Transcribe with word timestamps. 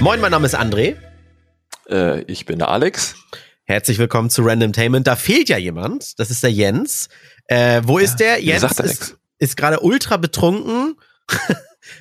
Moin, 0.00 0.18
mein 0.18 0.30
Name 0.30 0.46
ist 0.46 0.58
André. 0.58 0.96
Äh, 1.90 2.22
ich 2.22 2.46
bin 2.46 2.58
der 2.58 2.68
Alex. 2.68 3.16
Herzlich 3.64 3.98
willkommen 3.98 4.30
zu 4.30 4.40
Random 4.40 4.72
Tainment. 4.72 5.06
Da 5.06 5.14
fehlt 5.14 5.50
ja 5.50 5.58
jemand. 5.58 6.18
Das 6.18 6.30
ist 6.30 6.42
der 6.42 6.50
Jens. 6.50 7.10
Äh, 7.48 7.82
wo 7.84 7.98
ist 7.98 8.16
der? 8.16 8.42
Jens 8.42 8.62
sagt 8.62 8.80
ist, 8.80 9.18
ist 9.38 9.58
gerade 9.58 9.80
ultra 9.80 10.16
betrunken. 10.16 10.94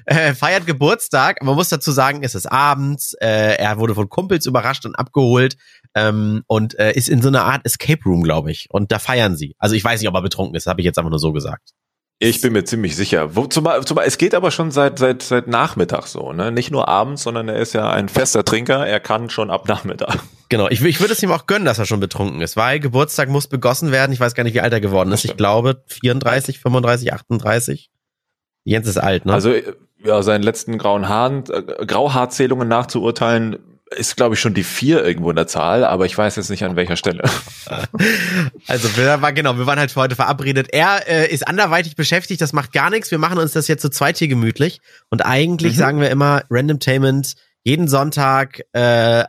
äh, 0.05 0.33
feiert 0.33 0.65
Geburtstag. 0.65 1.43
Man 1.43 1.55
muss 1.55 1.67
dazu 1.67 1.91
sagen, 1.91 2.23
es 2.23 2.35
ist 2.35 2.45
abends. 2.45 3.15
Äh, 3.19 3.57
er 3.57 3.79
wurde 3.79 3.95
von 3.95 4.07
Kumpels 4.07 4.45
überrascht 4.45 4.85
und 4.85 4.95
abgeholt 4.95 5.57
ähm, 5.93 6.43
und 6.47 6.79
äh, 6.79 6.93
ist 6.93 7.09
in 7.09 7.21
so 7.21 7.27
einer 7.27 7.43
Art 7.43 7.65
Escape 7.65 8.01
Room, 8.05 8.23
glaube 8.23 8.49
ich. 8.49 8.67
Und 8.69 8.93
da 8.93 8.99
feiern 8.99 9.35
sie. 9.35 9.57
Also 9.59 9.75
ich 9.75 9.83
weiß 9.83 9.99
nicht, 9.99 10.07
ob 10.07 10.15
er 10.15 10.21
betrunken 10.21 10.55
ist. 10.55 10.67
Habe 10.67 10.79
ich 10.79 10.85
jetzt 10.85 10.97
einfach 10.97 11.11
nur 11.11 11.19
so 11.19 11.33
gesagt. 11.33 11.73
Ich 12.21 12.41
bin 12.41 12.51
mir 12.51 12.65
ziemlich 12.65 12.97
sicher. 12.97 13.37
Wo, 13.37 13.45
zumal, 13.45 13.85
zumal, 13.85 14.05
es 14.05 14.17
geht 14.17 14.35
aber 14.35 14.51
schon 14.51 14.71
seit, 14.71 14.99
seit, 14.99 15.23
seit 15.23 15.47
Nachmittag 15.47 16.05
so, 16.05 16.33
ne? 16.33 16.51
Nicht 16.51 16.69
nur 16.69 16.89
abends, 16.89 17.23
sondern 17.23 17.47
er 17.47 17.59
ist 17.59 17.71
ja 17.71 17.89
ein 17.89 18.09
fester 18.09 18.43
Trinker. 18.43 18.85
Er 18.85 18.99
kann 18.99 19.29
schon 19.29 19.49
ab 19.49 19.69
Nachmittag. 19.69 20.19
Genau. 20.49 20.67
Ich, 20.67 20.83
ich 20.83 20.99
würde 20.99 21.13
es 21.13 21.23
ihm 21.23 21.31
auch 21.31 21.45
gönnen, 21.45 21.63
dass 21.63 21.79
er 21.79 21.85
schon 21.85 22.01
betrunken 22.01 22.41
ist, 22.41 22.57
weil 22.57 22.81
Geburtstag 22.81 23.29
muss 23.29 23.47
begossen 23.47 23.93
werden. 23.93 24.11
Ich 24.11 24.19
weiß 24.19 24.35
gar 24.35 24.43
nicht, 24.43 24.53
wie 24.53 24.59
alt 24.59 24.73
er 24.73 24.81
geworden 24.81 25.11
ist. 25.13 25.23
Ich 25.23 25.37
glaube 25.37 25.83
34, 25.87 26.59
35, 26.59 27.13
38. 27.13 27.89
Jens 28.65 28.87
ist 28.87 28.97
alt, 28.97 29.25
ne? 29.25 29.33
Also, 29.33 29.53
ja, 30.03 30.21
seinen 30.21 30.43
letzten 30.43 30.77
grauen 30.77 31.07
Haaren, 31.07 31.45
äh, 31.49 31.85
Grauhaarzählungen 31.85 32.67
nachzuurteilen, 32.67 33.59
ist, 33.95 34.15
glaube 34.15 34.35
ich, 34.35 34.39
schon 34.39 34.53
die 34.53 34.63
vier 34.63 35.03
irgendwo 35.03 35.29
in 35.29 35.35
der 35.35 35.47
Zahl, 35.47 35.83
aber 35.83 36.05
ich 36.05 36.17
weiß 36.17 36.35
jetzt 36.35 36.49
nicht 36.49 36.63
an 36.63 36.75
welcher 36.75 36.95
Stelle. 36.95 37.23
Also 38.67 38.95
wir 38.97 39.21
waren 39.21 39.35
genau, 39.35 39.57
wir 39.57 39.65
waren 39.65 39.79
halt 39.79 39.91
für 39.91 40.01
heute 40.01 40.15
verabredet. 40.15 40.67
Er 40.71 41.07
äh, 41.07 41.31
ist 41.31 41.47
anderweitig 41.47 41.95
beschäftigt, 41.95 42.41
das 42.41 42.53
macht 42.53 42.71
gar 42.71 42.89
nichts. 42.89 43.11
Wir 43.11 43.17
machen 43.17 43.37
uns 43.39 43.53
das 43.53 43.67
jetzt 43.67 43.81
zu 43.81 43.89
zweit 43.89 44.17
hier 44.17 44.27
gemütlich. 44.27 44.79
Und 45.09 45.25
eigentlich 45.25 45.73
Mhm. 45.73 45.77
sagen 45.79 46.01
wir 46.01 46.09
immer 46.09 46.43
Randomtainment 46.49 47.35
jeden 47.63 47.87
Sonntag 47.87 48.61
äh, 48.73 49.25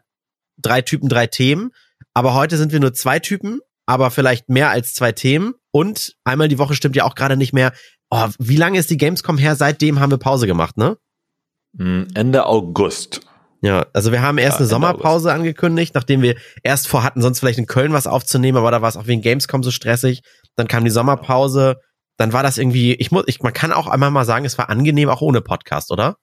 drei 0.59 0.83
Typen, 0.83 1.09
drei 1.09 1.27
Themen. 1.27 1.71
Aber 2.15 2.35
heute 2.35 2.57
sind 2.57 2.73
wir 2.73 2.81
nur 2.81 2.93
zwei 2.95 3.19
Typen, 3.19 3.61
aber 3.87 4.11
vielleicht 4.11 4.49
mehr 4.49 4.71
als 4.71 4.95
zwei 4.95 5.13
Themen. 5.13 5.55
Und 5.71 6.15
einmal 6.25 6.49
die 6.49 6.59
Woche 6.59 6.75
stimmt 6.75 6.97
ja 6.97 7.05
auch 7.05 7.15
gerade 7.15 7.37
nicht 7.37 7.53
mehr. 7.53 7.73
Oh, 8.11 8.29
wie 8.39 8.57
lange 8.57 8.79
ist 8.79 8.91
die 8.91 8.97
Gamescom 8.97 9.39
her? 9.39 9.55
Seitdem 9.57 10.01
haben 10.01 10.11
wir 10.11 10.19
Pause 10.19 10.47
gemacht, 10.47 10.77
ne? 10.77 10.97
Hm, 11.77 12.09
Ende 12.15 12.47
August. 12.47 13.21
Ja, 13.63 13.87
also 13.93 14.11
wir 14.11 14.23
haben 14.23 14.39
erst 14.39 14.57
Ja, 14.57 14.61
eine 14.61 14.69
Sommerpause 14.69 15.33
angekündigt, 15.33 15.95
nachdem 15.95 16.23
wir 16.23 16.37
erst 16.63 16.89
vorhatten, 16.89 17.21
sonst 17.21 17.41
vielleicht 17.41 17.59
in 17.59 17.67
Köln 17.67 17.93
was 17.93 18.07
aufzunehmen, 18.07 18.57
aber 18.57 18.71
da 18.71 18.81
war 18.81 18.89
es 18.89 18.97
auch 18.97 19.07
wegen 19.07 19.21
Gamescom 19.21 19.63
so 19.63 19.71
stressig. 19.71 20.23
Dann 20.57 20.67
kam 20.67 20.85
die 20.85 20.91
Sommerpause, 20.91 21.77
dann 22.17 22.33
war 22.33 22.43
das 22.43 22.59
irgendwie, 22.59 22.95
ich 22.95 23.11
muss, 23.11 23.25
ich, 23.27 23.41
man 23.41 23.53
kann 23.53 23.73
auch 23.73 23.87
einmal 23.87 24.11
mal 24.11 24.25
sagen, 24.25 24.45
es 24.45 24.57
war 24.59 24.71
angenehm 24.71 25.09
auch 25.11 25.21
ohne 25.21 25.43
Podcast, 25.43 25.91
oder? 25.91 26.17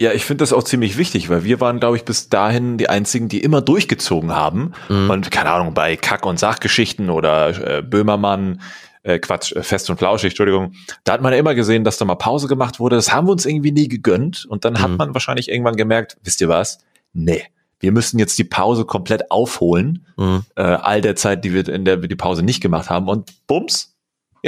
Ja, 0.00 0.12
ich 0.12 0.24
finde 0.24 0.42
das 0.42 0.52
auch 0.52 0.62
ziemlich 0.62 0.96
wichtig, 0.96 1.28
weil 1.28 1.42
wir 1.42 1.60
waren, 1.60 1.80
glaube 1.80 1.96
ich, 1.96 2.04
bis 2.04 2.28
dahin 2.28 2.78
die 2.78 2.88
einzigen, 2.88 3.28
die 3.28 3.40
immer 3.40 3.60
durchgezogen 3.60 4.32
haben. 4.32 4.72
Mhm. 4.88 5.10
Und 5.10 5.30
keine 5.32 5.50
Ahnung, 5.50 5.74
bei 5.74 5.96
Kack- 5.96 6.24
und 6.24 6.38
Sachgeschichten 6.38 7.10
oder 7.10 7.78
äh, 7.78 7.82
Böhmermann, 7.82 8.60
äh, 9.08 9.18
Quatsch, 9.18 9.52
äh, 9.52 9.62
fest 9.62 9.88
und 9.90 9.96
flauschig, 9.96 10.30
Entschuldigung, 10.32 10.72
da 11.04 11.14
hat 11.14 11.22
man 11.22 11.32
ja 11.32 11.38
immer 11.38 11.54
gesehen, 11.54 11.82
dass 11.84 11.96
da 11.98 12.04
mal 12.04 12.14
Pause 12.16 12.46
gemacht 12.46 12.78
wurde. 12.78 12.96
Das 12.96 13.12
haben 13.12 13.26
wir 13.26 13.32
uns 13.32 13.46
irgendwie 13.46 13.72
nie 13.72 13.88
gegönnt. 13.88 14.44
Und 14.46 14.64
dann 14.64 14.80
hat 14.80 14.90
Mhm. 14.90 14.96
man 14.98 15.14
wahrscheinlich 15.14 15.48
irgendwann 15.48 15.76
gemerkt, 15.76 16.16
wisst 16.22 16.40
ihr 16.40 16.48
was? 16.48 16.78
Nee, 17.12 17.42
wir 17.80 17.92
müssen 17.92 18.18
jetzt 18.18 18.38
die 18.38 18.44
Pause 18.44 18.84
komplett 18.84 19.30
aufholen. 19.30 20.06
Mhm. 20.16 20.42
Äh, 20.56 20.62
all 20.62 21.00
der 21.00 21.16
Zeit, 21.16 21.44
die 21.44 21.54
wir, 21.54 21.66
in 21.68 21.84
der 21.84 22.02
wir 22.02 22.08
die 22.08 22.16
Pause 22.16 22.42
nicht 22.42 22.60
gemacht 22.60 22.90
haben. 22.90 23.08
Und 23.08 23.32
bums, 23.46 23.94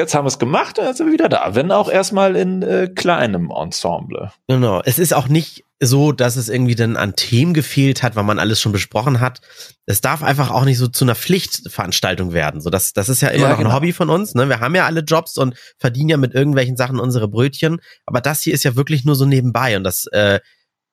jetzt 0.00 0.14
haben 0.14 0.24
wir 0.24 0.28
es 0.28 0.38
gemacht 0.38 0.78
und 0.78 0.86
jetzt 0.86 0.96
sind 0.96 1.06
wir 1.06 1.12
wieder 1.12 1.28
da. 1.28 1.54
Wenn 1.54 1.70
auch 1.70 1.90
erstmal 1.90 2.34
in 2.34 2.62
äh, 2.62 2.88
kleinem 2.88 3.50
Ensemble. 3.50 4.32
Genau. 4.48 4.80
Es 4.84 4.98
ist 4.98 5.14
auch 5.14 5.28
nicht 5.28 5.64
so, 5.78 6.12
dass 6.12 6.36
es 6.36 6.48
irgendwie 6.48 6.74
dann 6.74 6.96
an 6.96 7.16
Themen 7.16 7.54
gefehlt 7.54 8.02
hat, 8.02 8.16
weil 8.16 8.24
man 8.24 8.38
alles 8.38 8.60
schon 8.60 8.72
besprochen 8.72 9.20
hat. 9.20 9.40
Es 9.86 10.00
darf 10.00 10.22
einfach 10.22 10.50
auch 10.50 10.64
nicht 10.64 10.78
so 10.78 10.88
zu 10.88 11.04
einer 11.04 11.14
Pflichtveranstaltung 11.14 12.32
werden. 12.32 12.60
So, 12.60 12.70
das, 12.70 12.92
das 12.92 13.08
ist 13.08 13.22
ja 13.22 13.28
immer 13.28 13.44
Ja, 13.44 13.50
noch 13.50 13.58
ein 13.58 13.64
genau. 13.64 13.76
Hobby 13.76 13.92
von 13.92 14.10
uns. 14.10 14.34
Ne? 14.34 14.48
Wir 14.48 14.60
haben 14.60 14.74
ja 14.74 14.86
alle 14.86 15.00
Jobs 15.00 15.38
und 15.38 15.54
verdienen 15.78 16.08
ja 16.08 16.16
mit 16.16 16.34
irgendwelchen 16.34 16.76
Sachen 16.76 16.98
unsere 16.98 17.28
Brötchen. 17.28 17.80
Aber 18.06 18.20
das 18.20 18.42
hier 18.42 18.54
ist 18.54 18.64
ja 18.64 18.76
wirklich 18.76 19.04
nur 19.04 19.14
so 19.14 19.26
nebenbei. 19.26 19.76
Und 19.76 19.84
das, 19.84 20.06
äh, 20.06 20.40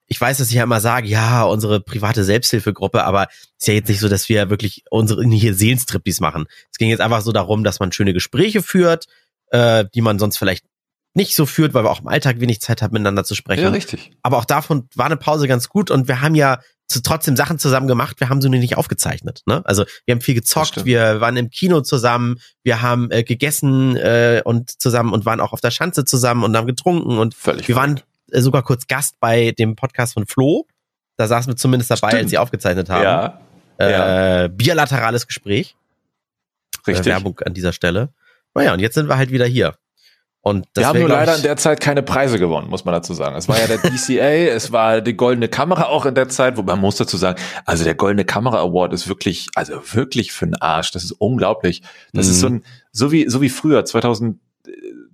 ich 0.08 0.20
weiß, 0.20 0.38
dass 0.38 0.50
ich 0.50 0.56
ja 0.56 0.64
immer 0.64 0.80
sage, 0.80 1.08
ja, 1.08 1.44
unsere 1.44 1.82
private 1.82 2.24
Selbsthilfegruppe, 2.24 3.04
aber 3.04 3.28
ist 3.60 3.68
ja 3.68 3.74
jetzt 3.74 3.90
nicht 3.90 4.00
so, 4.00 4.08
dass 4.08 4.30
wir 4.30 4.50
wirklich 4.50 4.84
unsere 4.90 5.24
hier 5.28 5.54
Seelenstriptease 5.54 6.22
machen. 6.22 6.46
Es 6.72 6.78
ging 6.78 6.90
jetzt 6.90 7.02
einfach 7.02 7.22
so 7.22 7.32
darum, 7.32 7.64
dass 7.64 7.80
man 7.80 7.92
schöne 7.92 8.14
Gespräche 8.14 8.62
führt, 8.62 9.08
äh, 9.52 9.86
die 9.94 10.02
man 10.02 10.18
sonst 10.18 10.38
vielleicht 10.38 10.66
nicht 11.14 11.36
so 11.36 11.46
führt, 11.46 11.74
weil 11.74 11.84
wir 11.84 11.92
auch 11.92 12.02
im 12.02 12.08
Alltag 12.08 12.40
wenig 12.40 12.62
Zeit 12.62 12.82
haben, 12.82 12.94
miteinander 12.94 13.24
zu 13.24 13.36
sprechen. 13.36 13.64
Ja, 13.64 13.70
richtig. 13.70 14.12
Aber 14.22 14.38
auch 14.38 14.46
davon 14.46 14.88
war 14.96 15.08
eine 15.08 15.18
Pause 15.18 15.48
ganz 15.48 15.68
gut 15.68 15.92
und 15.92 16.08
wir 16.08 16.22
haben 16.22 16.36
ja 16.36 16.60
zu, 16.88 17.02
trotzdem 17.02 17.36
Sachen 17.36 17.60
zusammen 17.60 17.88
gemacht, 17.88 18.20
wir 18.20 18.30
haben 18.30 18.42
sie 18.42 18.50
nur 18.50 18.60
nicht 18.60 18.78
aufgezeichnet. 18.78 19.42
Ne? 19.46 19.62
Also 19.66 19.84
wir 20.06 20.14
haben 20.14 20.22
viel 20.22 20.36
gezockt, 20.36 20.86
wir 20.86 21.20
waren 21.20 21.36
im 21.36 21.50
Kino 21.50 21.82
zusammen, 21.82 22.40
wir 22.64 22.82
haben 22.82 23.12
äh, 23.12 23.24
gegessen 23.24 23.98
äh, 23.98 24.42
und 24.46 24.82
zusammen 24.82 25.12
und 25.12 25.26
waren 25.26 25.42
auch 25.42 25.52
auf 25.52 25.60
der 25.60 25.72
Schanze 25.72 26.06
zusammen 26.06 26.44
und 26.44 26.56
haben 26.56 26.68
getrunken 26.68 27.18
und 27.18 27.34
Völlig. 27.34 27.68
wir 27.68 27.76
waren 27.76 28.00
sogar 28.32 28.64
kurz 28.64 28.88
Gast 28.88 29.16
bei 29.20 29.52
dem 29.52 29.76
Podcast 29.76 30.14
von 30.14 30.26
Flo. 30.26 30.66
Da 31.18 31.28
saßen 31.28 31.52
wir 31.52 31.58
zumindest 31.58 31.90
dabei, 31.92 32.10
Stimmt. 32.10 32.22
als 32.24 32.30
sie 32.30 32.38
aufgezeichnet 32.38 32.90
haben. 32.90 33.04
Ja, 33.04 33.40
äh, 33.80 33.92
ja. 33.92 34.48
Bilaterales 34.50 35.26
Gespräch. 35.28 35.76
Äh, 36.86 36.92
richtig. 36.92 37.06
Werbung 37.08 37.40
an 37.46 37.54
dieser 37.54 37.74
Stelle. 37.74 38.14
Naja, 38.54 38.74
und 38.74 38.80
jetzt 38.80 38.96
sind 38.96 39.08
wir 39.10 39.18
halt 39.18 39.32
wieder 39.32 39.46
hier. 39.46 39.76
Und 40.42 40.66
wir 40.76 40.88
haben 40.88 41.00
nur 41.00 41.10
leider 41.10 41.36
in 41.36 41.42
der 41.42 41.58
Zeit 41.58 41.82
keine 41.82 42.04
Preise 42.04 42.40
gewonnen, 42.40 42.70
muss 42.70 42.86
man 42.86 42.94
dazu 42.94 43.14
sagen. 43.14 43.36
Es 43.36 43.50
war 43.50 43.60
ja 43.60 43.68
der 43.68 43.78
DCA, 43.92 44.54
es 44.56 44.72
war 44.72 45.02
die 45.02 45.14
Goldene 45.18 45.50
Kamera 45.50 45.88
auch 45.88 46.06
in 46.06 46.16
der 46.16 46.30
Zeit, 46.30 46.56
wobei 46.56 46.74
man 46.74 46.82
muss 46.82 46.96
dazu 46.96 47.18
sagen, 47.18 47.38
also 47.66 47.84
der 47.84 47.96
Goldene 47.96 48.24
Kamera 48.24 48.60
Award 48.62 48.94
ist 48.94 49.10
wirklich, 49.10 49.48
also 49.56 49.82
wirklich 49.94 50.32
für 50.32 50.46
den 50.46 50.56
Arsch. 50.56 50.92
Das 50.92 51.04
ist 51.04 51.12
unglaublich. 51.12 51.82
Das 52.14 52.28
Mhm. 52.28 52.32
ist 52.32 52.40
so 52.40 52.48
ein, 52.48 52.64
so 52.94 53.12
wie, 53.12 53.28
so 53.30 53.42
wie 53.42 53.50
früher, 53.50 53.84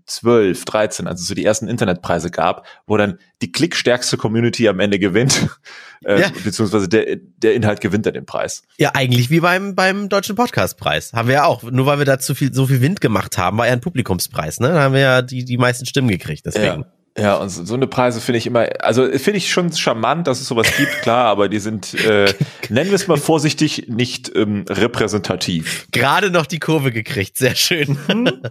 2012, 0.06 0.66
13, 0.66 1.08
als 1.08 1.22
es 1.22 1.28
so 1.28 1.34
die 1.36 1.46
ersten 1.46 1.68
Internetpreise 1.68 2.30
gab, 2.30 2.66
wo 2.88 2.98
dann 2.98 3.20
die 3.42 3.52
klickstärkste 3.52 4.18
Community 4.18 4.68
am 4.68 4.80
Ende 4.80 5.00
gewinnt, 5.00 5.48
äh, 6.06 6.22
Ja. 6.22 6.32
beziehungsweise 6.44 6.88
der, 6.90 7.18
der 7.38 7.54
Inhalt 7.56 7.82
gewinnt 7.82 8.06
dann 8.06 8.14
den 8.14 8.26
Preis. 8.26 8.64
Ja, 8.78 8.92
eigentlich 8.94 9.30
wie 9.30 9.40
beim, 9.40 9.76
beim 9.76 10.10
Deutschen 10.10 10.36
Podcastpreis. 10.36 11.14
Haben 11.14 11.28
wir 11.28 11.36
ja 11.36 11.46
auch. 11.46 11.64
Nur 11.64 11.86
weil 11.86 11.98
wir 12.00 12.06
da 12.06 12.20
zu 12.20 12.36
viel, 12.36 12.54
so 12.54 12.68
viel 12.68 12.82
Wind 12.82 13.02
gemacht 13.02 13.38
haben, 13.38 13.58
war 13.58 13.68
ja 13.68 13.74
ein 13.74 13.82
Publikumspreis, 13.82 14.60
ne? 14.60 14.70
Da 14.70 14.82
haben 14.82 14.94
wir 14.94 15.02
ja 15.02 15.22
die, 15.22 15.46
die 15.46 15.58
meisten 15.58 15.86
Stimmen 15.86 16.10
gekriegt, 16.10 16.46
deswegen. 16.46 16.82
Ja. 16.82 16.86
Ja, 17.16 17.36
und 17.36 17.50
so 17.50 17.64
so 17.64 17.76
eine 17.76 17.86
Preise 17.86 18.20
finde 18.22 18.40
ich 18.40 18.48
immer, 18.48 18.68
also 18.80 19.06
finde 19.06 19.38
ich 19.38 19.52
schon 19.52 19.72
charmant, 19.72 20.26
dass 20.26 20.42
es 20.42 20.48
sowas 20.48 20.68
gibt, 20.78 21.04
klar, 21.04 21.26
aber 21.26 21.48
die 21.48 21.60
sind, 21.60 21.94
äh, 21.94 22.34
nennen 22.70 22.90
wir 22.90 22.96
es 22.96 23.08
mal 23.08 23.18
vorsichtig, 23.18 23.86
nicht 23.88 24.36
ähm, 24.36 24.66
repräsentativ. 24.68 25.88
Gerade 25.92 26.32
noch 26.32 26.48
die 26.48 26.58
Kurve 26.58 26.92
gekriegt, 26.92 27.38
sehr 27.38 27.56
schön. 27.56 28.00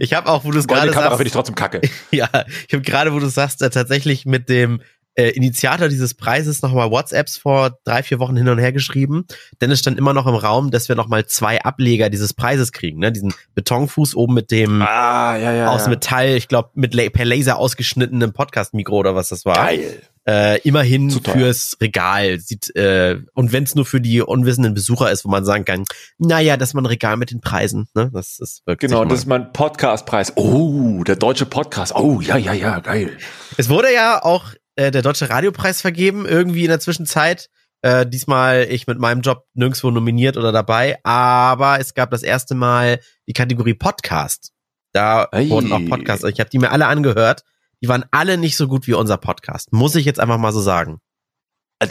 ich 0.00 0.12
habe 0.12 0.28
auch, 0.28 0.44
wo 0.44 0.50
du 0.50 0.58
es 0.58 0.68
gerade 0.68 0.88
Kamera 0.88 1.04
sagst, 1.04 1.16
finde 1.16 1.28
ich 1.28 1.32
trotzdem 1.32 1.54
kacke. 1.54 1.80
ja, 2.10 2.28
ich 2.66 2.74
habe 2.74 2.82
gerade, 2.82 3.14
wo 3.14 3.20
du 3.20 3.28
sagst, 3.28 3.62
äh, 3.62 3.70
tatsächlich 3.70 4.26
mit 4.26 4.50
dem 4.50 4.82
äh, 5.18 5.30
Initiator 5.30 5.88
dieses 5.88 6.14
Preises 6.14 6.62
nochmal 6.62 6.92
WhatsApps 6.92 7.36
vor 7.36 7.78
drei, 7.82 8.04
vier 8.04 8.20
Wochen 8.20 8.36
hin 8.36 8.48
und 8.48 8.58
her 8.58 8.72
geschrieben. 8.72 9.26
Denn 9.60 9.70
es 9.72 9.80
stand 9.80 9.98
immer 9.98 10.14
noch 10.14 10.28
im 10.28 10.36
Raum, 10.36 10.70
dass 10.70 10.88
wir 10.88 10.94
nochmal 10.94 11.26
zwei 11.26 11.60
Ableger 11.60 12.08
dieses 12.08 12.34
Preises 12.34 12.70
kriegen, 12.70 13.00
ne? 13.00 13.10
Diesen 13.10 13.34
Betonfuß 13.56 14.14
oben 14.14 14.34
mit 14.34 14.52
dem 14.52 14.80
Ah, 14.80 15.36
ja, 15.36 15.52
ja. 15.52 15.68
aus 15.70 15.82
ja. 15.82 15.88
Metall, 15.88 16.36
ich 16.36 16.46
glaube, 16.46 16.70
mit 16.74 16.94
La 16.94 17.08
per 17.10 17.24
Laser 17.24 17.58
ausgeschnittenen 17.58 18.32
Podcast-Mikro 18.32 18.96
oder 18.96 19.16
was 19.16 19.28
das 19.28 19.44
war. 19.44 19.56
Geil. 19.56 20.00
Äh, 20.24 20.60
immerhin 20.60 21.10
fürs 21.10 21.76
Regal. 21.80 22.38
Sieht, 22.38 22.76
äh, 22.76 23.18
und 23.32 23.52
wenn 23.52 23.64
es 23.64 23.74
nur 23.74 23.86
für 23.86 24.00
die 24.00 24.20
unwissenden 24.20 24.74
Besucher 24.74 25.10
ist, 25.10 25.24
wo 25.24 25.30
man 25.30 25.44
sagen 25.44 25.64
kann, 25.64 25.84
naja, 26.18 26.56
das 26.58 26.70
ist 26.70 26.74
mal 26.74 26.82
ein 26.82 26.86
Regal 26.86 27.16
mit 27.16 27.30
den 27.30 27.40
Preisen. 27.40 27.88
Ne? 27.94 28.10
Das 28.12 28.38
ist 28.38 28.62
wirklich. 28.66 28.90
Genau, 28.90 29.04
das 29.06 29.20
ist 29.20 29.26
mein 29.26 29.52
Podcastpreis. 29.52 30.34
Oh, 30.36 31.02
der 31.02 31.16
deutsche 31.16 31.46
Podcast. 31.46 31.94
Oh, 31.96 32.20
ja, 32.20 32.36
ja, 32.36 32.52
ja, 32.52 32.78
geil. 32.80 33.16
Es 33.56 33.70
wurde 33.70 33.92
ja 33.92 34.22
auch 34.22 34.52
äh, 34.78 34.92
der 34.92 35.02
Deutsche 35.02 35.28
Radiopreis 35.28 35.80
vergeben, 35.80 36.24
irgendwie 36.24 36.62
in 36.62 36.70
der 36.70 36.78
Zwischenzeit. 36.78 37.50
Äh, 37.82 38.06
diesmal 38.06 38.66
ich 38.70 38.86
mit 38.86 38.98
meinem 38.98 39.22
Job 39.22 39.44
nirgendwo 39.54 39.90
nominiert 39.90 40.36
oder 40.36 40.52
dabei, 40.52 40.98
aber 41.04 41.80
es 41.80 41.94
gab 41.94 42.10
das 42.10 42.22
erste 42.22 42.54
Mal 42.54 43.00
die 43.26 43.32
Kategorie 43.32 43.74
Podcast. 43.74 44.52
Da 44.92 45.28
Ei. 45.32 45.48
wurden 45.48 45.72
auch 45.72 45.84
Podcasts, 45.88 46.24
ich 46.24 46.38
habe 46.38 46.50
die 46.50 46.58
mir 46.58 46.70
alle 46.70 46.86
angehört. 46.86 47.42
Die 47.82 47.88
waren 47.88 48.04
alle 48.10 48.38
nicht 48.38 48.56
so 48.56 48.66
gut 48.68 48.86
wie 48.86 48.94
unser 48.94 49.16
Podcast. 49.16 49.72
Muss 49.72 49.96
ich 49.96 50.04
jetzt 50.04 50.20
einfach 50.20 50.38
mal 50.38 50.52
so 50.52 50.60
sagen. 50.60 51.00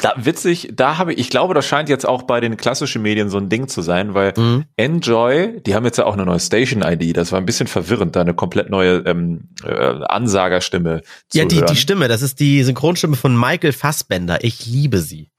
Da, 0.02 0.14
witzig, 0.18 0.74
da 0.76 0.98
habe 0.98 1.14
ich, 1.14 1.20
ich 1.20 1.30
glaube, 1.30 1.54
das 1.54 1.66
scheint 1.66 1.88
jetzt 1.88 2.06
auch 2.06 2.24
bei 2.24 2.42
den 2.42 2.58
klassischen 2.58 3.02
Medien 3.02 3.30
so 3.30 3.38
ein 3.38 3.48
Ding 3.48 3.70
zu 3.70 3.82
sein, 3.82 4.14
weil 4.14 4.34
Mhm. 4.36 4.66
Enjoy, 4.76 5.62
die 5.66 5.76
haben 5.76 5.86
jetzt 5.86 5.98
ja 5.98 6.06
auch 6.06 6.14
eine 6.14 6.26
neue 6.26 6.42
Station-ID, 6.42 7.16
das 7.16 7.32
war 7.32 7.40
ein 7.40 7.46
bisschen 7.46 7.68
verwirrend, 7.68 8.16
da 8.18 8.22
eine 8.22 8.34
komplett 8.34 8.70
neue 8.70 8.98
ähm, 9.06 9.48
äh, 9.64 9.74
Ansagerstimme 9.74 11.04
zu 11.30 11.38
Ja, 11.38 11.46
die, 11.46 11.56
hören. 11.58 11.68
die 11.68 11.78
Stimme, 11.78 12.10
das 12.10 12.22
ist 12.22 12.42
die 12.42 12.64
Synchronstimme 12.64 13.16
von 13.16 13.40
Michael 13.40 13.72
Fassbender. 13.72 14.44
Ich 14.44 14.66
liebe 14.66 14.98
sie. 15.00 15.30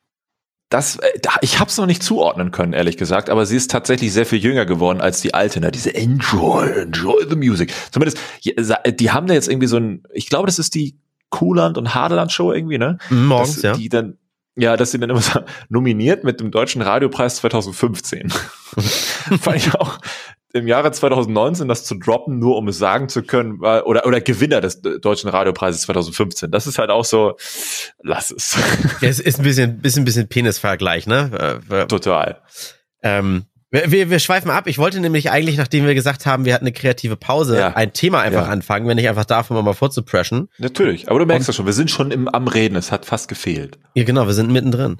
Das, 0.71 0.97
äh, 0.97 1.09
ich 1.43 1.61
habe 1.61 1.69
es 1.69 1.77
noch 1.77 1.87
nicht 1.87 2.03
zuordnen 2.03 2.51
können, 2.51 2.73
ehrlich 2.73 2.97
gesagt, 2.97 3.29
aber 3.29 3.45
sie 3.45 3.57
ist 3.57 3.71
tatsächlich 3.71 4.15
sehr 4.15 4.25
viel 4.27 4.39
jünger 4.39 4.65
geworden 4.65 5.03
als 5.03 5.21
die 5.21 5.35
alte, 5.35 5.61
ne? 5.61 5.71
Diese 5.71 5.95
Enjoy, 5.95 6.71
Enjoy 6.85 7.27
the 7.29 7.37
Music. 7.37 7.73
Zumindest, 7.91 8.19
die 8.45 9.11
haben 9.11 9.27
da 9.27 9.35
jetzt 9.35 9.49
irgendwie 9.49 9.67
so 9.67 9.77
ein, 9.77 10.05
ich 10.15 10.29
glaube, 10.31 10.47
das 10.47 10.59
ist 10.59 10.75
die 10.75 10.97
Kuhland 11.31 11.77
und 11.77 11.95
Hadeland 11.95 12.33
Show 12.33 12.53
irgendwie, 12.53 12.79
ne? 12.79 12.97
Mhm, 13.11 13.27
Morgens, 13.27 13.55
das, 13.57 13.63
ja. 13.63 13.73
Die 13.77 13.89
dann, 13.91 14.17
Ja, 14.59 14.77
dass 14.77 14.91
sie 14.91 14.99
dann 14.99 15.11
immer 15.11 15.21
so 15.21 15.41
nominiert 15.69 16.25
mit 16.25 16.41
dem 16.41 16.51
Deutschen 16.51 16.83
Radiopreis 16.83 17.37
2015. 17.37 18.29
Fand 19.41 19.57
ich 19.57 19.73
auch 19.75 19.99
im 20.53 20.67
Jahre 20.67 20.91
2019 20.91 21.69
das 21.69 21.85
zu 21.85 21.95
droppen, 21.95 22.39
nur 22.41 22.57
um 22.57 22.67
es 22.69 22.79
sagen 22.79 23.09
zu 23.09 23.23
können, 23.23 23.61
oder, 23.61 24.05
oder 24.07 24.21
Gewinner 24.21 24.61
des 24.61 24.81
Deutschen 24.81 25.31
Radiopreises 25.31 25.83
2015. 25.83 26.51
Das 26.51 26.67
ist 26.67 26.79
halt 26.79 26.91
auch 26.91 27.05
so, 27.05 27.37
lass 28.03 28.31
es. 28.31 28.57
Ja, 29.01 29.09
es 29.09 29.21
ist 29.21 29.39
ein 29.39 29.45
bisschen, 29.45 29.79
bisschen, 29.81 30.05
bisschen 30.05 30.27
Penisvergleich, 30.27 31.07
ne? 31.07 31.61
Total. 31.89 32.41
Ähm, 33.03 33.45
wir, 33.71 34.11
wir 34.11 34.19
schweifen 34.19 34.51
ab. 34.51 34.67
Ich 34.67 34.79
wollte 34.79 35.01
nämlich 35.01 35.31
eigentlich, 35.31 35.57
nachdem 35.57 35.87
wir 35.87 35.95
gesagt 35.95 36.25
haben, 36.27 36.45
wir 36.45 36.55
hatten 36.55 36.65
eine 36.65 36.73
kreative 36.73 37.17
Pause, 37.17 37.59
ja. 37.59 37.75
ein 37.75 37.93
Thema 37.93 38.21
einfach 38.21 38.47
ja. 38.47 38.53
anfangen, 38.53 38.89
wenn 38.89 38.99
ich 38.99 39.09
einfach 39.09 39.27
darf, 39.27 39.51
um 39.51 39.63
mal 39.63 39.75
vorzupreschen. 39.75 40.49
Natürlich, 40.59 41.11
aber 41.11 41.19
du 41.19 41.27
merkst 41.27 41.49
ja 41.49 41.53
schon, 41.53 41.67
wir 41.67 41.73
sind 41.75 41.91
schon 41.91 42.11
im, 42.11 42.29
am 42.29 42.49
Reden, 42.49 42.77
es 42.77 42.91
hat 42.91 43.05
fast 43.05 43.29
gefehlt. 43.29 43.79
Ja, 43.95 44.05
genau, 44.05 44.27
wir 44.27 44.35
sind 44.35 44.51
mittendrin. 44.51 44.99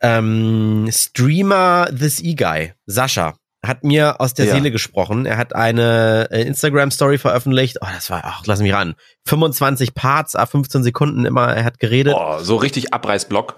Ähm, 0.00 0.88
Streamer 0.92 1.88
This 1.96 2.20
E-Guy, 2.20 2.72
Sascha, 2.86 3.34
hat 3.66 3.82
mir 3.82 4.20
aus 4.20 4.34
der 4.34 4.46
ja. 4.46 4.54
Seele 4.54 4.70
gesprochen. 4.70 5.26
Er 5.26 5.36
hat 5.36 5.54
eine 5.54 6.28
äh, 6.30 6.42
Instagram-Story 6.42 7.18
veröffentlicht. 7.18 7.78
Oh, 7.80 7.86
das 7.92 8.10
war, 8.10 8.22
ach, 8.24 8.42
lass 8.46 8.60
mich 8.60 8.72
ran. 8.72 8.94
25 9.26 9.94
Parts, 9.94 10.36
15 10.36 10.82
Sekunden 10.82 11.24
immer, 11.24 11.54
er 11.54 11.64
hat 11.64 11.80
geredet. 11.80 12.14
Oh, 12.16 12.38
so 12.40 12.56
richtig 12.56 12.92
Abreißblock. 12.92 13.56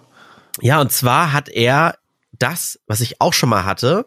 Ja, 0.61 0.81
und 0.81 0.93
zwar 0.93 1.32
hat 1.32 1.49
er 1.49 1.97
das, 2.32 2.79
was 2.87 3.00
ich 3.00 3.20
auch 3.20 3.32
schon 3.32 3.49
mal 3.49 3.64
hatte, 3.64 4.06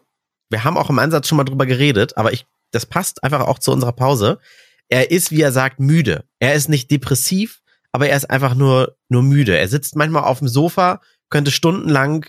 wir 0.50 0.64
haben 0.64 0.76
auch 0.76 0.90
im 0.90 0.98
Ansatz 0.98 1.28
schon 1.28 1.36
mal 1.36 1.44
drüber 1.44 1.66
geredet, 1.66 2.16
aber 2.16 2.32
ich, 2.32 2.46
das 2.72 2.86
passt 2.86 3.24
einfach 3.24 3.40
auch 3.40 3.58
zu 3.58 3.72
unserer 3.72 3.92
Pause. 3.92 4.38
Er 4.88 5.10
ist, 5.10 5.30
wie 5.30 5.40
er 5.40 5.52
sagt, 5.52 5.80
müde. 5.80 6.24
Er 6.40 6.54
ist 6.54 6.68
nicht 6.68 6.90
depressiv, 6.90 7.62
aber 7.92 8.08
er 8.08 8.16
ist 8.16 8.28
einfach 8.28 8.54
nur, 8.54 8.96
nur 9.08 9.22
müde. 9.22 9.56
Er 9.56 9.68
sitzt 9.68 9.96
manchmal 9.96 10.24
auf 10.24 10.40
dem 10.40 10.48
Sofa, 10.48 11.00
könnte 11.30 11.50
stundenlang 11.50 12.26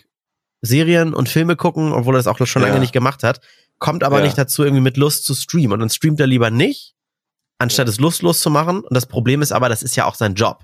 Serien 0.62 1.14
und 1.14 1.28
Filme 1.28 1.56
gucken, 1.56 1.92
obwohl 1.92 2.16
er 2.16 2.20
das 2.20 2.28
auch 2.28 2.46
schon 2.46 2.62
lange 2.62 2.80
nicht 2.80 2.94
gemacht 2.94 3.24
hat, 3.24 3.42
kommt 3.80 4.04
aber 4.04 4.20
ja. 4.20 4.26
nicht 4.26 4.38
dazu, 4.38 4.64
irgendwie 4.64 4.84
mit 4.84 4.96
Lust 4.98 5.26
zu 5.26 5.34
streamen. 5.34 5.74
Und 5.74 5.80
dann 5.80 5.90
streamt 5.90 6.20
er 6.20 6.28
lieber 6.28 6.52
nicht, 6.52 6.94
anstatt 7.58 7.88
ja. 7.88 7.92
es 7.92 8.00
lustlos 8.00 8.40
zu 8.40 8.52
machen. 8.52 8.82
Und 8.82 8.94
das 8.94 9.08
Problem 9.08 9.42
ist 9.42 9.52
aber, 9.52 9.70
das 9.70 9.82
ist 9.82 9.96
ja 9.96 10.06
auch 10.06 10.16
sein 10.16 10.36
Job. 10.36 10.64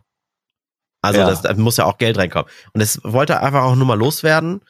Also 1.01 1.19
ja. 1.19 1.30
das, 1.30 1.42
da 1.42 1.53
muss 1.56 1.77
ja 1.77 1.86
auch 1.86 1.98
Geld 1.98 2.18
reinkommen. 2.18 2.50
Und 2.74 2.81
das 2.81 3.00
wollte 3.03 3.33
er 3.33 3.44
einfach 3.44 3.63
auch 3.63 3.75
nur 3.75 3.88
mal 3.88 3.98
loswerden. 3.98 4.62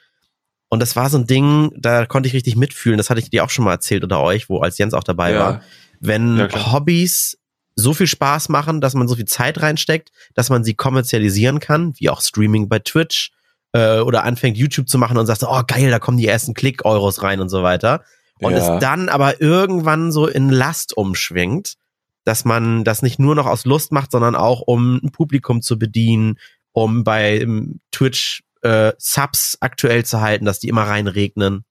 Und 0.70 0.82
das 0.82 0.96
war 0.96 1.10
so 1.10 1.18
ein 1.18 1.28
Ding, 1.28 1.72
da 1.78 2.06
konnte 2.06 2.28
ich 2.28 2.34
richtig 2.34 2.56
mitfühlen. 2.56 2.98
Das 2.98 3.10
hatte 3.10 3.22
ich 3.22 3.30
dir 3.30 3.44
auch 3.44 3.50
schon 3.50 3.66
mal 3.66 3.74
erzählt 3.74 4.04
oder 4.04 4.22
euch, 4.22 4.50
wo 4.50 4.60
als 4.60 4.78
Jens 4.78 4.94
auch 4.94 5.04
dabei 5.04 5.32
ja. 5.32 5.40
war. 5.40 5.62
Wenn 6.00 6.38
ja, 6.38 6.74
Hobbys 6.74 7.38
so 7.76 7.94
viel 7.94 8.08
Spaß 8.08 8.50
machen, 8.50 8.82
dass 8.82 8.96
man 8.96 9.08
so 9.08 9.16
viel 9.16 9.26
Zeit 9.26 9.62
reinsteckt, 9.62 10.12
dass 10.34 10.50
man 10.50 10.64
sie 10.64 10.74
kommerzialisieren 10.74 11.60
kann, 11.60 11.94
wie 11.98 12.10
auch 12.10 12.22
Streaming 12.22 12.68
bei 12.68 12.80
Twitch 12.80 13.32
äh, 13.72 14.00
oder 14.00 14.24
anfängt 14.24 14.58
YouTube 14.58 14.90
zu 14.90 14.98
machen 14.98 15.18
und 15.18 15.26
sagt, 15.28 15.44
oh 15.44 15.62
geil, 15.66 15.92
da 15.92 16.00
kommen 16.00 16.18
die 16.18 16.28
ersten 16.28 16.54
Klick-Euros 16.54 17.22
rein 17.22 17.40
und 17.40 17.50
so 17.50 17.64
weiter. 17.64 18.04
Und 18.40 18.52
ja. 18.54 18.76
es 18.76 18.80
dann 18.82 19.10
aber 19.10 19.42
irgendwann 19.42 20.12
so 20.12 20.28
in 20.28 20.50
Last 20.50 20.96
umschwingt, 20.98 21.76
dass 22.24 22.46
man 22.46 22.84
das 22.84 23.02
nicht 23.02 23.20
nur 23.20 23.36
noch 23.36 23.46
aus 23.46 23.66
Lust 23.66 23.92
macht, 23.92 24.12
sondern 24.12 24.36
auch 24.36 24.62
um 24.62 25.00
ein 25.04 25.12
Publikum 25.12 25.62
zu 25.62 25.80
bedienen, 25.80 26.38
um 26.72 27.04
bei 27.04 27.46
Twitch 27.92 28.44
äh, 28.62 28.94
Subs 28.98 29.58
aktuell 29.60 30.06
zu 30.06 30.22
halten, 30.22 30.46
dass 30.46 30.60
die 30.60 30.68
immer 30.68 30.84
reinregnen. 30.84 31.66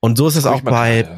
Und 0.00 0.16
so 0.18 0.28
ist 0.28 0.36
es 0.36 0.46
auch 0.46 0.60
bei, 0.60 1.08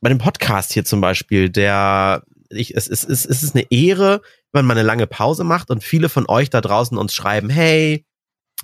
bei 0.00 0.08
dem 0.08 0.18
Podcast 0.18 0.72
hier 0.72 0.84
zum 0.84 1.00
Beispiel, 1.00 1.48
der 1.48 2.22
ich, 2.50 2.74
es, 2.76 2.88
es, 2.88 3.04
es, 3.04 3.24
es 3.24 3.42
ist 3.42 3.54
eine 3.54 3.66
Ehre, 3.70 4.22
wenn 4.52 4.64
man 4.64 4.78
eine 4.78 4.86
lange 4.86 5.06
Pause 5.06 5.44
macht 5.44 5.70
und 5.70 5.84
viele 5.84 6.08
von 6.08 6.26
euch 6.28 6.50
da 6.50 6.60
draußen 6.60 6.96
uns 6.96 7.14
schreiben, 7.14 7.50
hey, 7.50 8.06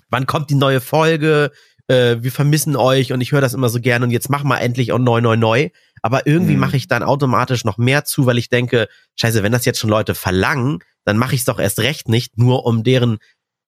wann 0.08 0.26
kommt 0.26 0.50
die 0.50 0.54
neue 0.54 0.80
Folge? 0.80 1.50
Äh, 1.86 2.16
wir 2.20 2.32
vermissen 2.32 2.76
euch 2.76 3.12
und 3.12 3.20
ich 3.20 3.32
höre 3.32 3.40
das 3.40 3.54
immer 3.54 3.68
so 3.68 3.80
gerne 3.80 4.06
und 4.06 4.10
jetzt 4.10 4.30
mach 4.30 4.42
mal 4.42 4.58
endlich 4.58 4.92
und 4.92 5.04
neu, 5.04 5.20
neu, 5.20 5.36
neu. 5.36 5.68
Aber 6.02 6.26
irgendwie 6.26 6.54
mhm. 6.54 6.60
mache 6.60 6.76
ich 6.76 6.88
dann 6.88 7.02
automatisch 7.02 7.64
noch 7.64 7.78
mehr 7.78 8.04
zu, 8.04 8.26
weil 8.26 8.38
ich 8.38 8.48
denke, 8.48 8.88
scheiße, 9.16 9.42
wenn 9.42 9.52
das 9.52 9.64
jetzt 9.64 9.78
schon 9.78 9.90
Leute 9.90 10.14
verlangen, 10.14 10.80
dann 11.04 11.18
mache 11.18 11.34
ich 11.34 11.42
es 11.42 11.46
doch 11.46 11.58
erst 11.58 11.80
recht 11.80 12.08
nicht, 12.08 12.38
nur 12.38 12.64
um 12.64 12.84
deren 12.84 13.18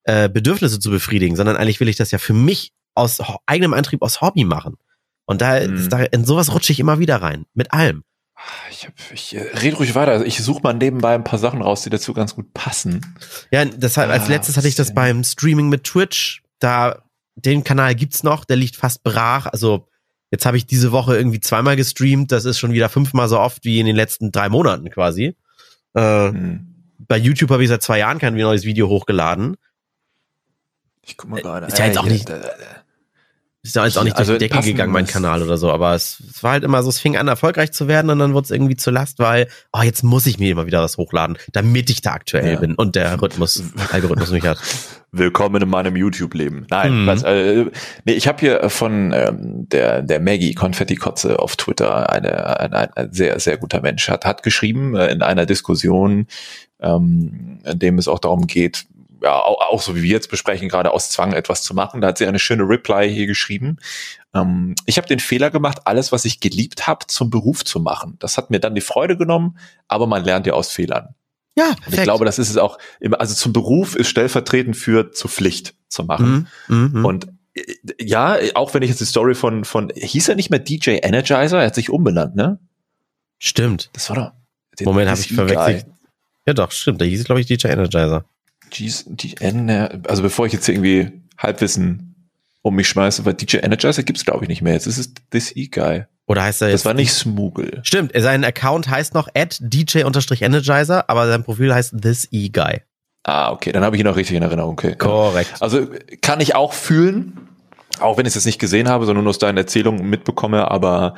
äh, 0.07 0.29
Bedürfnisse 0.29 0.81
zu 0.81 0.91
befriedigen, 0.91 1.37
sondern 1.37 1.57
eigentlich 1.57 1.81
will 1.81 1.89
ich 1.89 1.97
das 1.97 2.11
ja 2.11 2.19
für 2.19 2.33
mich 2.33 2.73
aus 2.95 3.21
eigenem 3.45 3.75
Antrieb, 3.75 4.03
aus 4.03 4.21
Hobby 4.21 4.45
machen. 4.45 4.77
Und 5.27 5.41
da, 5.41 5.61
mhm. 5.61 5.89
da 5.89 6.03
in 6.03 6.25
sowas 6.25 6.55
rutsche 6.55 6.73
ich 6.73 6.81
immer 6.81 6.99
wieder 6.99 7.21
rein, 7.21 7.45
mit 7.55 7.73
allem. 7.73 8.05
Ah, 8.37 8.71
ich, 8.71 8.87
hab, 8.87 8.95
ich 9.13 9.35
äh, 9.35 9.41
rede 9.41 9.77
ruhig 9.77 9.95
weiter. 9.95 10.13
Also 10.13 10.25
ich 10.25 10.43
suche 10.43 10.63
mal 10.63 10.75
nebenbei 10.75 11.15
ein 11.15 11.25
paar 11.25 11.39
Sachen 11.39 11.61
raus, 11.61 11.83
die 11.83 11.91
dazu 11.91 12.15
ganz 12.15 12.35
gut 12.35 12.55
passen. 12.55 13.17
Ja, 13.51 13.65
deshalb 13.65 14.11
als 14.11 14.25
ah, 14.25 14.29
letztes 14.29 14.57
hatte 14.57 14.69
ich 14.69 14.75
das 14.75 14.95
beim 14.95 15.25
Streaming 15.25 15.69
mit 15.69 15.85
Twitch. 15.85 16.43
Da 16.61 17.03
den 17.35 17.65
Kanal 17.65 17.95
gibt's 17.95 18.23
noch, 18.23 18.45
der 18.45 18.57
liegt 18.57 18.77
fast 18.77 19.03
brach. 19.03 19.47
Also 19.47 19.89
jetzt 20.31 20.47
habe 20.47 20.57
ich 20.57 20.67
diese 20.67 20.93
Woche 20.93 21.17
irgendwie 21.17 21.41
zweimal 21.41 21.77
gestreamt. 21.77 22.31
Das 22.31 22.45
ist 22.45 22.59
schon 22.59 22.73
wieder 22.73 22.89
fünfmal 22.89 23.29
so 23.29 23.41
oft 23.41 23.65
wie 23.65 23.81
in 23.81 23.87
den 23.87 23.97
letzten 23.97 24.31
drei 24.31 24.49
Monaten 24.49 24.91
quasi. 24.91 25.35
Äh, 25.95 26.29
hm. 26.29 26.75
Bei 26.99 27.17
YouTube 27.17 27.51
habe 27.51 27.63
ich 27.63 27.69
seit 27.69 27.83
zwei 27.83 27.99
Jahren 27.99 28.19
kein 28.19 28.35
neues 28.35 28.65
Video 28.65 28.89
hochgeladen. 28.89 29.57
Ich 31.07 31.17
guck 31.17 31.31
mal 31.31 31.41
gerade. 31.41 31.67
Ist 31.67 31.79
ja 31.79 31.87
jetzt 31.87 31.99
auch 31.99 32.07
nicht. 32.07 32.29
Ist 33.63 33.75
ja 33.75 33.85
jetzt 33.85 33.99
auch 33.99 34.05
nicht 34.05 34.17
durch 34.17 34.29
also 34.29 34.39
die 34.39 34.49
Decke 34.49 34.61
gegangen, 34.61 34.93
mein 34.93 35.09
Kanal 35.09 35.43
oder 35.43 35.57
so, 35.57 35.73
aber 35.73 35.93
es, 35.93 36.23
es, 36.31 36.41
war 36.45 36.53
halt 36.53 36.63
immer 36.63 36.85
so, 36.85 36.89
es 36.89 37.01
fing 37.01 37.17
an, 37.17 37.27
erfolgreich 37.27 37.73
zu 37.73 37.89
werden 37.89 38.11
und 38.11 38.21
dann 38.21 38.33
wurde 38.33 38.45
es 38.45 38.51
irgendwie 38.53 38.77
zu 38.77 38.93
Last, 38.93 39.19
weil, 39.19 39.49
oh, 39.73 39.83
jetzt 39.83 40.05
muss 40.05 40.27
ich 40.27 40.39
mir 40.39 40.53
immer 40.53 40.67
wieder 40.67 40.81
was 40.83 40.99
hochladen, 40.99 41.37
damit 41.53 41.91
ich 41.91 42.01
da 42.01 42.13
aktuell 42.13 42.53
ja. 42.53 42.61
bin 42.61 42.77
und 42.77 42.95
der 42.95 43.21
Rhythmus, 43.21 43.65
Algorithmus 43.91 44.31
mich 44.31 44.45
hat. 44.45 44.59
Willkommen 45.11 45.61
in 45.61 45.69
meinem 45.69 45.97
YouTube-Leben. 45.97 46.69
Nein, 46.71 47.03
mhm. 47.03 47.07
was, 47.09 47.25
äh, 47.25 47.65
nee, 48.05 48.13
ich 48.13 48.29
habe 48.29 48.39
hier 48.39 48.71
von 48.71 49.13
ähm, 49.13 49.69
der, 49.69 50.03
der 50.03 50.21
Maggie 50.21 50.55
Konfetti-Kotze 50.55 51.41
auf 51.41 51.57
Twitter, 51.57 52.09
eine, 52.09 52.61
eine, 52.61 52.97
ein 52.97 53.13
sehr, 53.13 53.41
sehr 53.41 53.57
guter 53.57 53.81
Mensch, 53.81 54.09
hat, 54.09 54.25
hat 54.25 54.45
geschrieben 54.45 54.95
äh, 54.95 55.09
in 55.09 55.23
einer 55.23 55.45
Diskussion, 55.45 56.29
ähm, 56.81 57.59
in 57.65 57.79
dem 57.81 57.99
es 57.99 58.07
auch 58.07 58.21
darum 58.21 58.47
geht, 58.47 58.87
ja, 59.27 59.43
auch, 59.43 59.61
auch 59.73 59.83
so 59.83 59.97
wie 59.97 60.03
wir 60.03 60.11
jetzt 60.11 60.31
besprechen, 60.31 60.69
gerade 60.69 60.93
aus 60.93 61.11
Zwang 61.11 61.33
etwas 61.33 61.63
zu 61.63 61.75
machen. 61.75 62.01
Da 62.01 62.09
hat 62.09 62.19
sie 62.19 62.27
eine 62.27 62.39
schöne 62.39 62.63
Reply 62.63 63.13
hier 63.13 63.27
geschrieben. 63.27 63.79
Ähm, 64.35 64.77
ich 64.87 64.99
habe 64.99 65.09
den 65.09 65.19
Fehler 65.19 65.51
gemacht, 65.51 65.81
alles, 65.85 66.13
was 66.13 66.25
ich 66.25 66.39
geliebt 66.39 66.87
habe, 66.87 67.09
zum 67.09 67.29
Beruf 67.29 67.65
zu 67.65 67.81
machen. 67.81 68.15
Das 68.21 68.39
hat 68.39 68.51
mir 68.51 68.61
dann 68.61 68.77
die 68.77 68.81
Freude 68.81 69.17
genommen, 69.17 69.59
aber 69.89 70.07
man 70.07 70.25
lernt 70.25 70.47
ja 70.47 70.53
aus 70.53 70.71
Fehlern. 70.71 71.17
Ja, 71.59 71.65
perfekt. 71.65 71.87
Und 71.87 71.95
ich 71.95 72.03
glaube, 72.05 72.25
das 72.25 72.39
ist 72.39 72.51
es 72.51 72.57
auch, 72.57 72.79
immer, 73.01 73.21
also 73.21 73.35
zum 73.35 73.53
Beruf 73.53 73.97
ist 73.97 74.09
stellvertretend 74.09 74.77
für 74.77 75.11
zur 75.11 75.29
Pflicht 75.29 75.75
zu 75.89 76.05
machen. 76.05 76.49
Mhm, 76.69 76.91
mh. 76.93 77.09
Und 77.09 77.27
äh, 77.55 77.63
ja, 78.01 78.39
auch 78.55 78.75
wenn 78.75 78.83
ich 78.83 78.91
jetzt 78.91 79.01
die 79.01 79.07
Story 79.07 79.35
von, 79.35 79.65
von, 79.65 79.91
hieß 79.93 80.29
er 80.29 80.37
nicht 80.37 80.51
mehr 80.51 80.61
DJ 80.61 80.99
Energizer? 81.03 81.59
Er 81.59 81.67
hat 81.67 81.75
sich 81.75 81.91
umbenannt, 81.91 82.37
ne? 82.37 82.61
Stimmt. 83.39 83.91
Das 83.93 84.09
war 84.09 84.17
doch. 84.17 84.85
Moment, 84.85 85.11
habe 85.11 85.19
ich 85.19 85.35
verwechselt. 85.35 85.87
Ja, 86.47 86.55
doch, 86.55 86.71
stimmt. 86.71 87.01
Da 87.01 87.05
hieß, 87.05 87.25
glaube 87.25 87.41
ich, 87.41 87.47
DJ 87.47 87.69
Energizer. 87.69 88.25
GN, 88.71 89.71
also 90.07 90.23
bevor 90.23 90.47
ich 90.47 90.53
jetzt 90.53 90.69
irgendwie 90.69 91.13
Halbwissen 91.39 92.31
um 92.63 92.75
mich 92.75 92.89
schmeiße, 92.89 93.25
weil 93.25 93.35
DJ 93.35 93.59
Energizer 93.59 94.03
gibt's 94.03 94.25
glaube 94.25 94.45
ich 94.45 94.49
nicht 94.49 94.63
mehr. 94.63 94.73
Jetzt 94.73 94.87
ist 94.87 94.99
es 94.99 95.15
This 95.31 95.55
E-Guy. 95.55 96.05
Oder 96.27 96.43
heißt 96.43 96.63
er 96.63 96.69
jetzt? 96.69 96.81
Das 96.81 96.85
war 96.85 96.95
nicht 96.95 97.13
Smoogle. 97.13 97.81
Stimmt, 97.85 98.13
sein 98.17 98.45
Account 98.45 98.89
heißt 98.89 99.15
noch 99.15 99.29
at 99.35 99.59
DJ-Energizer, 99.61 101.09
aber 101.09 101.29
sein 101.29 101.45
Profil 101.45 101.73
heißt 101.73 101.95
This 102.03 102.27
E-Guy. 102.33 102.81
Ah, 103.23 103.53
okay, 103.53 103.73
dann 103.73 103.85
habe 103.85 103.97
ich 103.97 104.01
ihn 104.01 104.09
auch 104.09 104.17
richtig 104.17 104.37
in 104.37 104.43
Erinnerung. 104.43 104.73
Okay. 104.73 104.95
Korrekt. 104.97 105.55
Also 105.61 105.87
kann 106.23 106.41
ich 106.41 106.55
auch 106.55 106.73
fühlen, 106.73 107.49
auch 108.01 108.19
wenn 108.19 108.27
ich 108.27 108.31
es 108.31 108.35
jetzt 108.37 108.47
nicht 108.47 108.59
gesehen 108.59 108.89
habe, 108.89 109.07
sondern 109.07 109.25
nur 109.25 109.31
aus 109.31 109.39
deinen 109.39 109.59
Erzählungen 109.59 110.09
mitbekomme, 110.09 110.71
aber 110.71 111.15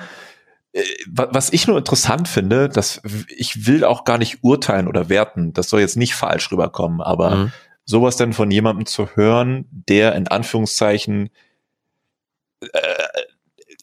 was 1.06 1.52
ich 1.52 1.66
nur 1.66 1.78
interessant 1.78 2.28
finde, 2.28 2.68
dass 2.68 3.00
ich 3.28 3.66
will 3.66 3.84
auch 3.84 4.04
gar 4.04 4.18
nicht 4.18 4.38
urteilen 4.42 4.86
oder 4.86 5.08
werten, 5.08 5.52
das 5.52 5.70
soll 5.70 5.80
jetzt 5.80 5.96
nicht 5.96 6.14
falsch 6.14 6.50
rüberkommen, 6.52 7.00
aber 7.00 7.34
mhm. 7.34 7.52
sowas 7.84 8.16
dann 8.16 8.32
von 8.32 8.50
jemandem 8.50 8.86
zu 8.86 9.08
hören, 9.16 9.66
der 9.70 10.14
in 10.14 10.28
Anführungszeichen 10.28 11.30
äh, 12.60 12.68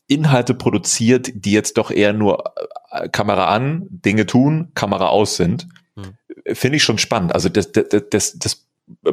Inhalte 0.07 0.53
produziert, 0.53 1.31
die 1.33 1.51
jetzt 1.51 1.77
doch 1.77 1.89
eher 1.89 2.13
nur 2.13 2.53
äh, 2.91 3.09
Kamera 3.09 3.47
an, 3.47 3.87
Dinge 3.89 4.27
tun, 4.27 4.71
Kamera 4.75 5.07
aus 5.07 5.35
sind, 5.35 5.67
mhm. 5.95 6.15
finde 6.53 6.77
ich 6.77 6.83
schon 6.83 6.99
spannend. 6.99 7.33
Also 7.33 7.49
das, 7.49 7.71
das, 7.71 8.09
das, 8.09 8.37
das 8.37 8.67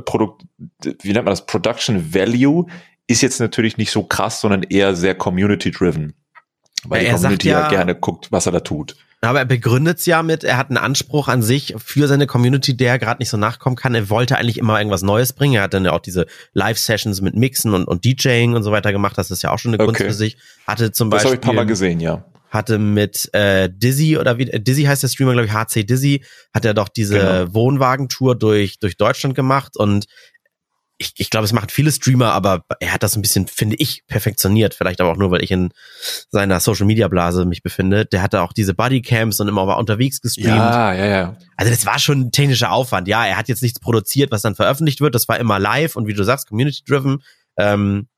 Produkt, 0.05 0.45
wie 0.83 1.13
nennt 1.13 1.25
man 1.25 1.33
das, 1.33 1.47
Production 1.47 2.15
Value 2.15 2.67
ist 3.07 3.23
jetzt 3.23 3.41
natürlich 3.41 3.79
nicht 3.79 3.91
so 3.91 4.05
krass, 4.05 4.41
sondern 4.41 4.63
eher 4.63 4.95
sehr 4.95 5.15
community-driven. 5.15 6.15
Weil 6.85 7.05
ja, 7.05 7.11
die 7.11 7.17
Community 7.17 7.49
ja, 7.49 7.61
ja 7.61 7.69
gerne 7.69 7.95
guckt, 7.95 8.29
was 8.31 8.47
er 8.47 8.53
da 8.53 8.61
tut. 8.61 8.97
Aber 9.25 9.39
er 9.39 9.45
begründet 9.45 9.99
es 9.99 10.07
ja 10.07 10.25
mit, 10.25 10.43
er 10.43 10.57
hat 10.57 10.69
einen 10.69 10.79
Anspruch 10.79 11.29
an 11.29 11.43
sich 11.43 11.77
für 11.79 12.09
seine 12.09 12.27
Community, 12.27 12.77
der 12.77 12.99
gerade 12.99 13.21
nicht 13.21 13.31
so 13.31 13.37
nachkommen 13.37 13.77
kann. 13.77 13.95
Er 13.95 14.11
wollte 14.11 14.37
eigentlich 14.37 14.59
immer 14.59 14.79
irgendwas 14.79 15.03
Neues 15.03 15.33
bringen. 15.33 15.55
Er 15.55 15.63
hat 15.63 15.75
dann 15.75 15.85
ja 15.85 15.93
auch 15.93 16.01
diese 16.01 16.27
Live-Sessions 16.55 17.21
mit 17.21 17.37
Mixen 17.37 17.73
und, 17.73 17.85
und 17.85 18.05
DJing 18.05 18.55
und 18.55 18.65
so 18.65 18.73
weiter 18.73 18.91
gemacht. 18.91 19.17
Das 19.17 19.31
ist 19.31 19.43
ja 19.43 19.53
auch 19.53 19.61
schon 19.61 19.71
eine 19.71 19.79
Kunst 19.79 20.01
okay. 20.01 20.11
für 20.11 20.15
sich. 20.15 20.39
Hatte 20.67 20.91
zum 20.91 21.09
Beispiel. 21.09 21.23
Das 21.23 21.31
habe 21.31 21.35
ich 21.37 21.43
ein 21.43 21.47
paar 21.47 21.55
Mal 21.55 21.67
gesehen, 21.67 22.01
ja. 22.01 22.25
Hatte 22.51 22.79
mit 22.79 23.33
äh, 23.33 23.71
Dizzy 23.73 24.19
oder 24.19 24.39
wie 24.39 24.47
Dizzy 24.47 24.83
heißt 24.83 25.05
der 25.05 25.09
Streamer, 25.09 25.35
glaube 25.35 25.47
ich, 25.47 25.53
HC 25.53 25.85
Dizzy, 25.85 26.25
hat 26.53 26.65
er 26.65 26.75
doch 26.75 26.89
diese 26.89 27.19
genau. 27.19 27.55
Wohnwagentour 27.55 28.35
durch, 28.35 28.81
durch 28.81 28.97
Deutschland 28.97 29.37
gemacht 29.37 29.77
und 29.77 30.07
ich, 31.03 31.13
ich 31.19 31.31
glaube, 31.31 31.45
es 31.45 31.53
machen 31.53 31.69
viele 31.69 31.93
Streamer, 31.93 32.33
aber 32.33 32.65
er 32.81 32.93
hat 32.93 33.03
das 33.03 33.17
ein 33.17 33.23
bisschen, 33.23 33.47
finde 33.47 33.77
ich, 33.77 34.07
perfektioniert. 34.07 34.75
Vielleicht 34.75 35.01
aber 35.01 35.11
auch 35.11 35.17
nur, 35.17 35.31
weil 35.31 35.43
ich 35.43 35.51
in 35.51 35.71
seiner 36.31 36.61
Social 36.61 36.87
Media 36.87 37.09
Blase 37.09 37.45
mich 37.45 37.63
befinde. 37.63 38.07
Der 38.07 38.23
hatte 38.23 38.43
auch 38.43 38.53
diese 38.53 38.75
Bodycams 38.75 39.41
und 39.41 39.49
immer 39.49 39.67
war 39.67 39.79
unterwegs 39.79 40.21
gestreamt. 40.21 40.49
Ja, 40.49 40.95
ja, 40.95 41.07
ja. 41.07 41.37
Also 41.57 41.71
das 41.71 41.85
war 41.85 41.99
schon 41.99 42.21
ein 42.21 42.33
technischer 42.33 42.73
Aufwand. 42.73 43.09
Ja, 43.09 43.27
er 43.27 43.37
hat 43.37 43.49
jetzt 43.49 43.63
nichts 43.63 43.81
produziert, 43.81 44.31
was 44.31 44.43
dann 44.43 44.55
veröffentlicht 44.55 45.01
wird. 45.01 45.15
Das 45.15 45.29
war 45.29 45.39
immer 45.39 45.59
live 45.59 45.97
und 45.97 46.07
wie 46.07 46.15
du 46.15 46.25
sagst, 46.25 46.49
community-driven. 46.49 47.23
Ähm, 47.59 48.09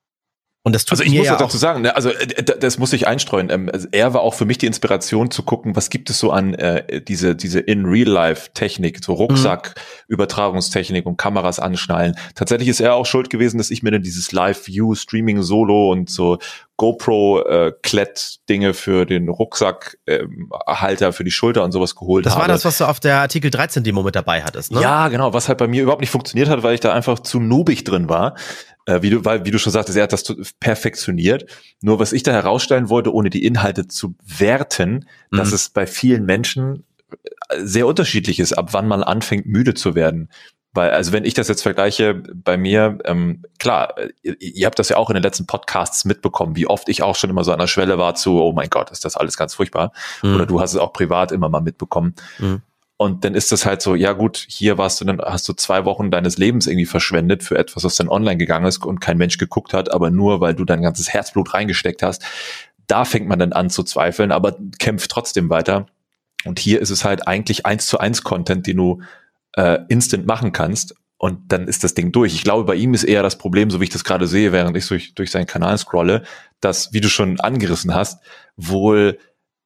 und 0.67 0.75
das 0.75 0.87
tut 0.87 0.93
also 0.93 1.05
ich 1.05 1.15
muss 1.15 1.27
ja 1.27 1.33
das 1.33 1.43
dazu 1.43 1.59
sagen, 1.59 1.83
ne, 1.83 1.95
also 1.95 2.09
äh, 2.09 2.43
das 2.43 2.79
muss 2.79 2.95
ich 2.95 3.07
einstreuen. 3.07 3.51
Ähm, 3.51 3.69
also 3.71 3.87
er 3.93 4.15
war 4.15 4.23
auch 4.23 4.33
für 4.33 4.47
mich 4.47 4.57
die 4.57 4.65
Inspiration 4.67 5.31
zu 5.31 5.43
gucken, 5.43 5.77
was 5.77 5.91
gibt 5.91 6.09
es 6.09 6.19
so 6.19 6.31
an 6.31 6.55
äh, 6.55 7.03
diese 7.03 7.37
diese 7.37 7.61
in 7.61 7.85
Real 7.85 8.09
Life 8.09 8.51
Technik, 8.55 9.05
so 9.05 9.13
Rucksack 9.13 9.75
Übertragungstechnik 10.09 11.05
und 11.05 11.19
Kameras 11.19 11.61
anschnallen. 11.61 12.17
Tatsächlich 12.35 12.69
ist 12.69 12.81
er 12.81 12.95
auch 12.95 13.05
schuld 13.05 13.29
gewesen, 13.29 13.59
dass 13.59 13.71
ich 13.71 13.83
mir 13.83 13.91
dann 13.91 14.03
dieses 14.03 14.33
Live 14.33 14.67
View 14.67 14.95
Streaming 14.95 15.43
Solo 15.43 15.93
und 15.93 16.09
so 16.09 16.39
GoPro 16.77 17.43
äh, 17.47 17.73
Klett 17.83 18.39
Dinge 18.49 18.75
für 18.75 19.07
den 19.07 19.29
Rucksack 19.29 19.99
ähm, 20.07 20.51
Halter 20.67 21.13
für 21.13 21.23
die 21.25 21.31
Schulter 21.31 21.63
und 21.63 21.73
sowas 21.73 21.95
geholt 21.95 22.27
Das 22.27 22.33
habe. 22.33 22.43
war 22.43 22.49
das, 22.49 22.65
was 22.65 22.79
du 22.79 22.87
auf 22.89 22.99
der 22.99 23.21
Artikel 23.21 23.51
13 23.51 23.85
Demo 23.85 24.03
mit 24.03 24.17
dabei 24.17 24.43
hattest, 24.43 24.73
ne? 24.73 24.81
Ja, 24.81 25.09
genau, 25.09 25.33
was 25.33 25.49
halt 25.49 25.59
bei 25.59 25.69
mir 25.69 25.83
überhaupt 25.83 26.01
nicht 26.01 26.11
funktioniert 26.11 26.49
hat, 26.49 26.63
weil 26.63 26.75
ich 26.75 26.81
da 26.81 26.93
einfach 26.93 27.21
zu 27.21 27.39
noobig 27.39 27.85
drin 27.85 28.09
war. 28.09 28.35
Äh, 28.87 29.03
wie 29.03 29.11
du, 29.11 29.25
weil, 29.25 29.45
wie 29.45 29.51
du 29.51 29.59
schon 29.59 29.73
sagtest, 29.73 29.97
er 29.97 30.05
hat 30.05 30.13
das 30.13 30.25
perfektioniert. 30.61 31.47
Nur 31.81 31.99
was 31.99 32.13
ich 32.13 32.23
da 32.23 32.33
herausstellen 32.33 32.89
wollte, 32.89 33.13
ohne 33.15 33.31
die 33.31 33.45
Inhalte 33.45 33.89
zu 33.89 34.15
werten, 34.25 35.07
Mhm. 35.31 35.37
dass 35.37 35.53
es 35.53 35.71
bei 35.71 35.87
vielen 35.87 36.25
Menschen 36.27 36.85
äh, 37.49 37.61
sehr 37.65 37.87
unterschiedlich 37.87 38.41
ist, 38.41 38.53
ab 38.53 38.69
wann 38.73 38.87
man 38.89 39.03
anfängt, 39.03 39.47
müde 39.47 39.75
zu 39.75 39.95
werden. 39.95 40.29
Weil, 40.77 40.91
also 40.91 41.13
wenn 41.13 41.25
ich 41.25 41.35
das 41.35 41.47
jetzt 41.47 41.63
vergleiche 41.63 42.15
bei 42.15 42.57
mir, 42.57 42.99
ähm, 43.05 43.45
klar, 43.61 43.97
äh, 43.97 44.09
ihr, 44.23 44.37
ihr 44.41 44.67
habt 44.67 44.79
das 44.79 44.89
ja 44.89 44.97
auch 44.97 45.09
in 45.09 45.15
den 45.15 45.23
letzten 45.23 45.47
Podcasts 45.47 46.05
mitbekommen, 46.05 46.57
wie 46.57 46.67
oft 46.67 46.89
ich 46.89 47.03
auch 47.03 47.15
schon 47.15 47.31
immer 47.31 47.45
so 47.45 47.53
an 47.53 47.61
der 47.61 47.69
Schwelle 47.69 47.97
war 47.97 48.17
zu, 48.17 48.43
oh 48.43 48.53
mein 48.53 48.71
Gott, 48.71 48.91
ist 48.91 49.05
das 49.05 49.17
alles 49.17 49.37
ganz 49.37 49.55
furchtbar. 49.55 49.93
Mhm. 50.23 50.35
Oder 50.35 50.47
du 50.47 50.61
hast 50.61 50.73
es 50.73 50.79
auch 50.79 50.93
privat 50.93 51.31
immer 51.33 51.49
mal 51.49 51.61
mitbekommen. 51.61 52.15
Mhm. 52.39 52.61
Und 53.05 53.23
dann 53.23 53.35
ist 53.35 53.53
das 53.53 53.67
halt 53.67 53.83
so, 53.83 53.95
ja 53.95 54.15
gut, 54.15 54.47
hier 54.49 54.79
warst 54.79 54.99
du 54.99 55.05
dann, 55.05 55.21
hast 55.21 55.47
du 55.47 55.53
zwei 55.53 55.85
Wochen 55.85 56.11
deines 56.11 56.39
Lebens 56.39 56.67
irgendwie 56.67 56.87
verschwendet 56.87 57.43
für 57.43 57.59
etwas, 57.59 57.85
was 57.85 57.97
dann 57.97 58.09
online 58.09 58.39
gegangen 58.39 58.65
ist 58.65 58.83
und 58.83 58.99
kein 58.99 59.19
Mensch 59.19 59.37
geguckt 59.37 59.75
hat, 59.75 59.93
aber 59.93 60.11
nur 60.11 60.41
weil 60.41 60.55
du 60.55 60.65
dein 60.65 60.81
ganzes 60.81 61.13
Herzblut 61.13 61.53
reingesteckt 61.53 62.03
hast. 62.03 62.25
Da 62.87 63.05
fängt 63.05 63.29
man 63.29 63.39
dann 63.39 63.53
an 63.53 63.69
zu 63.69 63.83
zweifeln, 63.83 64.33
aber 64.33 64.57
kämpft 64.79 65.11
trotzdem 65.11 65.51
weiter. 65.51 65.85
Und 66.47 66.59
hier 66.59 66.81
ist 66.81 66.89
es 66.89 67.05
halt 67.05 67.29
eigentlich 67.29 67.67
eins 67.67 67.85
zu 67.85 67.99
eins 67.99 68.23
Content, 68.23 68.67
den 68.67 68.79
du 68.79 69.03
äh, 69.53 69.81
instant 69.91 70.25
machen 70.25 70.53
kannst. 70.53 70.95
Und 71.19 71.53
dann 71.53 71.69
ist 71.69 71.85
das 71.85 71.93
Ding 71.93 72.11
durch. 72.11 72.35
Ich 72.35 72.43
glaube, 72.43 72.65
bei 72.65 72.75
ihm 72.75 72.95
ist 72.95 73.05
eher 73.05 73.23
das 73.23 73.37
Problem, 73.37 73.69
so 73.69 73.81
wie 73.81 73.85
ich 73.85 73.91
das 73.91 74.05
gerade 74.05 74.27
sehe, 74.27 74.51
während 74.51 74.79
ich 74.79 74.89
durch, 74.89 75.15
durch 75.15 75.31
seinen 75.31 75.47
Kanal 75.47 75.77
scrolle, 75.77 76.23
dass, 76.61 76.95
wie 76.95 77.03
du 77.03 77.11
schon 77.11 77.39
angerissen 77.39 77.95
hast, 77.95 78.23
wohl 78.57 79.19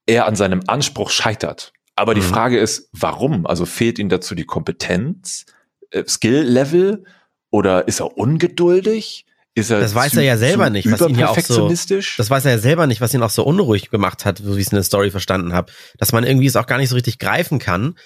er 0.07 0.27
an 0.27 0.35
seinem 0.35 0.63
Anspruch 0.67 1.11
scheitert. 1.11 1.73
Aber 1.99 2.15
die 2.15 2.21
Mhm. 2.21 2.27
Frage 2.27 2.59
ist, 2.59 2.89
warum? 2.93 3.47
Also 3.47 3.67
fehlt 3.67 3.99
ihm 3.99 4.09
dazu 4.09 4.35
die 4.35 4.45
Kompetenz, 4.45 5.47
äh, 5.91 6.05
Skill-Level 6.07 7.05
oder 7.51 7.89
ist 7.89 8.01
er 8.01 8.17
ungeduldig? 8.17 9.25
Ist 9.55 9.71
er 9.71 9.81
Das 9.81 9.95
weiß 9.95 10.13
zu, 10.13 10.19
er 10.19 10.25
ja 10.25 10.37
selber 10.37 10.71
nicht, 10.71 10.91
was 10.91 11.01
ihn 11.01 11.19
ja 11.19 11.29
auch 11.31 11.39
so-? 11.39 11.69
Das 11.69 12.31
weiß 12.31 12.45
er 12.45 12.53
ja 12.53 12.59
selber 12.59 12.87
nicht, 12.87 13.01
was 13.01 13.13
ihn 13.15 13.23
auch 13.23 13.31
so 13.31 13.43
unruhig 13.45 13.91
gemacht 13.91 14.25
hat, 14.25 14.39
so 14.39 14.57
wie 14.57 14.61
ich 14.61 14.67
es 14.67 14.73
in 14.73 14.77
der 14.77 14.85
Story 14.85 15.11
verstanden 15.11 15.53
habe. 15.53 15.73
Dass 15.99 16.13
man 16.13 16.25
irgendwie 16.25 16.47
es 16.47 16.55
auch 16.57 16.67
gar 16.67 16.79
nicht 16.79 16.91
so 16.91 16.95
richtig 16.95 17.19
greifen 17.19 17.59
kann. 17.59 17.97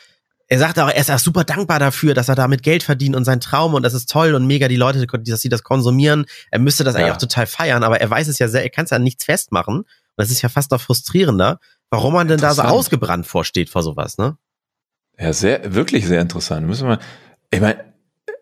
Er 0.48 0.58
sagt 0.58 0.78
auch, 0.78 0.88
er 0.88 0.96
ist 0.96 1.10
auch 1.10 1.18
super 1.18 1.44
dankbar 1.44 1.78
dafür, 1.78 2.14
dass 2.14 2.28
er 2.28 2.34
damit 2.34 2.62
Geld 2.62 2.82
verdient 2.82 3.16
und 3.16 3.24
sein 3.24 3.40
Traum 3.40 3.74
und 3.74 3.82
das 3.82 3.94
ist 3.94 4.10
toll 4.10 4.34
und 4.34 4.46
mega 4.46 4.68
die 4.68 4.76
Leute, 4.76 5.06
dass 5.06 5.40
sie 5.40 5.48
das 5.48 5.62
konsumieren. 5.62 6.26
Er 6.50 6.58
müsste 6.58 6.84
das 6.84 6.94
eigentlich 6.94 7.08
Ja. 7.08 7.12
auch 7.14 7.18
total 7.18 7.46
feiern, 7.46 7.82
aber 7.84 8.00
er 8.00 8.08
weiß 8.10 8.28
es 8.28 8.38
ja 8.38 8.48
sehr, 8.48 8.62
er 8.62 8.70
kann 8.70 8.84
es 8.84 8.90
ja 8.90 8.96
an 8.96 9.02
nichts 9.02 9.24
festmachen. 9.24 9.78
Und 9.78 9.86
das 10.16 10.30
ist 10.30 10.42
ja 10.42 10.48
fast 10.48 10.70
noch 10.70 10.80
frustrierender, 10.80 11.58
warum 11.92 12.14
man 12.14 12.26
denn 12.26 12.40
da 12.40 12.54
so 12.54 12.62
ausgebrannt 12.62 13.26
vorsteht 13.26 13.68
vor 13.68 13.82
sowas, 13.82 14.16
ne? 14.16 14.38
Ja, 15.18 15.32
sehr, 15.34 15.74
wirklich 15.74 16.06
sehr 16.06 16.22
interessant. 16.22 16.66
Müssen 16.66 16.88
wir, 16.88 16.98
ich 17.50 17.60
meine, 17.60 17.84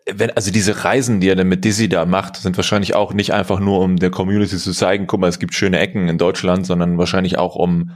wenn, 0.09 0.31
also 0.31 0.51
diese 0.51 0.85
Reisen, 0.85 1.19
die 1.19 1.27
er 1.27 1.35
dann 1.35 1.49
mit 1.49 1.65
Dizzy 1.65 1.89
da 1.89 2.05
macht, 2.05 2.37
sind 2.37 2.55
wahrscheinlich 2.55 2.95
auch 2.95 3.13
nicht 3.13 3.33
einfach 3.33 3.59
nur, 3.59 3.81
um 3.81 3.97
der 3.97 4.09
Community 4.09 4.57
zu 4.57 4.71
zeigen, 4.71 5.05
guck 5.05 5.19
mal, 5.19 5.27
es 5.27 5.37
gibt 5.37 5.53
schöne 5.53 5.79
Ecken 5.79 6.07
in 6.07 6.17
Deutschland, 6.17 6.65
sondern 6.65 6.97
wahrscheinlich 6.97 7.37
auch, 7.37 7.55
um 7.55 7.91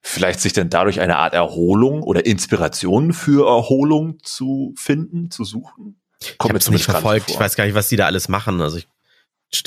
vielleicht 0.00 0.40
sich 0.40 0.52
dann 0.52 0.70
dadurch 0.70 1.00
eine 1.00 1.16
Art 1.16 1.34
Erholung 1.34 2.04
oder 2.04 2.24
Inspiration 2.24 3.12
für 3.12 3.48
Erholung 3.48 4.18
zu 4.22 4.72
finden, 4.76 5.32
zu 5.32 5.44
suchen. 5.44 6.00
Ich 6.20 6.38
Kommt 6.38 6.50
habe 6.50 6.54
mir 6.54 6.58
es 6.60 6.70
nicht 6.70 6.84
verfolgt. 6.84 7.28
Ich 7.28 7.40
weiß 7.40 7.56
gar 7.56 7.64
nicht, 7.64 7.74
was 7.74 7.88
die 7.88 7.96
da 7.96 8.06
alles 8.06 8.28
machen. 8.28 8.60
Also 8.60 8.78
ich, 8.78 8.86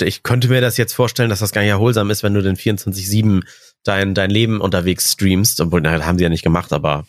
ich 0.00 0.22
könnte 0.22 0.48
mir 0.48 0.62
das 0.62 0.78
jetzt 0.78 0.94
vorstellen, 0.94 1.28
dass 1.28 1.40
das 1.40 1.52
gar 1.52 1.60
nicht 1.60 1.70
erholsam 1.70 2.10
ist, 2.10 2.22
wenn 2.22 2.32
du 2.32 2.42
den 2.42 2.56
24-7 2.56 3.42
dein, 3.86 4.14
dein 4.14 4.30
Leben 4.30 4.60
unterwegs 4.60 5.12
streamst. 5.12 5.60
Obwohl, 5.60 5.80
na, 5.80 6.04
haben 6.04 6.18
sie 6.18 6.24
ja 6.24 6.30
nicht 6.30 6.42
gemacht, 6.44 6.72
aber 6.72 7.06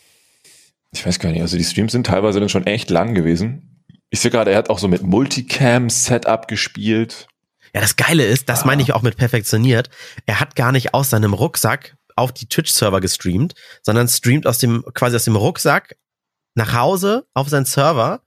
Ich 0.92 1.04
weiß 1.04 1.18
gar 1.18 1.30
nicht, 1.30 1.42
also 1.42 1.56
die 1.56 1.64
Streams 1.64 1.92
sind 1.92 2.06
teilweise 2.06 2.40
dann 2.40 2.48
schon 2.48 2.66
echt 2.66 2.88
lang 2.90 3.14
gewesen. 3.14 3.84
Ich 4.10 4.20
sehe 4.20 4.30
gerade, 4.30 4.50
er 4.52 4.58
hat 4.58 4.70
auch 4.70 4.78
so 4.78 4.88
mit 4.88 5.02
Multicam-Setup 5.02 6.48
gespielt. 6.48 7.26
ja, 7.74 7.82
das 7.82 7.96
Geile 7.96 8.24
ist, 8.24 8.48
das 8.48 8.62
Ah. 8.62 8.66
meine 8.66 8.80
ich 8.82 8.94
auch 8.94 9.02
mit 9.02 9.16
perfektioniert. 9.18 9.90
Er 10.24 10.40
hat 10.40 10.56
gar 10.56 10.72
nicht 10.72 10.94
aus 10.94 11.10
seinem 11.10 11.34
Rucksack 11.34 11.96
auf 12.16 12.32
die 12.32 12.48
Twitch-Server 12.48 13.00
gestreamt, 13.00 13.54
sondern 13.82 14.08
streamt 14.08 14.46
aus 14.46 14.56
dem, 14.58 14.82
quasi 14.94 15.14
aus 15.16 15.24
dem 15.24 15.36
Rucksack 15.36 15.96
nach 16.54 16.72
Hause 16.72 17.26
auf 17.34 17.48
seinen 17.50 17.66
Server, 17.66 18.22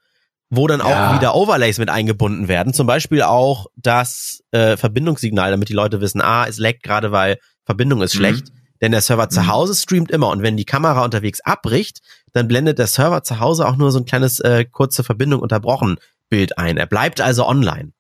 wo 0.51 0.67
dann 0.67 0.79
auch 0.81 0.89
Ja. 0.89 1.15
wieder 1.15 1.34
Overlays 1.36 1.79
mit 1.79 1.89
eingebunden 1.89 2.48
werden. 2.48 2.74
Zum 2.74 2.86
Beispiel 2.86 3.24
auch 3.24 3.65
das 3.75 4.43
äh, 4.51 4.77
Verbindungssignal, 4.77 5.50
damit 5.51 5.70
die 5.70 5.74
Leute 5.74 6.00
wissen, 6.01 6.22
ah, 6.22 6.46
es 6.48 6.58
leckt 6.60 6.84
gerade, 6.84 7.12
weil 7.12 7.38
Verbindung 7.72 8.01
ist 8.01 8.13
Mhm. 8.16 8.20
schlecht. 8.20 8.48
Denn 8.82 8.92
der 8.92 9.01
Server 9.01 9.30
zu 9.30 9.42
Mhm. 9.42 9.48
Hause 9.48 9.75
streamt 9.75 10.10
immer 10.12 10.30
und 10.30 10.42
wenn 10.42 10.58
die 10.58 10.66
Kamera 10.66 11.04
unterwegs 11.06 11.40
abbricht, 11.42 12.00
dann 12.34 12.48
blendet 12.48 12.80
der 12.80 12.88
Server 12.88 13.22
zu 13.24 13.40
Hause 13.40 13.68
auch 13.68 13.75
nur 13.75 13.92
so 13.92 14.00
ein 14.00 14.06
kleines 14.06 14.40
äh, 14.40 14.66
kurze 14.66 15.04
Verbindung 15.04 15.40
unterbrochen 15.42 15.98
Bild 16.30 16.58
ein. 16.58 16.78
Er 16.78 16.88
bleibt 16.88 17.22
also 17.22 17.46
online. 17.48 17.92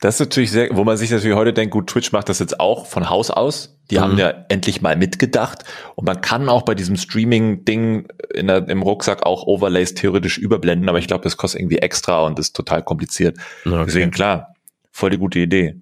Das 0.00 0.16
ist 0.16 0.20
natürlich 0.20 0.50
sehr, 0.50 0.68
wo 0.76 0.82
man 0.84 0.96
sich 0.96 1.10
natürlich 1.12 1.36
heute 1.36 1.52
denkt, 1.52 1.72
gut, 1.72 1.86
Twitch 1.86 2.10
macht 2.12 2.28
das 2.28 2.40
jetzt 2.40 2.58
auch 2.58 2.86
von 2.86 3.08
Haus 3.08 3.30
aus. 3.30 3.78
Die 3.90 3.96
Mhm. 3.96 4.00
haben 4.00 4.18
ja 4.18 4.30
endlich 4.48 4.82
mal 4.82 4.96
mitgedacht. 4.96 5.62
Und 5.94 6.04
man 6.06 6.20
kann 6.20 6.48
auch 6.48 6.62
bei 6.62 6.74
diesem 6.74 6.96
Streaming-Ding 6.96 8.08
im 8.34 8.82
Rucksack 8.82 9.24
auch 9.24 9.44
Overlays 9.44 9.94
theoretisch 9.94 10.38
überblenden, 10.38 10.88
aber 10.88 10.98
ich 10.98 11.06
glaube, 11.06 11.22
das 11.24 11.36
kostet 11.36 11.60
irgendwie 11.60 11.78
extra 11.78 12.20
und 12.26 12.38
ist 12.38 12.54
total 12.56 12.82
kompliziert. 12.82 13.38
Deswegen 13.64 14.10
klar, 14.10 14.54
voll 14.90 15.10
die 15.10 15.18
gute 15.18 15.38
Idee. 15.38 15.80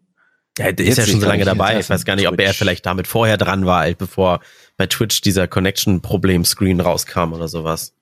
Ja, 0.59 0.73
der 0.73 0.85
ist 0.87 0.99
ja 0.99 1.07
schon 1.07 1.21
so 1.21 1.27
lange 1.27 1.45
dabei. 1.45 1.79
Ich 1.79 1.89
weiß 1.89 2.05
gar 2.05 2.17
nicht, 2.17 2.29
ob 2.29 2.39
er 2.41 2.53
vielleicht 2.55 2.85
damit 2.85 3.07
vorher 3.07 3.37
dran 3.37 3.65
war, 3.67 3.81
als 3.81 3.97
bevor 3.97 4.41
bei 4.77 4.87
Twitch 4.87 5.21
dieser 5.21 5.49
Connection-Problem-Screen 5.49 6.81
rauskam 6.81 7.33
oder 7.33 7.49
sowas. 7.49 7.95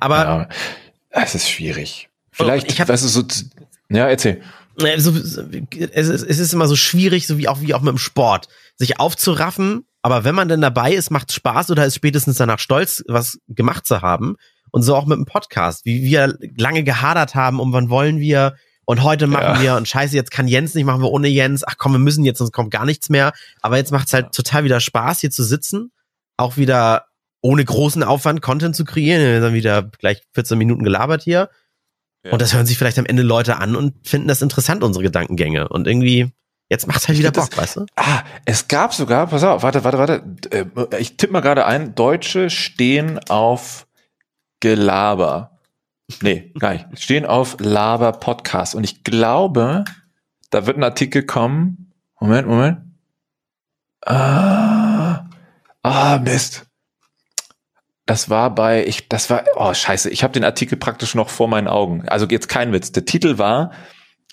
Aber 0.00 0.48
ja, 1.14 1.22
es 1.22 1.34
ist 1.34 1.50
schwierig. 1.50 2.08
Vielleicht, 2.30 2.70
ich 2.70 2.80
hab- 2.80 2.88
weißt 2.88 3.04
du, 3.04 3.08
so, 3.08 3.22
ja, 3.90 4.06
erzähl. 4.08 4.42
äh, 4.80 4.94
ist, 4.96 6.08
es 6.08 6.38
ist 6.38 6.52
immer 6.54 6.66
so 6.66 6.76
schwierig, 6.76 7.26
so 7.26 7.36
wie 7.36 7.48
auch 7.48 7.60
wie 7.60 7.74
auch 7.74 7.82
mit 7.82 7.90
dem 7.90 7.98
Sport, 7.98 8.48
sich 8.76 8.98
aufzuraffen. 8.98 9.84
Aber 10.00 10.24
wenn 10.24 10.34
man 10.34 10.48
denn 10.48 10.60
dabei 10.62 10.92
ist, 10.94 11.10
macht 11.10 11.30
Spaß 11.32 11.70
oder 11.70 11.84
ist 11.84 11.94
spätestens 11.94 12.36
danach 12.38 12.58
stolz, 12.58 13.04
was 13.06 13.38
gemacht 13.48 13.86
zu 13.86 14.00
haben. 14.02 14.36
Und 14.70 14.82
so 14.82 14.96
auch 14.96 15.04
mit 15.06 15.18
dem 15.18 15.26
Podcast, 15.26 15.84
wie 15.84 16.02
wir 16.02 16.38
lange 16.56 16.82
gehadert 16.84 17.34
haben, 17.34 17.60
um 17.60 17.72
wann 17.74 17.90
wollen 17.90 18.18
wir 18.18 18.56
und 18.84 19.02
heute 19.02 19.26
machen 19.26 19.56
Ja. 19.56 19.60
wir 19.62 19.76
und 19.76 19.86
scheiße, 19.88 20.14
jetzt 20.16 20.30
kann 20.30 20.48
Jens 20.48 20.74
nicht, 20.74 20.84
machen 20.84 21.02
wir 21.02 21.10
ohne 21.10 21.28
Jens. 21.28 21.62
Ach 21.66 21.74
komm, 21.78 21.92
wir 21.92 21.98
müssen 21.98 22.24
jetzt, 22.24 22.38
sonst 22.38 22.52
kommt 22.52 22.70
gar 22.70 22.84
nichts 22.84 23.08
mehr. 23.08 23.32
Aber 23.60 23.76
jetzt 23.76 23.92
macht 23.92 24.08
es 24.08 24.12
halt 24.14 24.32
total 24.32 24.64
wieder 24.64 24.80
Spaß, 24.80 25.20
hier 25.20 25.30
zu 25.30 25.44
sitzen, 25.44 25.92
auch 26.36 26.56
wieder 26.56 27.06
ohne 27.40 27.64
großen 27.64 28.02
Aufwand 28.02 28.40
Content 28.42 28.74
zu 28.76 28.84
kreieren. 28.84 29.20
Wir 29.22 29.34
haben 29.36 29.42
dann 29.42 29.54
wieder 29.54 29.82
gleich 29.82 30.22
14 30.34 30.56
Minuten 30.58 30.82
gelabert 30.84 31.22
hier. 31.22 31.48
Ja. 32.24 32.32
Und 32.32 32.40
das 32.42 32.54
hören 32.54 32.66
sich 32.66 32.78
vielleicht 32.78 32.98
am 32.98 33.06
Ende 33.06 33.22
Leute 33.22 33.56
an 33.56 33.74
und 33.74 34.06
finden 34.06 34.28
das 34.28 34.42
interessant, 34.42 34.84
unsere 34.84 35.02
Gedankengänge. 35.02 35.68
Und 35.68 35.88
irgendwie, 35.88 36.30
jetzt 36.68 36.86
macht 36.86 37.08
halt 37.08 37.18
wieder 37.18 37.32
Bock, 37.32 37.56
weißt 37.56 37.76
du? 37.76 37.86
Ah, 37.96 38.22
es 38.44 38.68
gab 38.68 38.94
sogar, 38.94 39.26
pass 39.26 39.42
auf, 39.42 39.62
warte, 39.64 39.82
warte, 39.82 39.98
warte. 39.98 40.22
Äh, 40.50 41.00
Ich 41.00 41.16
tippe 41.16 41.32
mal 41.32 41.40
gerade 41.40 41.66
ein, 41.66 41.94
Deutsche 41.96 42.48
stehen 42.48 43.18
auf 43.28 43.86
Gelaber. 44.60 45.51
Nee, 46.20 46.52
gar 46.58 46.72
nicht. 46.74 46.86
Stehen 47.00 47.24
auf 47.24 47.56
Laber 47.60 48.12
Podcast. 48.12 48.74
Und 48.74 48.84
ich 48.84 49.04
glaube, 49.04 49.84
da 50.50 50.66
wird 50.66 50.76
ein 50.76 50.84
Artikel 50.84 51.24
kommen. 51.24 51.92
Moment, 52.20 52.46
Moment. 52.46 52.78
Ah, 54.04 55.28
ah 55.82 56.18
Mist. 56.18 56.66
Das 58.06 58.28
war 58.28 58.54
bei, 58.54 58.84
ich, 58.84 59.08
das 59.08 59.30
war, 59.30 59.44
oh 59.56 59.72
scheiße, 59.72 60.10
ich 60.10 60.24
habe 60.24 60.32
den 60.32 60.44
Artikel 60.44 60.76
praktisch 60.76 61.14
noch 61.14 61.30
vor 61.30 61.48
meinen 61.48 61.68
Augen. 61.68 62.08
Also 62.08 62.26
jetzt 62.26 62.48
kein 62.48 62.72
Witz. 62.72 62.92
Der 62.92 63.04
Titel 63.04 63.38
war 63.38 63.70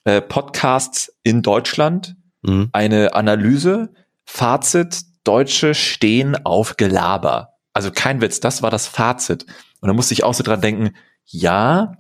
äh, 0.05 0.21
Podcasts 0.21 1.15
in 1.24 1.41
Deutschland 1.43 2.15
Mhm. 2.41 2.69
eine 2.71 3.13
Analyse, 3.13 3.93
Fazit, 4.25 5.01
Deutsche 5.24 5.74
stehen 5.74 6.45
auf 6.45 6.77
Gelaber. 6.77 7.55
Also 7.74 7.91
kein 7.91 8.21
Witz, 8.21 8.39
das 8.39 8.62
war 8.62 8.71
das 8.71 8.88
Fazit. 8.88 9.45
Und 9.81 9.88
da 9.88 9.93
musste 9.93 10.13
ich 10.13 10.24
auch 10.24 10.33
so 10.33 10.43
dran 10.43 10.62
denken, 10.62 10.95
ja, 11.31 11.93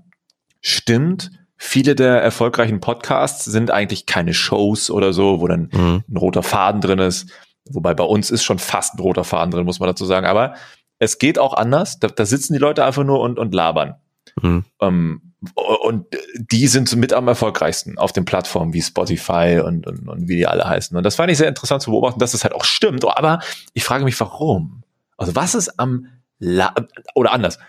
stimmt, 0.61 1.31
viele 1.57 1.95
der 1.95 2.21
erfolgreichen 2.21 2.79
Podcasts 2.79 3.45
sind 3.45 3.69
eigentlich 3.71 4.05
keine 4.05 4.33
Shows 4.33 4.89
oder 4.89 5.13
so, 5.13 5.41
wo 5.41 5.47
dann 5.47 5.69
mhm. 5.71 6.03
ein 6.07 6.17
roter 6.17 6.43
Faden 6.43 6.81
drin 6.81 6.99
ist. 6.99 7.29
Wobei 7.69 7.93
bei 7.93 8.03
uns 8.03 8.31
ist 8.31 8.43
schon 8.43 8.59
fast 8.59 8.95
ein 8.95 9.01
roter 9.01 9.23
Faden 9.23 9.51
drin, 9.51 9.65
muss 9.65 9.79
man 9.79 9.87
dazu 9.87 10.05
sagen. 10.05 10.25
Aber 10.25 10.55
es 10.97 11.19
geht 11.19 11.37
auch 11.37 11.53
anders. 11.53 11.99
Da, 11.99 12.07
da 12.07 12.25
sitzen 12.25 12.53
die 12.53 12.59
Leute 12.59 12.83
einfach 12.83 13.03
nur 13.03 13.19
und, 13.19 13.37
und 13.37 13.53
labern. 13.53 13.95
Mhm. 14.41 14.65
Ähm, 14.81 15.21
und 15.55 16.07
die 16.35 16.67
sind 16.67 16.93
mit 16.95 17.13
am 17.13 17.27
erfolgreichsten 17.27 17.97
auf 17.97 18.11
den 18.11 18.25
Plattformen 18.25 18.73
wie 18.73 18.81
Spotify 18.81 19.61
und, 19.63 19.87
und, 19.87 20.09
und 20.09 20.27
wie 20.27 20.35
die 20.35 20.47
alle 20.47 20.65
heißen. 20.67 20.97
Und 20.97 21.03
das 21.03 21.15
fand 21.15 21.31
ich 21.31 21.37
sehr 21.37 21.47
interessant 21.47 21.81
zu 21.81 21.91
beobachten, 21.91 22.19
dass 22.19 22.31
das 22.31 22.43
halt 22.43 22.53
auch 22.53 22.65
stimmt. 22.65 23.05
Aber 23.05 23.39
ich 23.73 23.83
frage 23.83 24.03
mich, 24.03 24.19
warum? 24.19 24.83
Also 25.17 25.35
was 25.35 25.55
ist 25.55 25.79
am 25.79 26.07
La 26.39 26.73
oder 27.15 27.31
anders? 27.31 27.59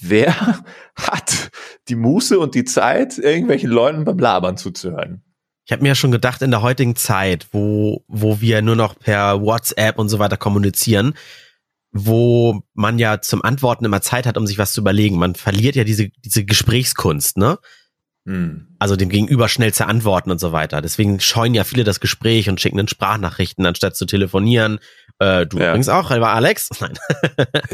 Wer 0.00 0.34
hat 0.96 1.50
die 1.88 1.96
Muße 1.96 2.38
und 2.38 2.54
die 2.54 2.64
Zeit, 2.64 3.18
irgendwelchen 3.18 3.70
Leuten 3.70 4.04
beim 4.04 4.18
Labern 4.18 4.56
zuzuhören? 4.56 5.22
Ich 5.64 5.72
habe 5.72 5.82
mir 5.82 5.88
ja 5.88 5.94
schon 5.96 6.12
gedacht, 6.12 6.42
in 6.42 6.52
der 6.52 6.62
heutigen 6.62 6.94
Zeit, 6.94 7.48
wo, 7.50 8.04
wo 8.06 8.40
wir 8.40 8.62
nur 8.62 8.76
noch 8.76 8.96
per 8.98 9.42
WhatsApp 9.42 9.98
und 9.98 10.08
so 10.08 10.20
weiter 10.20 10.36
kommunizieren, 10.36 11.14
wo 11.90 12.62
man 12.74 12.98
ja 12.98 13.20
zum 13.20 13.42
Antworten 13.42 13.84
immer 13.84 14.00
Zeit 14.00 14.26
hat, 14.26 14.36
um 14.38 14.46
sich 14.46 14.58
was 14.58 14.72
zu 14.72 14.80
überlegen. 14.80 15.18
Man 15.18 15.34
verliert 15.34 15.74
ja 15.74 15.82
diese, 15.82 16.08
diese 16.24 16.44
Gesprächskunst, 16.44 17.36
ne? 17.36 17.58
Hm. 18.26 18.76
Also 18.78 18.96
dem 18.96 19.08
Gegenüber 19.08 19.48
schnell 19.48 19.72
zu 19.72 19.86
antworten 19.86 20.30
und 20.30 20.40
so 20.40 20.52
weiter. 20.52 20.82
Deswegen 20.82 21.20
scheuen 21.20 21.54
ja 21.54 21.64
viele 21.64 21.84
das 21.84 22.00
Gespräch 22.00 22.48
und 22.48 22.60
schicken 22.60 22.76
dann 22.76 22.88
Sprachnachrichten, 22.88 23.64
anstatt 23.66 23.96
zu 23.96 24.04
telefonieren. 24.04 24.80
Äh, 25.18 25.46
du 25.46 25.58
ja. 25.58 25.68
übrigens 25.68 25.88
auch, 25.88 26.10
lieber 26.10 26.28
Alex? 26.28 26.68
Nein. 26.80 26.92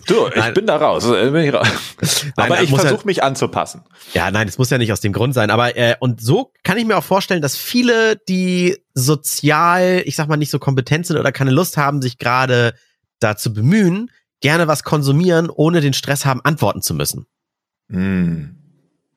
Du, 0.06 0.28
ich 0.28 0.37
nein. 0.37 0.54
bin 0.54 0.66
da 0.66 0.76
raus. 0.76 1.08
Bin 1.08 1.34
ich 1.37 1.52
raus. 1.52 1.68
aber 2.37 2.54
nein, 2.54 2.64
ich 2.64 2.70
versuche 2.70 3.00
ja, 3.00 3.04
mich 3.04 3.22
anzupassen. 3.22 3.82
Ja, 4.14 4.30
nein, 4.30 4.46
es 4.46 4.58
muss 4.58 4.70
ja 4.70 4.78
nicht 4.78 4.92
aus 4.92 5.00
dem 5.00 5.12
Grund 5.12 5.34
sein. 5.34 5.50
Aber 5.50 5.76
äh, 5.76 5.96
und 5.99 6.20
so 6.20 6.52
kann 6.62 6.78
ich 6.78 6.84
mir 6.84 6.96
auch 6.96 7.04
vorstellen, 7.04 7.42
dass 7.42 7.56
viele, 7.56 8.16
die 8.28 8.76
sozial, 8.94 10.02
ich 10.04 10.14
sag 10.14 10.28
mal, 10.28 10.37
nicht 10.37 10.50
so 10.50 10.61
kompetent 10.61 11.06
sind 11.06 11.18
oder 11.18 11.32
keine 11.32 11.50
Lust 11.50 11.76
haben, 11.76 12.00
sich 12.00 12.18
gerade 12.18 12.75
dazu 13.18 13.52
bemühen, 13.52 14.11
gerne 14.40 14.68
was 14.68 14.84
konsumieren, 14.84 15.50
ohne 15.50 15.80
den 15.80 15.94
Stress 15.94 16.25
haben, 16.25 16.40
antworten 16.44 16.82
zu 16.82 16.94
müssen. 16.94 17.26
Mm. 17.88 18.56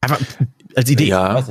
Einfach 0.01 0.19
als 0.75 0.89
Idee. 0.89 1.05
Ja. 1.05 1.43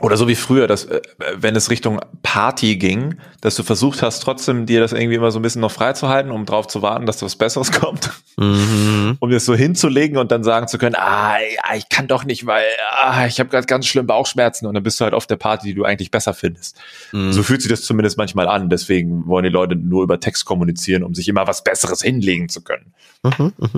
Oder 0.00 0.16
so 0.16 0.26
wie 0.26 0.34
früher, 0.34 0.66
dass 0.66 0.86
äh, 0.86 1.00
wenn 1.36 1.54
es 1.54 1.70
Richtung 1.70 2.00
Party 2.22 2.76
ging, 2.76 3.16
dass 3.40 3.56
du 3.56 3.62
versucht 3.62 4.02
hast, 4.02 4.20
trotzdem 4.20 4.66
dir 4.66 4.80
das 4.80 4.92
irgendwie 4.92 5.16
immer 5.16 5.30
so 5.30 5.38
ein 5.38 5.42
bisschen 5.42 5.60
noch 5.60 5.70
freizuhalten, 5.70 6.32
um 6.32 6.46
drauf 6.46 6.66
zu 6.66 6.82
warten, 6.82 7.06
dass 7.06 7.22
was 7.22 7.36
Besseres 7.36 7.70
kommt. 7.80 8.10
Mhm. 8.36 9.16
Um 9.20 9.30
das 9.30 9.44
so 9.44 9.54
hinzulegen 9.54 10.16
und 10.16 10.32
dann 10.32 10.44
sagen 10.44 10.66
zu 10.66 10.78
können, 10.78 10.96
ah, 10.96 11.36
ich 11.76 11.88
kann 11.88 12.08
doch 12.08 12.24
nicht, 12.24 12.46
weil 12.46 12.64
ah, 13.02 13.26
ich 13.26 13.38
habe 13.38 13.50
gerade 13.50 13.66
ganz 13.66 13.86
schlimm 13.86 14.06
Bauchschmerzen 14.06 14.66
und 14.66 14.74
dann 14.74 14.82
bist 14.82 14.98
du 14.98 15.04
halt 15.04 15.14
auf 15.14 15.26
der 15.26 15.36
Party, 15.36 15.68
die 15.68 15.74
du 15.74 15.84
eigentlich 15.84 16.10
besser 16.10 16.32
findest. 16.32 16.80
Mhm. 17.12 17.32
So 17.32 17.42
fühlt 17.42 17.60
sich 17.60 17.70
das 17.70 17.82
zumindest 17.82 18.16
manchmal 18.16 18.48
an. 18.48 18.70
Deswegen 18.70 19.26
wollen 19.26 19.44
die 19.44 19.50
Leute 19.50 19.76
nur 19.76 20.02
über 20.02 20.18
Text 20.18 20.46
kommunizieren, 20.46 21.04
um 21.04 21.14
sich 21.14 21.28
immer 21.28 21.46
was 21.46 21.62
Besseres 21.62 22.02
hinlegen 22.02 22.48
zu 22.48 22.62
können. 22.62 22.94
Mhm, 23.22 23.52
mh. 23.58 23.68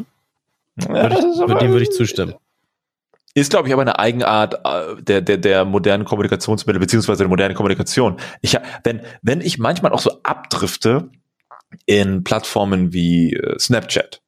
Ja, 0.77 1.11
würde 1.11 1.17
ich, 1.17 1.59
dem 1.61 1.71
würde 1.71 1.83
ich 1.83 1.91
zustimmen. 1.91 2.35
Ist, 3.35 3.51
glaube 3.51 3.67
ich, 3.67 3.75
aber 3.75 3.83
eine 3.83 3.99
Eigenart 3.99 4.55
äh, 4.65 5.03
der, 5.03 5.21
der, 5.21 5.39
der 5.39 5.65
modernen 5.65 6.05
Kommunikationsmittel, 6.05 6.79
beziehungsweise 6.79 7.19
der 7.19 7.29
modernen 7.29 7.57
Kommunikation. 7.57 8.17
Ich, 8.41 8.57
wenn, 8.85 9.03
wenn 9.23 9.41
ich 9.41 9.59
manchmal 9.59 9.93
auch 9.93 9.99
so 9.99 10.21
abdrifte 10.23 11.11
in 11.87 12.23
Plattformen 12.23 12.93
wie 12.93 13.35
äh, 13.35 13.59
Snapchat 13.59 14.23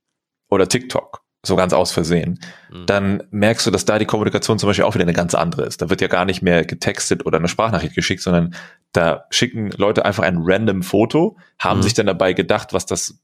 oder 0.49 0.69
TikTok, 0.69 1.23
so 1.47 1.55
ganz 1.55 1.73
aus 1.73 1.93
Versehen, 1.93 2.41
mhm. 2.71 2.87
dann 2.87 3.23
merkst 3.31 3.67
du, 3.67 3.71
dass 3.71 3.85
da 3.85 3.99
die 3.99 4.05
Kommunikation 4.05 4.59
zum 4.59 4.69
Beispiel 4.69 4.85
auch 4.85 4.95
wieder 4.95 5.05
eine 5.05 5.13
ganz 5.13 5.35
andere 5.35 5.65
ist. 5.65 5.81
Da 5.81 5.89
wird 5.89 6.01
ja 6.01 6.09
gar 6.09 6.25
nicht 6.25 6.43
mehr 6.43 6.65
getextet 6.65 7.25
oder 7.25 7.39
eine 7.39 7.47
Sprachnachricht 7.47 7.95
geschickt, 7.95 8.23
sondern 8.23 8.55
da 8.93 9.25
schicken 9.31 9.71
Leute 9.77 10.05
einfach 10.05 10.25
ein 10.25 10.39
random 10.41 10.83
Foto, 10.83 11.39
haben 11.59 11.79
mhm. 11.79 11.83
sich 11.85 11.95
dann 11.95 12.07
dabei 12.07 12.33
gedacht, 12.33 12.73
was 12.73 12.87
das 12.87 13.21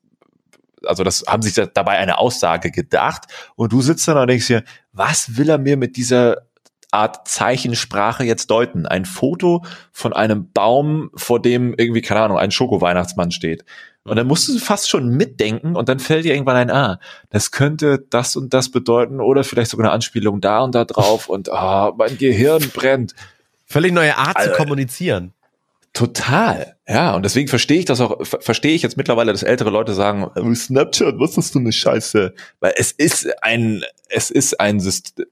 also 0.87 1.05
das 1.05 1.25
haben 1.27 1.42
sich 1.42 1.55
dabei 1.55 1.99
eine 1.99 2.18
Aussage 2.18 2.71
gedacht 2.71 3.25
und 3.57 3.73
du 3.73 3.83
sitzt 3.83 4.07
dann 4.09 4.18
und 4.18 4.29
denkst 4.29 4.47
dir, 4.47 4.64
was 4.92 5.37
will 5.37 5.49
er 5.49 5.59
mir 5.59 5.77
mit 5.77 5.97
dieser 5.97 6.42
Art 6.90 7.27
Zeichensprache 7.27 8.25
jetzt 8.25 8.51
deuten? 8.51 8.87
Ein 8.87 9.05
Foto 9.05 9.64
von 9.92 10.12
einem 10.12 10.53
Baum, 10.53 11.11
vor 11.14 11.40
dem 11.40 11.75
irgendwie, 11.77 12.03
keine 12.03 12.21
Ahnung, 12.21 12.38
ein 12.38 12.51
Schoko-Weihnachtsmann 12.51 13.31
steht. 13.31 13.64
Und 14.05 14.16
dann 14.16 14.27
musst 14.27 14.49
du 14.49 14.59
fast 14.59 14.90
schon 14.90 15.09
mitdenken 15.09 15.77
und 15.77 15.88
dann 15.88 16.01
fällt 16.01 16.25
dir 16.25 16.35
irgendwann 16.35 16.57
ein, 16.57 16.71
ah, 16.71 16.99
das 17.31 17.53
könnte 17.53 18.05
das 18.11 18.35
und 18.37 18.53
das 18.53 18.71
bedeuten 18.71 19.21
oder 19.21 19.45
vielleicht 19.45 19.71
sogar 19.71 19.87
eine 19.87 19.95
Anspielung 19.95 20.40
da 20.40 20.61
und 20.61 20.75
da 20.75 20.85
drauf 20.85 21.29
und 21.29 21.51
ah, 21.51 21.92
mein 21.97 22.18
Gehirn 22.18 22.71
brennt. 22.75 23.14
Völlig 23.64 23.92
neue 23.92 24.16
Art 24.18 24.37
also, 24.37 24.51
zu 24.51 24.57
kommunizieren. 24.57 25.33
Total, 25.93 26.77
ja. 26.89 27.15
Und 27.15 27.23
deswegen 27.23 27.49
verstehe 27.49 27.79
ich 27.79 27.85
das 27.85 28.01
auch, 28.01 28.25
verstehe 28.25 28.75
ich 28.75 28.81
jetzt 28.81 28.97
mittlerweile, 28.97 29.31
dass 29.31 29.43
ältere 29.43 29.69
Leute 29.69 29.93
sagen, 29.93 30.31
äh, 30.35 30.55
Snapchat, 30.55 31.19
was 31.19 31.37
ist 31.37 31.55
denn 31.55 31.63
eine 31.63 31.73
Scheiße? 31.73 32.35
Weil 32.61 32.73
es 32.77 32.93
ist 32.93 33.29
ein, 33.43 33.83
es 34.09 34.31
ist 34.31 34.59
ein 34.59 34.81
System, 34.81 35.27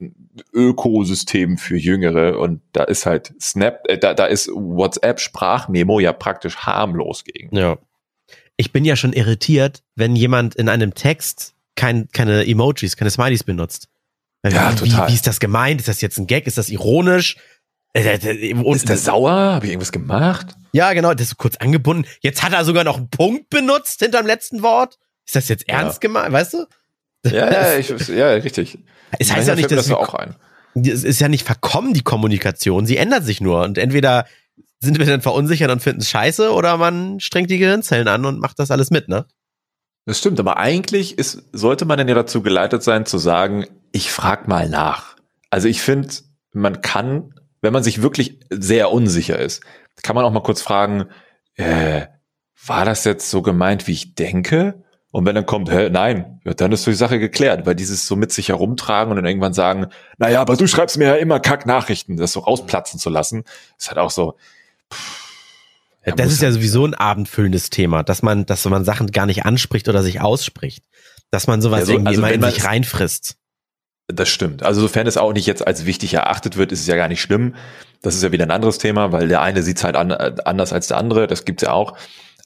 Ökosystem 0.53 1.57
für 1.57 1.79
Jüngere 1.79 2.39
und 2.39 2.61
da 2.73 2.85
ist 2.85 3.07
halt 3.07 3.33
Snap, 3.41 3.85
äh, 3.89 3.97
da, 3.97 4.13
da 4.13 4.27
ist 4.27 4.49
WhatsApp 4.49 5.21
Sprachmemo 5.21 5.99
ja 5.99 6.13
praktisch 6.13 6.57
harmlos 6.59 7.25
gegen. 7.25 7.57
Ja. 7.57 7.79
Ich 8.59 8.71
bin 8.71 8.85
ja 8.85 8.97
schon 8.97 9.15
irritiert, 9.15 9.83
wenn 9.95 10.15
jemand 10.15 10.57
in 10.57 10.69
einem 10.69 10.93
Text 10.93 11.55
kein, 11.75 12.09
keine 12.13 12.47
Emojis, 12.47 12.99
keine 12.99 13.11
Smileys 13.11 13.45
benutzt. 13.45 13.89
Ja, 14.45 14.73
wie, 14.73 14.77
total. 14.77 15.09
Wie 15.09 15.15
ist 15.15 15.27
das 15.27 15.41
gemeint? 15.41 15.81
Ist 15.81 15.89
das 15.89 16.01
jetzt 16.01 16.19
ein 16.19 16.27
Gag? 16.27 16.47
Ist 16.47 16.59
das 16.59 16.71
ironisch? 16.71 17.37
Äh, 17.93 18.55
und 18.55 18.77
ist 18.77 18.89
der 18.89 18.97
sauer? 18.97 19.33
Habe 19.33 19.67
ich 19.67 19.73
irgendwas 19.73 19.93
gemacht? 19.93 20.55
Ja, 20.73 20.93
genau, 20.93 21.13
das 21.15 21.29
ist 21.29 21.37
kurz 21.37 21.57
angebunden. 21.57 22.07
Jetzt 22.21 22.43
hat 22.43 22.53
er 22.53 22.65
sogar 22.65 22.85
noch 22.85 22.97
einen 22.97 23.11
Punkt 23.11 23.51
benutzt 23.51 24.01
hinterm 24.01 24.27
letzten 24.27 24.63
Wort. 24.63 24.99
Ist 25.27 25.37
das 25.37 25.49
jetzt 25.49 25.69
ernst 25.69 26.03
ja. 26.03 26.09
gemeint, 26.09 26.33
weißt 26.33 26.55
du? 26.55 26.67
Ja, 27.27 27.51
ja, 27.51 27.75
ich, 27.79 28.09
ja 28.09 28.31
richtig. 28.31 28.79
Es 29.19 29.33
heißt 29.33 29.49
ja 29.49 29.55
nicht, 29.57 29.71
dass 29.71 29.87
das 29.87 29.93
auch 29.93 30.15
ein. 30.15 30.37
Es 30.75 31.03
ist 31.03 31.21
ja 31.21 31.29
nicht 31.29 31.45
verkommen, 31.45 31.95
die 31.95 32.03
Kommunikation. 32.03 32.87
Sie 32.87 32.97
ändert 32.97 33.25
sich 33.25 33.41
nur. 33.41 33.63
Und 33.65 33.77
entweder 33.77 34.27
sind 34.79 34.99
wir 34.99 35.07
dann 35.07 35.21
verunsichert 35.21 35.71
und 35.71 35.83
finden 35.83 36.01
es 36.01 36.09
scheiße 36.09 36.53
oder 36.53 36.77
man 36.77 37.21
strengt 37.21 37.51
die 37.51 37.59
Gehirnzellen 37.59 38.09
an 38.09 38.25
und 38.25 38.39
macht 38.39 38.59
das 38.59 38.71
alles 38.71 38.91
mit, 38.91 39.09
ne? 39.09 39.27
Das 40.07 40.19
stimmt, 40.19 40.41
aber 40.41 40.57
eigentlich 40.57 41.19
ist, 41.19 41.43
sollte 41.53 41.85
man 41.85 41.99
dann 41.99 42.09
ja 42.09 42.15
dazu 42.15 42.43
geleitet 42.43 42.83
sein, 42.83 43.05
zu 43.05 43.19
sagen, 43.19 43.67
ich 43.93 44.11
frag 44.11 44.49
mal 44.49 44.69
nach. 44.69 45.17
Also 45.51 45.69
ich 45.69 45.83
finde, 45.83 46.09
man 46.53 46.81
kann 46.81 47.35
wenn 47.61 47.73
man 47.73 47.83
sich 47.83 48.03
wirklich 48.03 48.41
sehr 48.51 48.91
unsicher 48.91 49.39
ist, 49.39 49.63
kann 50.03 50.17
man 50.17 50.25
auch 50.25 50.33
mal 50.33 50.43
kurz 50.43 50.63
fragen, 50.63 51.07
äh, 51.57 52.07
war 52.67 52.85
das 52.85 53.05
jetzt 53.05 53.31
so 53.31 53.43
gemeint, 53.43 53.87
wie 53.87 53.93
ich 53.93 54.15
denke? 54.15 54.85
Und 55.13 55.27
wenn 55.27 55.35
dann 55.35 55.47
kommt, 55.47 55.71
hä, 55.71 55.91
nein, 55.91 56.41
ja, 56.45 56.55
dann 56.55 56.73
ist 56.73 56.85
so 56.85 56.91
die 56.91 56.97
Sache 56.97 57.19
geklärt, 57.19 57.67
weil 57.67 57.75
dieses 57.75 58.07
so 58.07 58.15
mit 58.15 58.33
sich 58.33 58.49
herumtragen 58.49 59.11
und 59.11 59.17
dann 59.17 59.27
irgendwann 59.27 59.55
sagen, 59.55 59.87
naja, 60.19 60.41
aber 60.41 60.57
du 60.57 60.67
schreibst 60.67 60.99
mir 60.99 61.07
ja 61.07 61.15
immer 61.17 61.41
Kack-Nachrichten, 61.41 62.17
das 62.17 62.33
so 62.33 62.41
rausplatzen 62.41 63.01
zu 63.01 63.11
lassen, 63.11 63.45
ist 63.79 63.89
halt 63.89 63.99
auch 63.99 64.11
so. 64.11 64.37
Pff, 64.93 65.21
ja, 66.07 66.15
das 66.15 66.33
ist 66.33 66.43
ja 66.43 66.51
sowieso 66.51 66.87
ein 66.87 66.95
abendfüllendes 66.95 67.71
Thema, 67.71 68.03
dass 68.03 68.23
man, 68.23 68.47
dass 68.47 68.65
man 68.65 68.85
Sachen 68.85 69.09
gar 69.09 69.27
nicht 69.27 69.45
anspricht 69.45 69.89
oder 69.89 70.03
sich 70.03 70.21
ausspricht. 70.21 70.85
Dass 71.31 71.47
man 71.47 71.61
sowas 71.61 71.81
ja, 71.81 71.87
so, 71.87 71.93
irgendwie 71.93 72.09
also 72.09 72.21
immer 72.23 72.33
in 72.33 72.43
sich 72.43 72.65
reinfrisst. 72.65 73.37
Das 74.13 74.29
stimmt. 74.29 74.63
Also 74.63 74.81
sofern 74.81 75.07
es 75.07 75.17
auch 75.17 75.33
nicht 75.33 75.47
jetzt 75.47 75.67
als 75.67 75.87
wichtig 75.87 76.15
erachtet 76.15 76.57
wird, 76.57 76.73
ist 76.73 76.81
es 76.81 76.87
ja 76.87 76.97
gar 76.97 77.09
nicht 77.09 77.21
schlimm. 77.21 77.55
Das 78.03 78.15
ist 78.15 78.23
ja 78.23 78.33
wieder 78.33 78.45
ein 78.45 78.51
anderes 78.51 78.79
Thema, 78.79 79.13
weil 79.13 79.29
der 79.29 79.43
eine 79.43 79.63
sieht 79.63 79.79
es 79.79 79.85
halt 79.85 79.97
an, 79.97 80.11
äh, 80.11 80.35
anders 80.45 80.73
als 80.73 80.89
der 80.89 80.97
andere. 80.97 81.27
Das 81.27 81.45
gibt's 81.45 81.63
ja 81.63 81.73
auch. 81.73 81.97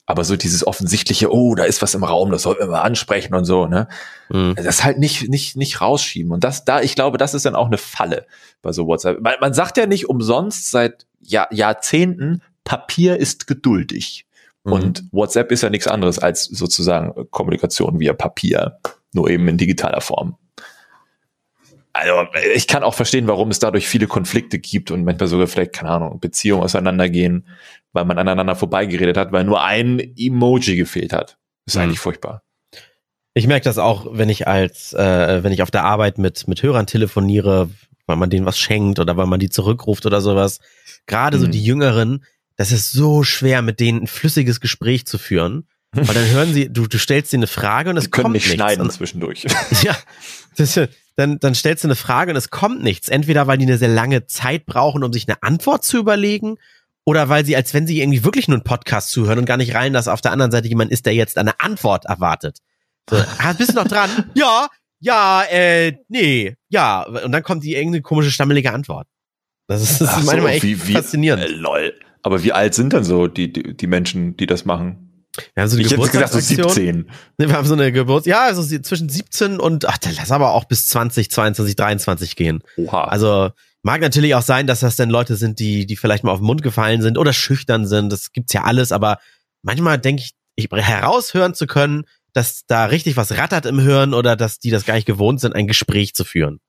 Aber 0.07 0.23
so 0.23 0.35
dieses 0.35 0.67
offensichtliche, 0.67 1.33
oh, 1.33 1.55
da 1.55 1.63
ist 1.63 1.81
was 1.81 1.95
im 1.95 2.03
Raum, 2.03 2.29
das 2.29 2.43
sollten 2.43 2.61
wir 2.61 2.67
mal 2.67 2.81
ansprechen 2.81 3.33
und 3.33 3.45
so, 3.45 3.65
ne? 3.65 3.87
Mhm. 4.29 4.53
Das 4.55 4.83
halt 4.83 4.99
nicht, 4.99 5.29
nicht, 5.29 5.55
nicht 5.55 5.81
rausschieben. 5.81 6.31
Und 6.31 6.43
das, 6.43 6.63
da, 6.63 6.81
ich 6.81 6.93
glaube, 6.93 7.17
das 7.17 7.33
ist 7.33 7.45
dann 7.45 7.55
auch 7.55 7.65
eine 7.65 7.79
Falle 7.79 8.27
bei 8.61 8.71
so 8.71 8.85
WhatsApp. 8.85 9.21
Man, 9.21 9.33
man 9.41 9.53
sagt 9.53 9.77
ja 9.77 9.87
nicht 9.87 10.07
umsonst 10.07 10.69
seit 10.69 11.07
Jahr, 11.21 11.51
Jahrzehnten, 11.51 12.43
Papier 12.63 13.17
ist 13.17 13.47
geduldig. 13.47 14.27
Mhm. 14.63 14.73
Und 14.73 15.03
WhatsApp 15.11 15.51
ist 15.51 15.63
ja 15.63 15.71
nichts 15.71 15.87
anderes 15.87 16.19
als 16.19 16.45
sozusagen 16.45 17.27
Kommunikation 17.31 17.99
via 17.99 18.13
Papier, 18.13 18.77
nur 19.11 19.29
eben 19.29 19.47
in 19.47 19.57
digitaler 19.57 20.01
Form 20.01 20.37
also 21.95 22.27
ich 22.53 22.67
kann 22.67 22.83
auch 22.83 22.93
verstehen, 22.93 23.25
warum 23.27 23.51
es 23.51 23.59
dadurch 23.59 23.87
viele 23.87 24.07
Konflikte 24.07 24.59
gibt 24.59 24.91
und 24.91 25.05
manchmal 25.05 25.27
sogar 25.27 25.47
vielleicht, 25.47 25.71
keine 25.71 25.91
Ahnung, 25.91 26.19
Beziehungen 26.19 26.61
auseinandergehen, 26.61 27.47
weil 27.93 28.03
man 28.03 28.17
aneinander 28.17 28.55
vorbeigeredet 28.55 29.15
hat, 29.15 29.31
weil 29.31 29.45
nur 29.45 29.63
ein 29.63 29.99
Emoji 30.17 30.75
gefehlt 30.75 31.13
hat. 31.13 31.37
Ist 31.65 31.75
mhm. 31.75 31.83
eigentlich 31.83 31.99
furchtbar. 31.99 32.43
Ich 33.33 33.47
merke 33.47 33.63
das 33.63 33.77
auch, 33.77 34.07
wenn 34.11 34.27
ich 34.27 34.45
als, 34.45 34.91
äh, 34.91 35.41
wenn 35.41 35.53
ich 35.53 35.61
auf 35.61 35.71
der 35.71 35.85
Arbeit 35.85 36.17
mit, 36.17 36.49
mit 36.49 36.61
Hörern 36.61 36.85
telefoniere, 36.85 37.69
weil 38.07 38.17
man 38.17 38.29
denen 38.29 38.45
was 38.45 38.59
schenkt 38.59 38.99
oder 38.99 39.15
weil 39.15 39.27
man 39.27 39.39
die 39.39 39.49
zurückruft 39.49 40.05
oder 40.05 40.19
sowas. 40.19 40.59
Gerade 41.05 41.37
mhm. 41.37 41.41
so 41.41 41.47
die 41.47 41.63
Jüngeren, 41.63 42.25
das 42.57 42.73
ist 42.73 42.91
so 42.91 43.23
schwer, 43.23 43.61
mit 43.61 43.79
denen 43.79 44.03
ein 44.03 44.07
flüssiges 44.07 44.59
Gespräch 44.59 45.05
zu 45.05 45.17
führen. 45.17 45.65
Weil 45.95 46.15
dann 46.15 46.29
hören 46.29 46.53
sie, 46.53 46.71
du, 46.71 46.87
du 46.87 46.97
stellst 46.97 47.31
sie 47.31 47.37
eine 47.37 47.47
Frage 47.47 47.89
und 47.89 47.97
es 47.97 48.11
kommt 48.11 48.33
nicht 48.33 48.45
nichts. 48.45 48.55
schneiden 48.55 48.89
zwischendurch. 48.89 49.45
ja, 49.83 49.95
das, 50.57 50.79
dann, 51.15 51.39
dann 51.39 51.55
stellst 51.55 51.83
du 51.83 51.87
eine 51.87 51.95
Frage 51.95 52.31
und 52.31 52.37
es 52.37 52.49
kommt 52.49 52.83
nichts. 52.83 53.07
Entweder 53.07 53.47
weil 53.47 53.57
die 53.57 53.65
eine 53.65 53.77
sehr 53.77 53.89
lange 53.89 54.27
Zeit 54.27 54.65
brauchen, 54.65 55.03
um 55.03 55.13
sich 55.13 55.27
eine 55.27 55.41
Antwort 55.41 55.83
zu 55.83 55.97
überlegen, 55.97 56.57
oder 57.05 57.29
weil 57.29 57.45
sie, 57.45 57.55
als 57.55 57.73
wenn 57.73 57.85
sie 57.87 58.01
irgendwie 58.01 58.23
wirklich 58.23 58.47
nur 58.47 58.55
einen 58.55 58.63
Podcast 58.63 59.11
zuhören 59.11 59.39
und 59.39 59.45
gar 59.45 59.57
nicht 59.57 59.75
rein, 59.75 59.93
dass 59.93 60.07
auf 60.07 60.21
der 60.21 60.31
anderen 60.31 60.51
Seite 60.51 60.67
jemand 60.67 60.91
ist, 60.91 61.05
der 61.05 61.13
jetzt 61.13 61.37
eine 61.37 61.59
Antwort 61.59 62.05
erwartet. 62.05 62.59
So, 63.09 63.17
ah, 63.37 63.53
bist 63.53 63.71
du 63.71 63.75
noch 63.75 63.87
dran? 63.87 64.09
ja, 64.33 64.67
ja, 64.99 65.43
äh, 65.43 65.93
nee, 66.07 66.55
ja. 66.69 67.03
Und 67.03 67.31
dann 67.31 67.43
kommt 67.43 67.63
die 67.63 67.75
irgendeine 67.75 68.01
komische, 68.01 68.31
stammelige 68.31 68.73
Antwort. 68.73 69.07
Das 69.67 69.81
ist, 69.81 70.01
das 70.01 70.17
ist 70.17 70.25
manchmal 70.25 70.53
echt 70.53 70.63
wie, 70.63 70.87
wie, 70.87 70.93
faszinierend. 70.93 71.43
Äh, 71.43 71.47
lol. 71.49 71.93
Aber 72.23 72.43
wie 72.43 72.53
alt 72.53 72.73
sind 72.73 72.93
denn 72.93 73.03
so 73.03 73.27
die, 73.27 73.53
die, 73.53 73.77
die 73.77 73.87
Menschen, 73.87 74.35
die 74.35 74.47
das 74.47 74.65
machen? 74.65 75.04
Wir 75.53 75.63
haben 75.63 75.69
so 75.69 75.75
eine 75.77 75.85
ich 75.85 75.91
hätte 75.91 76.01
gesagt, 76.01 76.33
so 76.33 76.39
17. 76.39 77.09
Wir 77.37 77.53
haben 77.53 77.67
so 77.67 77.73
eine 77.73 77.91
Geburt, 77.91 78.25
ja, 78.25 78.43
also 78.45 78.63
zwischen 78.63 79.09
17 79.09 79.59
und, 79.59 79.85
ach, 79.85 79.97
lass 80.17 80.31
aber 80.31 80.53
auch 80.53 80.65
bis 80.65 80.87
20, 80.87 81.29
22, 81.31 81.75
23 81.75 82.35
gehen. 82.35 82.61
Oha. 82.77 83.05
Also, 83.05 83.51
mag 83.83 84.01
natürlich 84.01 84.35
auch 84.35 84.41
sein, 84.41 84.67
dass 84.67 84.79
das 84.79 84.95
dann 84.95 85.09
Leute 85.09 85.35
sind, 85.35 85.59
die, 85.59 85.85
die 85.85 85.95
vielleicht 85.95 86.23
mal 86.23 86.31
auf 86.31 86.39
den 86.39 86.47
Mund 86.47 86.63
gefallen 86.63 87.01
sind 87.01 87.17
oder 87.17 87.33
schüchtern 87.33 87.85
sind. 87.85 88.11
Das 88.11 88.31
gibt's 88.31 88.53
ja 88.53 88.63
alles, 88.63 88.91
aber 88.91 89.19
manchmal 89.61 89.99
denke 89.99 90.23
ich, 90.23 90.31
ich 90.55 90.69
heraushören 90.71 91.53
zu 91.53 91.67
können, 91.67 92.05
dass 92.33 92.65
da 92.67 92.85
richtig 92.85 93.15
was 93.17 93.37
rattert 93.37 93.65
im 93.65 93.79
Hirn 93.79 94.13
oder 94.13 94.35
dass 94.35 94.59
die 94.59 94.69
das 94.69 94.85
gar 94.85 94.95
nicht 94.95 95.05
gewohnt 95.05 95.39
sind, 95.39 95.55
ein 95.55 95.67
Gespräch 95.67 96.13
zu 96.13 96.23
führen. 96.25 96.59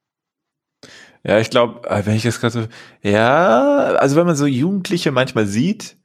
Ja, 1.24 1.40
ich 1.40 1.50
glaube, 1.50 1.88
äh, 1.88 2.07
wenn 2.07 2.14
ich 2.14 2.22
das 2.22 2.40
gerade 2.40 2.52
so, 2.52 3.09
ja, 3.09 3.96
also 3.96 4.14
wenn 4.16 4.26
man 4.26 4.37
so 4.37 4.46
Jugendliche 4.46 5.11
manchmal 5.11 5.46
sieht, 5.46 5.96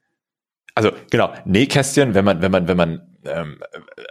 also 0.76 0.92
genau, 1.10 1.34
Nähkästchen, 1.46 2.14
wenn 2.14 2.26
man, 2.26 2.42
wenn 2.42 2.52
man, 2.52 2.68
wenn 2.68 2.78
man 2.78 3.02
ähm, 3.26 3.60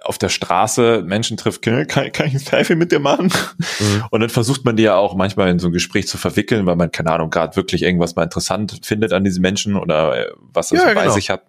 auf 0.03 0.18
der 0.18 0.29
Straße 0.29 1.03
Menschen 1.05 1.37
trifft, 1.37 1.62
kann, 1.62 1.87
kann, 1.87 2.12
kann 2.12 2.27
ich 2.27 2.35
ein 2.35 2.38
Selfie 2.38 2.75
mit 2.75 2.92
dir 2.92 3.01
machen? 3.01 3.33
Mhm. 3.79 4.05
Und 4.11 4.20
dann 4.20 4.31
versucht 4.31 4.64
man 4.64 4.77
die 4.77 4.85
ja 4.85 4.96
auch 4.96 5.14
manchmal 5.14 5.49
in 5.49 5.59
so 5.59 5.68
ein 5.68 5.73
Gespräch 5.73 6.07
zu 6.07 6.18
verwickeln, 6.18 6.66
weil 6.66 6.77
man, 6.77 6.92
keine 6.92 7.11
Ahnung, 7.12 7.31
gerade 7.31 7.57
wirklich 7.57 7.83
irgendwas 7.83 8.14
mal 8.14 8.23
interessant 8.23 8.81
findet 8.83 9.12
an 9.12 9.25
diesen 9.25 9.42
Menschen 9.42 9.77
oder 9.77 10.29
äh, 10.29 10.33
was 10.38 10.70
er 10.70 10.79
ja, 10.79 10.88
so 10.88 10.94
bei 10.94 11.03
genau. 11.03 11.14
sich 11.14 11.31
hat. 11.31 11.44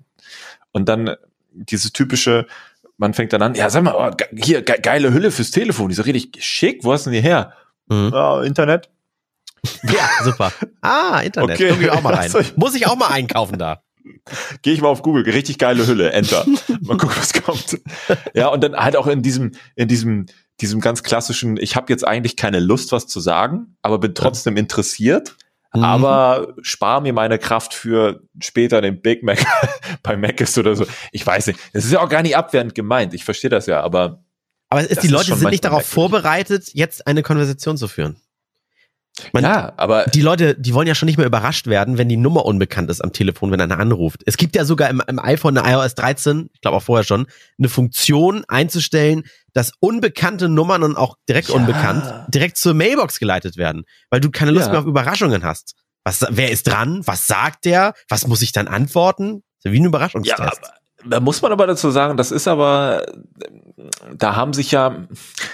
Und 0.71 0.89
dann 0.89 1.15
dieses 1.53 1.91
typische, 1.91 2.47
man 2.97 3.13
fängt 3.13 3.33
dann 3.33 3.41
an, 3.41 3.55
ja, 3.55 3.69
sag 3.69 3.83
mal, 3.83 3.95
oh, 3.95 4.15
hier, 4.35 4.61
ge 4.61 4.79
geile 4.81 5.13
Hülle 5.13 5.31
fürs 5.31 5.51
Telefon, 5.51 5.89
die 5.89 5.93
ist 5.93 6.05
richtig 6.05 6.43
schick, 6.43 6.83
wo 6.83 6.93
hast 6.93 7.05
du 7.05 7.11
denn 7.11 7.21
die 7.21 7.27
her? 7.27 7.53
Mhm. 7.87 8.11
Ja, 8.13 8.41
Internet. 8.41 8.89
Ja, 9.83 10.09
super. 10.23 10.51
Ah, 10.81 11.19
Internet. 11.19 11.55
Okay. 11.57 11.69
Guck 11.69 11.81
ich 11.81 11.91
auch 11.91 12.01
mal 12.01 12.13
rein. 12.15 12.31
Muss 12.55 12.73
ich 12.73 12.87
auch 12.87 12.95
mal 12.95 13.09
einkaufen 13.09 13.59
da. 13.59 13.83
Gehe 14.61 14.73
ich 14.73 14.81
mal 14.81 14.87
auf 14.87 15.01
Google, 15.01 15.23
richtig 15.23 15.57
geile 15.57 15.85
Hülle, 15.85 16.11
Enter. 16.11 16.45
Mal 16.81 16.97
gucken, 16.97 17.15
was 17.17 17.33
kommt. 17.33 17.79
Ja, 18.33 18.47
und 18.47 18.63
dann 18.63 18.75
halt 18.75 18.95
auch 18.95 19.07
in 19.07 19.21
diesem, 19.21 19.51
in 19.75 19.87
diesem, 19.87 20.25
diesem 20.59 20.81
ganz 20.81 21.03
klassischen, 21.03 21.57
ich 21.57 21.75
habe 21.75 21.91
jetzt 21.91 22.05
eigentlich 22.05 22.35
keine 22.35 22.59
Lust, 22.59 22.91
was 22.91 23.07
zu 23.07 23.19
sagen, 23.19 23.77
aber 23.81 23.99
bin 23.99 24.13
trotzdem 24.15 24.57
interessiert, 24.57 25.35
mhm. 25.73 25.83
aber 25.83 26.55
spare 26.61 27.01
mir 27.01 27.13
meine 27.13 27.39
Kraft 27.39 27.73
für 27.73 28.21
später 28.39 28.81
den 28.81 29.01
Big 29.01 29.23
Mac 29.23 29.45
bei 30.03 30.17
Mac 30.17 30.39
ist 30.41 30.57
oder 30.57 30.75
so. 30.75 30.85
Ich 31.11 31.25
weiß 31.25 31.47
nicht. 31.47 31.59
Das 31.73 31.85
ist 31.85 31.91
ja 31.91 32.01
auch 32.01 32.09
gar 32.09 32.21
nicht 32.21 32.37
abwertend 32.37 32.75
gemeint. 32.75 33.13
Ich 33.13 33.23
verstehe 33.23 33.49
das 33.49 33.65
ja, 33.65 33.81
aber. 33.81 34.23
Aber 34.69 34.89
ist, 34.89 35.03
die 35.03 35.09
Leute 35.09 35.35
sind 35.35 35.49
nicht 35.49 35.65
darauf 35.65 35.85
vorbereitet, 35.85 36.69
jetzt 36.73 37.05
eine 37.05 37.23
Konversation 37.23 37.75
zu 37.75 37.89
führen. 37.89 38.15
Man, 39.33 39.43
ja, 39.43 39.73
aber 39.77 40.05
die 40.05 40.21
Leute, 40.21 40.55
die 40.55 40.73
wollen 40.73 40.87
ja 40.87 40.95
schon 40.95 41.05
nicht 41.05 41.17
mehr 41.17 41.27
überrascht 41.27 41.67
werden, 41.67 41.97
wenn 41.97 42.09
die 42.09 42.17
Nummer 42.17 42.45
unbekannt 42.45 42.89
ist 42.89 43.01
am 43.01 43.13
Telefon, 43.13 43.51
wenn 43.51 43.61
einer 43.61 43.79
anruft. 43.79 44.21
Es 44.25 44.37
gibt 44.37 44.55
ja 44.55 44.65
sogar 44.65 44.89
im, 44.89 45.01
im 45.07 45.19
iPhone 45.19 45.57
eine 45.57 45.73
iOS 45.73 45.95
13, 45.95 46.49
ich 46.53 46.61
glaube 46.61 46.77
auch 46.77 46.83
vorher 46.83 47.03
schon, 47.03 47.27
eine 47.57 47.69
Funktion 47.69 48.43
einzustellen, 48.47 49.23
dass 49.53 49.71
unbekannte 49.79 50.49
Nummern 50.49 50.83
und 50.83 50.95
auch 50.95 51.17
direkt 51.27 51.49
ja. 51.49 51.55
unbekannt 51.55 52.05
direkt 52.29 52.57
zur 52.57 52.73
Mailbox 52.73 53.19
geleitet 53.19 53.57
werden, 53.57 53.83
weil 54.09 54.21
du 54.21 54.31
keine 54.31 54.51
Lust 54.51 54.67
ja. 54.67 54.71
mehr 54.71 54.81
auf 54.81 54.87
Überraschungen 54.87 55.43
hast. 55.43 55.75
Was, 56.03 56.25
wer 56.29 56.51
ist 56.51 56.67
dran? 56.67 57.01
Was 57.05 57.27
sagt 57.27 57.65
der? 57.65 57.93
Was 58.09 58.25
muss 58.27 58.41
ich 58.41 58.51
dann 58.51 58.67
antworten? 58.67 59.43
wie 59.63 59.79
ein 59.79 59.85
Überraschungstest. 59.85 60.39
Ja, 60.39 60.45
aber, 60.45 60.73
da 61.05 61.19
muss 61.19 61.41
man 61.41 61.51
aber 61.51 61.67
dazu 61.67 61.89
sagen, 61.91 62.17
das 62.17 62.31
ist 62.31 62.47
aber, 62.47 63.05
da 64.15 64.35
haben 64.35 64.53
sich 64.53 64.71
ja, 64.71 65.07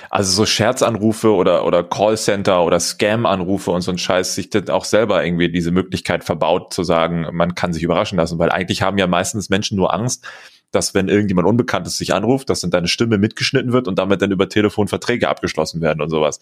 also 0.09 0.31
so 0.31 0.45
Scherzanrufe 0.45 1.33
oder, 1.33 1.65
oder 1.65 1.83
Callcenter 1.83 2.63
oder 2.63 2.79
Scam-Anrufe 2.79 3.71
und 3.71 3.81
so 3.81 3.91
ein 3.91 3.97
Scheiß 3.97 4.35
sich 4.35 4.49
dann 4.49 4.69
auch 4.69 4.85
selber 4.85 5.23
irgendwie 5.23 5.51
diese 5.51 5.71
Möglichkeit 5.71 6.23
verbaut 6.23 6.73
zu 6.73 6.83
sagen, 6.83 7.27
man 7.31 7.55
kann 7.55 7.73
sich 7.73 7.83
überraschen 7.83 8.17
lassen, 8.17 8.39
weil 8.39 8.51
eigentlich 8.51 8.81
haben 8.81 8.97
ja 8.97 9.07
meistens 9.07 9.49
Menschen 9.49 9.77
nur 9.77 9.93
Angst, 9.93 10.25
dass 10.71 10.93
wenn 10.93 11.07
irgendjemand 11.07 11.47
Unbekanntes 11.47 11.97
sich 11.97 12.13
anruft, 12.13 12.49
dass 12.49 12.61
dann 12.61 12.71
deine 12.71 12.87
Stimme 12.87 13.17
mitgeschnitten 13.17 13.71
wird 13.73 13.87
und 13.87 13.99
damit 13.99 14.21
dann 14.21 14.31
über 14.31 14.49
Telefon 14.49 14.87
Verträge 14.87 15.29
abgeschlossen 15.29 15.81
werden 15.81 16.01
und 16.01 16.09
sowas. 16.09 16.39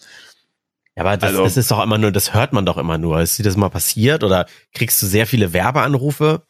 Ja, 0.96 1.04
aber 1.04 1.16
das, 1.16 1.30
also, 1.30 1.44
das 1.44 1.56
ist 1.56 1.70
doch 1.70 1.82
immer 1.82 1.98
nur, 1.98 2.10
das 2.10 2.34
hört 2.34 2.52
man 2.52 2.64
doch 2.64 2.78
immer 2.78 2.98
nur. 2.98 3.20
Ist 3.20 3.38
dir 3.38 3.42
das 3.42 3.56
mal 3.56 3.68
passiert 3.68 4.24
oder 4.24 4.46
kriegst 4.74 5.00
du 5.02 5.06
sehr 5.06 5.26
viele 5.26 5.52
Werbeanrufe? 5.52 6.42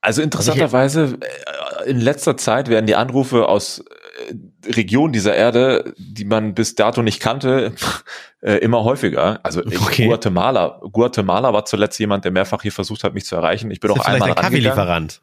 Also 0.00 0.22
interessanterweise, 0.22 1.18
äh, 1.20 1.90
in 1.90 2.00
letzter 2.00 2.36
Zeit 2.36 2.68
werden 2.68 2.86
die 2.86 2.94
Anrufe 2.94 3.48
aus 3.48 3.84
äh, 4.18 4.72
Regionen 4.72 5.12
dieser 5.12 5.34
Erde, 5.34 5.94
die 5.98 6.24
man 6.24 6.54
bis 6.54 6.74
dato 6.74 7.02
nicht 7.02 7.20
kannte, 7.20 7.72
äh, 8.40 8.56
immer 8.58 8.84
häufiger. 8.84 9.40
Also 9.42 9.60
okay. 9.60 10.06
Guatemala. 10.06 10.80
Guatemala 10.92 11.52
war 11.52 11.64
zuletzt 11.64 11.98
jemand, 11.98 12.24
der 12.24 12.32
mehrfach 12.32 12.62
hier 12.62 12.72
versucht 12.72 13.04
hat, 13.04 13.14
mich 13.14 13.24
zu 13.24 13.36
erreichen. 13.36 13.70
Ich 13.70 13.80
bin 13.80 13.90
auch 13.90 13.98
einmal 13.98 14.30
ein 14.30 14.34
Kaffeelieferant. 14.34 15.20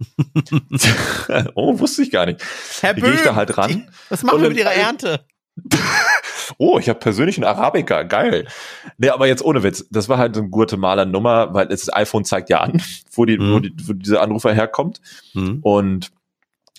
oh, 1.55 1.79
wusste 1.79 2.03
ich 2.03 2.11
gar 2.11 2.25
nicht. 2.25 2.41
Herr 2.81 2.93
Böhm, 2.93 3.13
ich 3.13 3.21
da 3.21 3.35
halt 3.35 3.57
ran. 3.57 3.89
Was 4.09 4.23
machen 4.23 4.41
wir 4.41 4.49
mit 4.49 4.57
Ihrer 4.57 4.73
Ernte? 4.73 5.25
oh, 6.57 6.79
ich 6.79 6.89
habe 6.89 6.99
persönlich 6.99 7.37
einen 7.37 7.45
Arabica, 7.45 8.03
geil. 8.03 8.47
Nee, 8.97 9.09
aber 9.09 9.27
jetzt 9.27 9.43
ohne 9.43 9.63
Witz, 9.63 9.85
das 9.91 10.09
war 10.09 10.17
halt 10.17 10.35
so 10.35 10.41
eine 10.41 10.49
Guatemala-Nummer, 10.49 11.53
weil 11.53 11.67
das 11.67 11.93
iPhone 11.93 12.25
zeigt 12.25 12.49
ja 12.49 12.61
an, 12.61 12.81
wo, 13.11 13.25
die, 13.25 13.37
mhm. 13.37 13.53
wo, 13.53 13.59
die, 13.59 13.73
wo 13.83 13.93
dieser 13.93 14.21
Anrufer 14.21 14.53
herkommt. 14.53 15.01
Mhm. 15.33 15.59
Und 15.61 16.11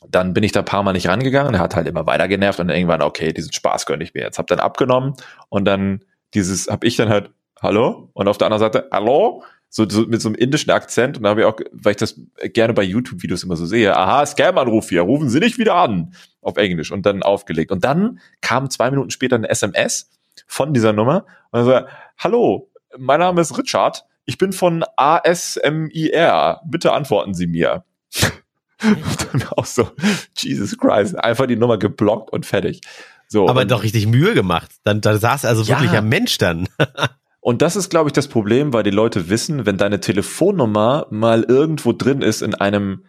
dann 0.08 0.34
bin 0.34 0.44
ich 0.44 0.52
da 0.52 0.60
ein 0.60 0.66
paar 0.66 0.82
Mal 0.82 0.92
nicht 0.92 1.08
rangegangen, 1.08 1.54
er 1.54 1.60
hat 1.60 1.76
halt 1.76 1.86
immer 1.86 2.06
weiter 2.06 2.28
genervt 2.28 2.60
und 2.60 2.68
irgendwann, 2.68 3.02
okay, 3.02 3.32
diesen 3.32 3.52
Spaß 3.52 3.86
gönne 3.86 4.04
ich 4.04 4.14
mir 4.14 4.22
jetzt. 4.22 4.38
Hab 4.38 4.46
dann 4.46 4.60
abgenommen 4.60 5.14
und 5.48 5.64
dann 5.64 6.00
dieses, 6.34 6.68
hab 6.68 6.84
ich 6.84 6.96
dann 6.96 7.08
halt, 7.08 7.30
hallo? 7.60 8.10
Und 8.12 8.28
auf 8.28 8.38
der 8.38 8.46
anderen 8.46 8.60
Seite, 8.60 8.88
hallo? 8.90 9.42
so, 9.74 9.88
so 9.88 10.02
mit 10.02 10.20
so 10.20 10.28
einem 10.28 10.36
indischen 10.36 10.70
Akzent 10.70 11.16
und 11.16 11.22
da 11.22 11.30
habe 11.30 11.40
ich 11.40 11.46
auch, 11.46 11.58
weil 11.72 11.92
ich 11.92 11.96
das 11.96 12.20
gerne 12.52 12.74
bei 12.74 12.82
YouTube-Videos 12.82 13.42
immer 13.42 13.56
so 13.56 13.64
sehe, 13.64 13.96
aha, 13.96 14.26
Scam-Anruf 14.26 14.90
hier, 14.90 15.00
rufen 15.00 15.30
Sie 15.30 15.40
nicht 15.40 15.56
wieder 15.56 15.76
an, 15.76 16.14
auf 16.42 16.58
Englisch 16.58 16.92
und 16.92 17.06
dann 17.06 17.22
aufgelegt. 17.22 17.72
Und 17.72 17.82
dann 17.82 18.20
kam 18.42 18.68
zwei 18.68 18.90
Minuten 18.90 19.10
später 19.10 19.36
eine 19.36 19.48
SMS 19.48 20.10
von 20.46 20.74
dieser 20.74 20.92
Nummer 20.92 21.24
und 21.52 21.64
so, 21.64 21.80
hallo, 22.18 22.70
mein 22.98 23.20
Name 23.20 23.40
ist 23.40 23.56
Richard, 23.56 24.04
ich 24.26 24.36
bin 24.36 24.52
von 24.52 24.84
ASMIR, 24.96 26.60
bitte 26.66 26.92
antworten 26.92 27.32
Sie 27.32 27.46
mir. 27.46 27.84
dann 29.32 29.42
auch 29.56 29.66
so, 29.66 29.90
Jesus 30.36 30.76
Christ, 30.78 31.18
einfach 31.18 31.46
die 31.46 31.56
Nummer 31.56 31.78
geblockt 31.78 32.32
und 32.32 32.46
fertig. 32.46 32.80
So, 33.28 33.48
Aber 33.48 33.64
doch 33.64 33.82
richtig 33.82 34.06
Mühe 34.06 34.34
gemacht. 34.34 34.70
Dann, 34.84 35.00
da 35.00 35.16
saß 35.16 35.44
also 35.46 35.66
wirklich 35.66 35.92
ja. 35.92 35.98
ein 35.98 36.08
Mensch 36.08 36.38
dann. 36.38 36.68
Und 37.40 37.60
das 37.60 37.74
ist, 37.74 37.88
glaube 37.90 38.08
ich, 38.08 38.12
das 38.12 38.28
Problem, 38.28 38.72
weil 38.72 38.84
die 38.84 38.90
Leute 38.90 39.28
wissen, 39.28 39.66
wenn 39.66 39.76
deine 39.76 39.98
Telefonnummer 39.98 41.08
mal 41.10 41.42
irgendwo 41.42 41.92
drin 41.92 42.22
ist 42.22 42.40
in 42.40 42.54
einem, 42.54 43.02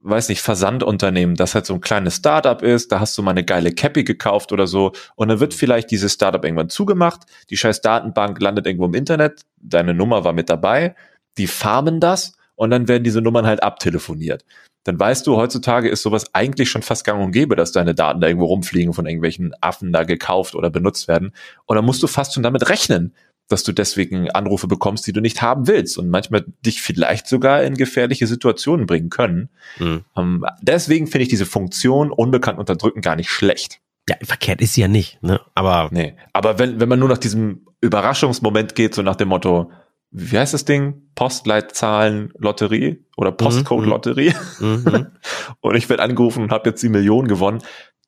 weiß 0.00 0.28
nicht, 0.28 0.42
Versandunternehmen, 0.42 1.36
das 1.36 1.54
halt 1.54 1.64
so 1.64 1.72
ein 1.72 1.80
kleines 1.80 2.16
Startup 2.16 2.60
ist, 2.60 2.92
da 2.92 3.00
hast 3.00 3.16
du 3.16 3.22
mal 3.22 3.30
eine 3.30 3.44
geile 3.44 3.72
Cappy 3.72 4.04
gekauft 4.04 4.52
oder 4.52 4.66
so, 4.66 4.92
und 5.14 5.28
dann 5.28 5.40
wird 5.40 5.54
vielleicht 5.54 5.90
dieses 5.90 6.12
Startup 6.12 6.44
irgendwann 6.44 6.68
zugemacht, 6.68 7.22
die 7.48 7.56
scheiß 7.56 7.80
Datenbank 7.80 8.38
landet 8.42 8.66
irgendwo 8.66 8.84
im 8.84 8.94
Internet, 8.94 9.46
deine 9.56 9.94
Nummer 9.94 10.22
war 10.22 10.34
mit 10.34 10.50
dabei, 10.50 10.94
die 11.38 11.46
farmen 11.46 11.98
das 11.98 12.34
und 12.56 12.68
dann 12.68 12.88
werden 12.88 13.04
diese 13.04 13.22
Nummern 13.22 13.46
halt 13.46 13.62
abtelefoniert. 13.62 14.44
Dann 14.84 14.98
weißt 14.98 15.26
du, 15.26 15.36
heutzutage 15.36 15.88
ist 15.88 16.02
sowas 16.02 16.34
eigentlich 16.34 16.70
schon 16.70 16.82
fast 16.82 17.04
gang 17.04 17.22
und 17.22 17.32
gäbe, 17.32 17.56
dass 17.56 17.72
deine 17.72 17.94
Daten 17.94 18.20
da 18.20 18.28
irgendwo 18.28 18.46
rumfliegen, 18.46 18.94
von 18.94 19.06
irgendwelchen 19.06 19.52
Affen 19.60 19.92
da 19.92 20.04
gekauft 20.04 20.54
oder 20.54 20.70
benutzt 20.70 21.08
werden. 21.08 21.32
Und 21.66 21.76
dann 21.76 21.84
musst 21.84 22.02
du 22.02 22.06
fast 22.06 22.34
schon 22.34 22.42
damit 22.42 22.68
rechnen, 22.68 23.14
dass 23.48 23.64
du 23.64 23.72
deswegen 23.72 24.30
Anrufe 24.30 24.68
bekommst, 24.68 25.06
die 25.06 25.12
du 25.12 25.20
nicht 25.20 25.42
haben 25.42 25.66
willst 25.66 25.98
und 25.98 26.10
manchmal 26.10 26.44
dich 26.64 26.82
vielleicht 26.82 27.26
sogar 27.26 27.62
in 27.62 27.74
gefährliche 27.74 28.26
Situationen 28.26 28.86
bringen 28.86 29.08
können. 29.08 29.48
Mhm. 29.78 30.04
Ähm, 30.16 30.44
deswegen 30.62 31.06
finde 31.06 31.22
ich 31.22 31.28
diese 31.28 31.46
Funktion 31.46 32.10
unbekannt 32.10 32.58
unterdrücken 32.58 33.00
gar 33.00 33.16
nicht 33.16 33.30
schlecht. 33.30 33.80
Ja, 34.08 34.16
verkehrt 34.22 34.60
ist 34.60 34.74
sie 34.74 34.82
ja 34.82 34.88
nicht, 34.88 35.22
ne? 35.22 35.40
Aber. 35.54 35.88
Nee. 35.92 36.14
Aber 36.32 36.58
wenn, 36.58 36.80
wenn 36.80 36.88
man 36.88 36.98
nur 36.98 37.08
nach 37.08 37.18
diesem 37.18 37.66
Überraschungsmoment 37.80 38.74
geht, 38.74 38.94
so 38.94 39.02
nach 39.02 39.16
dem 39.16 39.28
Motto, 39.28 39.70
wie 40.10 40.38
heißt 40.38 40.54
das 40.54 40.64
Ding? 40.64 41.02
Postleitzahlen 41.14 42.32
Lotterie 42.38 43.04
oder 43.16 43.32
Postcode 43.32 43.86
Lotterie. 43.86 44.34
Mhm. 44.58 44.84
mhm. 44.84 45.06
und 45.60 45.74
ich 45.76 45.88
werde 45.88 46.02
angerufen 46.02 46.44
und 46.44 46.50
habe 46.50 46.70
jetzt 46.70 46.82
die 46.82 46.88
Million 46.88 47.28
gewonnen. 47.28 47.62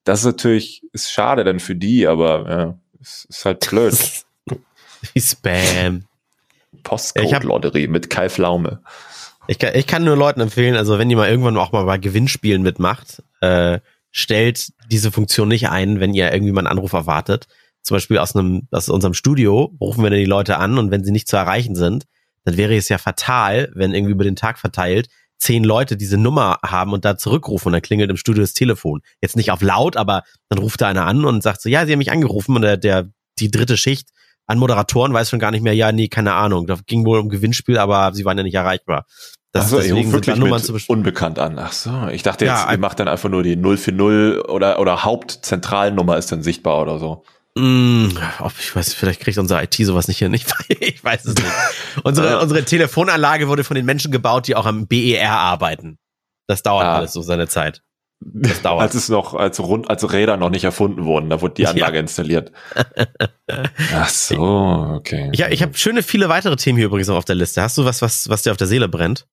Das 0.05 0.21
ist 0.21 0.27
natürlich, 0.27 0.83
ist 0.93 1.13
schade 1.13 1.45
dann 1.45 1.61
für 1.61 1.75
die, 1.75 2.07
aber 2.07 2.49
ja, 2.49 2.79
ist, 3.01 3.27
ist 3.29 3.45
halt 3.45 3.69
blöd. 3.69 3.95
Wie 5.13 5.21
Spam. 5.21 6.05
Postcode-Lotterie 6.83 7.89
mit 7.89 8.11
Kai 8.11 8.29
Flaume. 8.29 8.81
Ich 9.47 9.59
kann, 9.59 9.75
ich 9.75 9.87
kann 9.87 10.05
nur 10.05 10.17
Leuten 10.17 10.41
empfehlen, 10.41 10.77
also 10.77 10.99
wenn 10.99 11.11
ihr 11.11 11.17
mal 11.17 11.29
irgendwann 11.29 11.57
auch 11.57 11.73
mal 11.73 11.85
bei 11.85 11.99
Gewinnspielen 11.99 12.63
mitmacht, 12.63 13.23
äh, 13.41 13.81
stellt 14.11 14.73
diese 14.91 15.13
Funktion 15.13 15.49
nicht 15.49 15.69
ein, 15.69 16.01
wenn 16.01 16.15
ihr 16.15 16.33
irgendwie 16.33 16.53
mal 16.53 16.61
einen 16.61 16.79
Anruf 16.79 16.93
erwartet, 16.93 17.49
zum 17.83 17.97
Beispiel 17.97 18.19
aus 18.19 18.35
einem, 18.35 18.69
aus 18.71 18.89
unserem 18.89 19.15
Studio, 19.15 19.75
rufen 19.81 20.03
wir 20.03 20.11
dann 20.11 20.19
die 20.19 20.25
Leute 20.25 20.59
an 20.59 20.79
und 20.79 20.91
wenn 20.91 21.05
sie 21.05 21.13
nicht 21.13 21.29
zu 21.29 21.37
erreichen 21.37 21.75
sind, 21.75 22.05
dann 22.45 22.57
wäre 22.57 22.77
es 22.77 22.89
ja 22.89 22.99
fatal, 22.99 23.71
wenn 23.75 23.95
irgendwie 23.95 24.13
über 24.13 24.25
den 24.25 24.37
Tag 24.37 24.59
verteilt 24.59 25.09
zehn 25.41 25.65
Leute 25.65 25.97
diese 25.97 26.19
Nummer 26.19 26.59
haben 26.63 26.93
und 26.93 27.05
da 27.05 27.17
zurückrufen 27.17 27.69
und 27.69 27.73
dann 27.73 27.83
klingelt 27.83 28.11
im 28.11 28.19
Studio 28.19 28.43
das 28.43 28.53
Telefon. 28.53 29.01
Jetzt 29.23 29.37
nicht 29.37 29.51
auf 29.51 29.63
laut, 29.63 29.97
aber 29.97 30.23
dann 30.51 30.59
ruft 30.59 30.83
da 30.83 30.89
einer 30.89 31.07
an 31.07 31.25
und 31.25 31.43
sagt 31.43 31.63
so, 31.63 31.69
ja, 31.69 31.87
sie 31.87 31.93
haben 31.93 31.99
mich 31.99 32.13
angerufen 32.13 32.55
und 32.57 32.63
der, 32.63 32.77
der 32.77 33.09
die 33.39 33.51
dritte 33.51 33.77
Schicht 33.77 34.11
an 34.47 34.59
Moderatoren 34.59 35.13
weiß 35.13 35.31
schon 35.31 35.39
gar 35.39 35.51
nicht 35.51 35.63
mehr, 35.63 35.75
ja, 35.75 35.93
nee, 35.93 36.09
keine 36.09 36.35
Ahnung. 36.35 36.67
Da 36.67 36.77
ging 36.87 37.07
wohl 37.07 37.21
um 37.21 37.29
Gewinnspiel, 37.29 37.79
aber 37.79 38.13
sie 38.13 38.25
waren 38.25 38.37
ja 38.37 38.43
nicht 38.43 38.55
erreichbar. 38.55 39.07
Das 39.53 39.65
Ach 39.65 39.69
so, 39.71 39.77
deswegen 39.79 40.13
wirklich 40.13 40.37
Nummern 40.37 40.63
zu 40.63 40.77
unbekannt 40.89 41.39
an. 41.39 41.59
Ach 41.59 41.73
so, 41.73 42.09
ich 42.09 42.23
dachte 42.23 42.45
jetzt, 42.45 42.65
ja, 42.65 42.71
ihr 42.71 42.79
macht 42.79 43.01
dann 43.01 43.09
einfach 43.09 43.29
nur 43.29 43.43
die 43.43 43.57
040 43.57 44.49
oder, 44.49 44.79
oder 44.79 45.05
Hauptzentralnummer 45.05 46.19
ist 46.19 46.31
dann 46.31 46.43
sichtbar 46.43 46.83
oder 46.83 46.99
so. 46.99 47.25
Mm, 47.57 48.09
ich 48.61 48.77
weiß, 48.77 48.95
vielleicht 48.95 49.21
kriegt 49.21 49.39
unsere 49.39 49.63
IT 49.63 49.75
sowas 49.75 50.07
nicht 50.09 50.19
hin. 50.19 50.33
Ich, 50.35 50.47
ich 50.69 51.03
weiß 51.05 51.25
es 51.25 51.35
nicht. 51.35 51.53
unsere, 52.05 52.41
unsere 52.41 52.65
Telefonanlage 52.65 53.49
wurde 53.49 53.65
von 53.65 53.75
den 53.75 53.87
Menschen 53.87 54.13
gebaut, 54.13 54.47
die 54.47 54.55
auch 54.55 54.67
am 54.67 54.87
BER 54.87 55.33
arbeiten. 55.33 55.99
Das 56.47 56.63
dauert 56.63 56.87
ah. 56.87 56.97
alles 56.97 57.13
so 57.13 57.23
seine 57.23 57.49
Zeit. 57.49 57.83
Das 58.21 58.63
dauert. 58.63 58.83
als 58.83 58.95
es 58.95 59.09
noch, 59.09 59.35
als 59.35 59.59
rund, 59.61 59.91
als 59.91 60.13
Räder 60.13 60.37
noch 60.37 60.51
nicht 60.51 60.65
erfunden 60.65 61.05
wurden, 61.05 61.31
da 61.31 61.41
wurde 61.41 61.55
die 61.55 61.67
Anlage 61.67 61.97
ja. 61.97 62.01
installiert. 62.01 62.53
Ach 63.95 64.09
so, 64.09 64.93
okay. 64.97 65.31
Ja, 65.35 65.49
ich 65.49 65.63
habe 65.63 65.77
schöne 65.77 66.03
viele 66.03 66.29
weitere 66.29 66.57
Themen 66.57 66.77
hier 66.77 66.87
übrigens 66.87 67.09
noch 67.09 67.17
auf 67.17 67.25
der 67.25 67.37
Liste. 67.37 67.63
Hast 67.63 67.79
du 67.79 67.85
was, 67.85 68.03
was, 68.03 68.29
was 68.29 68.43
dir 68.43 68.53
auf 68.53 68.59
der 68.59 68.67
Seele 68.67 68.89
brennt? 68.89 69.27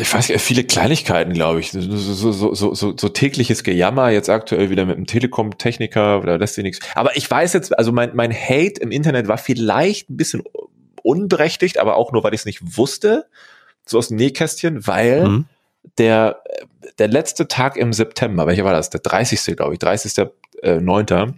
Ich 0.00 0.14
weiß 0.14 0.28
nicht, 0.28 0.40
viele 0.40 0.64
Kleinigkeiten, 0.64 1.32
glaube 1.32 1.60
ich. 1.60 1.72
So, 1.72 1.80
so, 1.80 2.32
so, 2.32 2.74
so, 2.74 2.94
so 2.96 3.08
tägliches 3.08 3.64
Gejammer, 3.64 4.10
jetzt 4.10 4.30
aktuell 4.30 4.70
wieder 4.70 4.84
mit 4.84 4.96
einem 4.96 5.06
Telekom-Techniker 5.06 6.20
oder 6.20 6.38
lässt 6.38 6.54
sich 6.54 6.62
nichts. 6.62 6.80
Aber 6.94 7.16
ich 7.16 7.28
weiß 7.28 7.52
jetzt, 7.54 7.76
also 7.76 7.90
mein, 7.90 8.14
mein 8.14 8.32
Hate 8.32 8.80
im 8.80 8.92
Internet 8.92 9.26
war 9.26 9.38
vielleicht 9.38 10.10
ein 10.10 10.16
bisschen 10.16 10.42
unberechtigt, 11.02 11.78
aber 11.78 11.96
auch 11.96 12.12
nur, 12.12 12.22
weil 12.22 12.34
ich 12.34 12.40
es 12.40 12.46
nicht 12.46 12.76
wusste, 12.76 13.26
so 13.84 13.98
aus 13.98 14.08
dem 14.08 14.16
Nähkästchen, 14.18 14.86
weil 14.86 15.26
mhm. 15.26 15.44
der, 15.98 16.42
der 16.98 17.08
letzte 17.08 17.48
Tag 17.48 17.76
im 17.76 17.92
September, 17.92 18.46
welcher 18.46 18.64
war 18.64 18.72
das? 18.72 18.90
Der 18.90 19.00
30. 19.00 19.56
glaube 19.56 19.74
ich, 19.74 19.80
30.9 19.80 21.12
äh, 21.12 21.32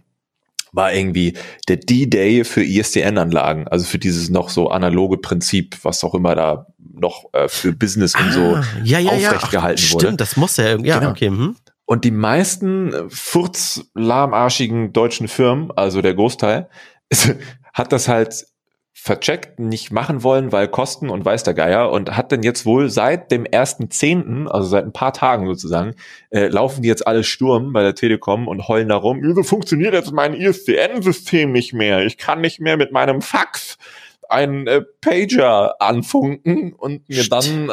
war 0.72 0.92
irgendwie 0.92 1.34
der 1.68 1.76
D-Day 1.76 2.44
für 2.44 2.62
ISDN-Anlagen, 2.62 3.68
also 3.68 3.86
für 3.86 3.98
dieses 3.98 4.30
noch 4.30 4.48
so 4.48 4.68
analoge 4.68 5.18
Prinzip, 5.18 5.78
was 5.82 6.02
auch 6.02 6.14
immer 6.14 6.34
da 6.34 6.66
noch 6.94 7.32
äh, 7.32 7.48
für 7.48 7.72
Business 7.72 8.14
und 8.14 8.32
so 8.32 8.56
ah, 8.56 8.64
ja, 8.84 8.98
ja, 8.98 9.10
aufrecht 9.10 9.44
ja. 9.44 9.48
gehalten 9.50 9.82
Ach, 9.84 9.92
wurde. 9.94 10.06
Stimmt, 10.06 10.20
das 10.20 10.36
muss 10.36 10.56
ja 10.56 10.64
irgendwie, 10.66 10.88
ja, 10.90 10.98
genau. 10.98 11.10
okay. 11.10 11.28
Hm. 11.28 11.56
Und 11.84 12.04
die 12.04 12.10
meisten 12.10 13.10
furzlahmarschigen 13.10 14.92
deutschen 14.92 15.28
Firmen, 15.28 15.70
also 15.72 16.00
der 16.00 16.14
Großteil, 16.14 16.68
hat 17.72 17.92
das 17.92 18.08
halt 18.08 18.46
vercheckt, 18.94 19.58
nicht 19.58 19.90
machen 19.90 20.22
wollen, 20.22 20.52
weil 20.52 20.68
Kosten 20.68 21.10
und 21.10 21.24
weiß 21.24 21.42
der 21.42 21.54
Geier 21.54 21.90
und 21.90 22.16
hat 22.16 22.30
denn 22.30 22.42
jetzt 22.42 22.66
wohl 22.66 22.88
seit 22.88 23.32
dem 23.32 23.44
ersten 23.44 23.90
Zehnten, 23.90 24.46
also 24.46 24.68
seit 24.68 24.84
ein 24.84 24.92
paar 24.92 25.12
Tagen 25.12 25.46
sozusagen, 25.46 25.94
äh, 26.30 26.46
laufen 26.46 26.82
die 26.82 26.88
jetzt 26.88 27.06
alle 27.06 27.24
Sturm 27.24 27.72
bei 27.72 27.82
der 27.82 27.94
Telekom 27.94 28.46
und 28.46 28.68
heulen 28.68 28.88
darum, 28.88 29.20
wieso 29.22 29.42
funktioniert 29.42 29.94
jetzt 29.94 30.12
mein 30.12 30.34
ISDN-System 30.34 31.50
nicht 31.50 31.72
mehr? 31.72 32.04
Ich 32.04 32.16
kann 32.16 32.40
nicht 32.40 32.60
mehr 32.60 32.76
mit 32.76 32.92
meinem 32.92 33.22
Fax 33.22 33.76
einen 34.32 34.66
äh, 34.66 34.82
Pager 35.00 35.80
anfunken 35.80 36.72
und 36.72 37.08
mir 37.08 37.28
dann 37.28 37.68
äh, 37.68 37.72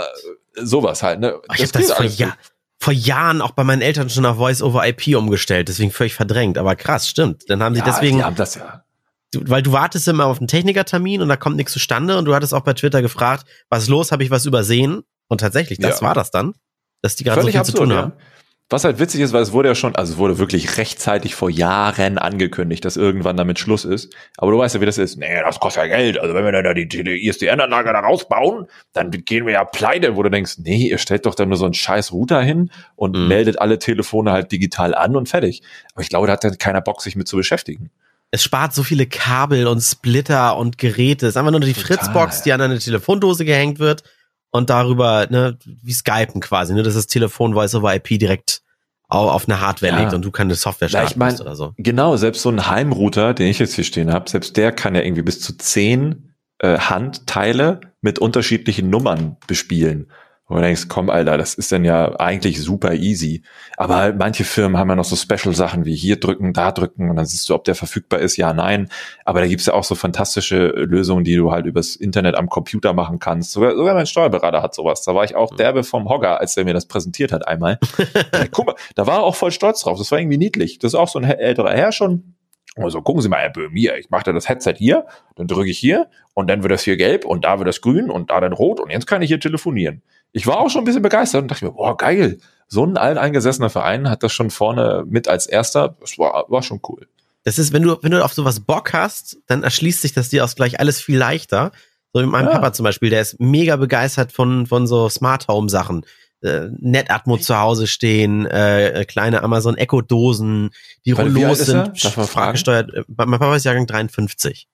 sowas 0.56 1.02
halt. 1.04 1.19
Ne? 1.19 1.39
Das 1.48 1.60
ich 1.60 1.65
hab 1.65 1.72
das 1.74 1.91
vor, 1.91 2.06
ja, 2.06 2.36
vor 2.78 2.93
Jahren 2.93 3.41
auch 3.41 3.52
bei 3.52 3.63
meinen 3.63 3.82
Eltern 3.82 4.10
schon 4.10 4.26
auf 4.26 4.38
Voice-over-IP 4.38 5.15
umgestellt, 5.15 5.69
deswegen 5.69 5.91
völlig 5.91 6.13
verdrängt. 6.13 6.58
Aber 6.58 6.76
krass, 6.76 7.08
stimmt. 7.08 7.50
Dann 7.50 7.63
haben 7.63 7.76
sie 7.76 7.80
ja, 7.80 7.86
deswegen. 7.86 8.24
Haben 8.24 8.36
das 8.36 8.56
ja 8.56 8.84
du, 9.32 9.41
weil 9.45 9.62
du 9.62 9.72
wartest 9.72 10.08
immer 10.08 10.26
auf 10.26 10.39
einen 10.39 10.48
Technikertermin 10.48 11.22
und 11.22 11.30
da 11.30 11.38
kommt 11.38 11.58
nichts 11.58 11.74
zustande 11.74 12.17
und 12.17 12.26
du 12.26 12.36
hattest 12.36 12.54
auch 12.54 12.62
bei 12.62 12.74
Twitter 12.74 13.02
gefragt, 13.02 13.45
was 13.69 13.84
ist 13.84 13.89
los, 13.89 14.12
habe 14.12 14.24
ich 14.24 14.32
was 14.32 14.45
übersehen? 14.45 15.04
Und 15.28 15.41
tatsächlich, 15.41 15.80
das 15.80 16.02
ja. 16.02 16.08
war 16.08 16.13
das 16.15 16.32
dann, 16.32 16.54
dass 17.02 17.15
die 17.15 17.24
gerade 17.24 17.41
so 17.41 17.48
viel 17.48 17.60
absurd, 17.60 17.78
zu 17.78 17.84
tun 17.84 17.93
haben. 17.93 18.13
Ja. 18.17 18.24
Was 18.71 18.84
halt 18.84 18.99
witzig 18.99 19.21
ist, 19.21 19.34
weil 19.34 19.41
es 19.41 19.51
wurde 19.51 19.69
ja 19.69 19.73
schon, 19.73 19.95
also 19.95 20.13
es 20.13 20.19
wurde 20.19 20.38
wirklich 20.38 20.77
rechtzeitig 20.77 21.34
vor 21.34 21.49
Jahren 21.49 22.19
angekündigt, 22.19 22.86
dass 22.86 22.97
irgendwann 22.97 23.36
damit 23.36 23.58
Schluss 23.58 23.84
ist. 23.84 24.13
Aber 24.38 24.51
du 24.51 24.60
weißt 24.60 24.75
ja, 24.75 24.82
wie 24.82 24.86
das 24.86 24.99
ist. 24.99 25.17
Nee, 25.17 25.41
das 25.43 25.60
kostet 25.60 25.84
ja 25.84 25.97
Geld. 25.97 26.19
Also 26.19 26.36
wenn 26.36 26.45
wir 26.45 26.51
dann 26.51 26.63
da 26.63 26.75
die, 26.75 26.88
die 26.88 27.27
ISDN-Anlage 27.27 27.91
da 27.91 28.01
rausbauen, 28.01 28.67
dann 28.93 29.10
gehen 29.10 29.47
wir 29.47 29.53
ja 29.53 29.63
pleite, 29.63 30.15
wo 30.15 30.21
du 30.21 30.29
denkst, 30.29 30.60
nee, 30.60 30.88
ihr 30.88 30.99
stellt 30.99 31.25
doch 31.25 31.34
da 31.34 31.47
nur 31.47 31.58
so 31.58 31.65
einen 31.65 31.73
scheiß 31.73 32.12
Router 32.12 32.43
hin 32.43 32.69
und 32.95 33.17
mhm. 33.17 33.27
meldet 33.27 33.60
alle 33.60 33.79
Telefone 33.79 34.32
halt 34.32 34.51
digital 34.51 34.93
an 34.93 35.15
und 35.15 35.27
fertig. 35.27 35.63
Aber 35.93 36.03
ich 36.03 36.10
glaube, 36.10 36.27
da 36.27 36.34
hat 36.34 36.43
dann 36.43 36.60
keiner 36.60 36.82
Bock, 36.82 37.01
sich 37.01 37.15
mit 37.15 37.27
zu 37.27 37.38
beschäftigen 37.38 37.89
es 38.32 38.43
spart 38.43 38.75
so 38.75 38.84
viele 38.84 39.08
Kabel 39.08 39.65
und 39.65 39.82
Splitter 39.82 40.55
und 40.55 40.77
Geräte. 40.77 41.25
Es 41.25 41.32
ist 41.32 41.38
einfach 41.38 41.49
nur 41.49 41.62
die 41.62 41.73
Total. 41.73 41.97
Fritzbox, 41.97 42.43
die 42.43 42.53
an 42.53 42.62
eine 42.62 42.77
Telefondose 42.77 43.43
gehängt 43.43 43.79
wird 43.79 44.03
und 44.52 44.70
darüber, 44.70 45.28
ne, 45.30 45.58
wie 45.66 45.94
Skypen 45.94 46.42
quasi, 46.42 46.74
ne, 46.74 46.84
dass 46.84 46.96
das 46.96 47.08
Telefon 47.08 47.54
Voice 47.54 47.76
over 47.76 47.96
IP 47.96 48.20
direkt 48.20 48.62
auf 49.10 49.48
eine 49.48 49.60
Hardware 49.60 49.94
ja. 49.94 50.00
legt 50.02 50.14
und 50.14 50.24
du 50.24 50.30
kannst 50.30 50.62
Software 50.62 50.88
starten 50.88 51.10
ich 51.10 51.18
mein, 51.18 51.40
oder 51.40 51.56
so. 51.56 51.74
Genau, 51.78 52.16
selbst 52.16 52.44
so 52.44 52.50
ein 52.50 52.70
Heimrouter, 52.70 53.34
den 53.34 53.48
ich 53.48 53.58
jetzt 53.58 53.74
hier 53.74 53.84
stehen 53.84 54.14
habe, 54.14 54.30
selbst 54.30 54.56
der 54.56 54.72
kann 54.72 54.94
ja 54.94 55.02
irgendwie 55.02 55.24
bis 55.24 55.42
zu 55.42 55.58
zehn 55.58 56.36
äh, 56.60 56.78
Handteile 56.78 57.82
mit 58.02 58.20
unterschiedlichen 58.20 58.90
Nummern 58.92 59.38
bespielen. 59.48 60.12
Wo 60.50 60.56
du 60.56 60.62
denkst, 60.62 60.88
komm, 60.90 61.12
Alter, 61.12 61.38
das 61.38 61.54
ist 61.54 61.72
dann 61.72 61.86
ja 61.86 62.20
eigentlich 62.20 62.60
super 62.60 62.96
easy. 62.96 63.44
Aber 63.78 63.98
halt 63.98 64.18
manche 64.18 64.44
Firmen 64.44 64.80
haben 64.80 64.90
ja 64.90 64.96
noch 64.96 65.06
so 65.06 65.16
Special-Sachen 65.16 65.86
wie 65.86 65.96
hier 65.96 66.20
drücken, 66.20 66.54
da 66.54 66.72
drücken 66.72 67.12
und 67.12 67.18
dann 67.18 67.28
siehst 67.28 67.48
du, 67.48 67.54
ob 67.54 67.66
der 67.66 67.76
verfügbar 67.76 68.20
ist, 68.20 68.36
ja, 68.36 68.52
nein. 68.52 68.90
Aber 69.26 69.42
da 69.42 69.48
gibt's 69.48 69.68
ja 69.68 69.74
auch 69.74 69.84
so 69.84 69.94
fantastische 69.94 70.70
Lösungen, 70.70 71.24
die 71.24 71.36
du 71.36 71.52
halt 71.52 71.68
übers 71.68 71.96
Internet 71.96 72.34
am 72.36 72.50
Computer 72.50 72.94
machen 72.94 73.20
kannst. 73.20 73.52
Sogar, 73.52 73.76
sogar 73.76 73.94
mein 73.94 74.08
Steuerberater 74.08 74.64
hat 74.64 74.74
sowas. 74.74 75.04
Da 75.04 75.14
war 75.14 75.24
ich 75.24 75.36
auch 75.36 75.56
derbe 75.56 75.84
vom 75.84 76.10
Hogger, 76.10 76.40
als 76.40 76.56
der 76.56 76.66
mir 76.66 76.74
das 76.74 76.88
präsentiert 76.88 77.32
hat 77.32 77.48
einmal. 77.48 77.78
Guck 78.52 78.66
mal, 78.66 78.76
da 78.96 79.06
war 79.06 79.18
er 79.18 79.24
auch 79.26 79.36
voll 79.36 79.52
stolz 79.52 79.82
drauf. 79.82 80.00
Das 80.00 80.12
war 80.12 80.18
irgendwie 80.18 80.40
niedlich. 80.40 80.80
Das 80.80 80.94
ist 80.94 81.00
auch 81.00 81.10
so 81.10 81.20
ein 81.20 81.26
älterer 81.26 81.74
Herr 81.74 81.92
schon, 81.92 82.34
also 82.76 83.02
gucken 83.02 83.22
Sie 83.22 83.30
mal, 83.30 83.42
Herr 83.42 83.50
Böhm, 83.52 83.74
hier, 83.74 83.98
ich 83.98 84.10
mache 84.10 84.24
da 84.24 84.32
das 84.32 84.50
Headset 84.50 84.76
hier, 84.78 85.06
dann 85.36 85.48
drücke 85.48 85.70
ich 85.70 85.78
hier 85.78 86.08
und 86.34 86.50
dann 86.50 86.64
wird 86.64 86.72
das 86.72 86.84
hier 86.84 86.98
gelb 86.98 87.26
und 87.26 87.46
da 87.46 87.60
wird 87.60 87.68
das 87.68 87.82
grün 87.82 88.10
und 88.10 88.32
da 88.32 88.40
dann 88.40 88.54
rot 88.54 88.80
und 88.80 88.90
jetzt 88.90 89.06
kann 89.06 89.22
ich 89.22 89.28
hier 89.28 89.40
telefonieren 89.40 90.02
ich 90.32 90.48
war 90.48 90.60
auch 90.60 90.70
schon 90.70 90.82
ein 90.82 90.86
bisschen 90.86 91.02
begeistert 91.02 91.42
und 91.42 91.52
dachte 91.52 91.65
mir, 91.65 91.72
boah, 91.72 91.98
geil. 91.98 92.39
So 92.68 92.86
ein 92.86 92.98
alteingesessener 92.98 93.70
Verein 93.70 94.10
hat 94.10 94.22
das 94.22 94.32
schon 94.32 94.52
vorne 94.52 95.04
mit 95.08 95.28
als 95.28 95.48
erster. 95.48 95.96
Das 96.00 96.18
war, 96.20 96.46
war 96.50 96.62
schon 96.62 96.82
cool. 96.88 97.08
Das 97.44 97.58
ist, 97.58 97.74
wenn 97.74 97.84
du, 97.84 97.98
wenn 98.02 98.12
du 98.12 98.24
auf 98.24 98.34
sowas 98.34 98.60
Bock 98.60 98.94
hast, 98.94 99.38
dann 99.48 99.63
erschließt 99.63 100.02
sich 100.02 100.13
das 100.13 100.30
dir 100.30 100.46
auch 100.46 100.54
gleich 100.54 100.80
alles 100.80 101.02
viel 101.02 101.18
leichter. 101.18 101.72
So 102.13 102.22
mit 102.22 102.30
meinem 102.30 102.48
ja. 102.48 102.54
Papa 102.54 102.74
zum 102.74 102.84
Beispiel, 102.84 103.10
der 103.10 103.22
ist 103.22 103.39
mega 103.39 103.76
begeistert 103.76 104.32
von, 104.32 104.68
von 104.68 104.88
so 104.88 105.10
Smart 105.10 105.48
Home 105.48 105.70
Sachen. 105.70 106.06
Äh, 106.42 106.68
Netatmo 106.78 107.38
zu 107.38 107.58
Hause 107.58 107.86
stehen, 107.86 108.46
äh, 108.46 109.06
kleine 109.08 109.44
Amazon 109.44 109.76
Echo 109.76 110.02
Dosen, 110.02 110.70
die 111.06 111.12
Rollos 111.12 111.60
sind 111.60 112.00
fragesteuert. 112.00 112.94
Äh, 112.94 113.04
mein 113.08 113.32
Papa 113.32 113.56
ist 113.56 113.65
Jahrgang 113.65 113.88
53. 113.88 114.68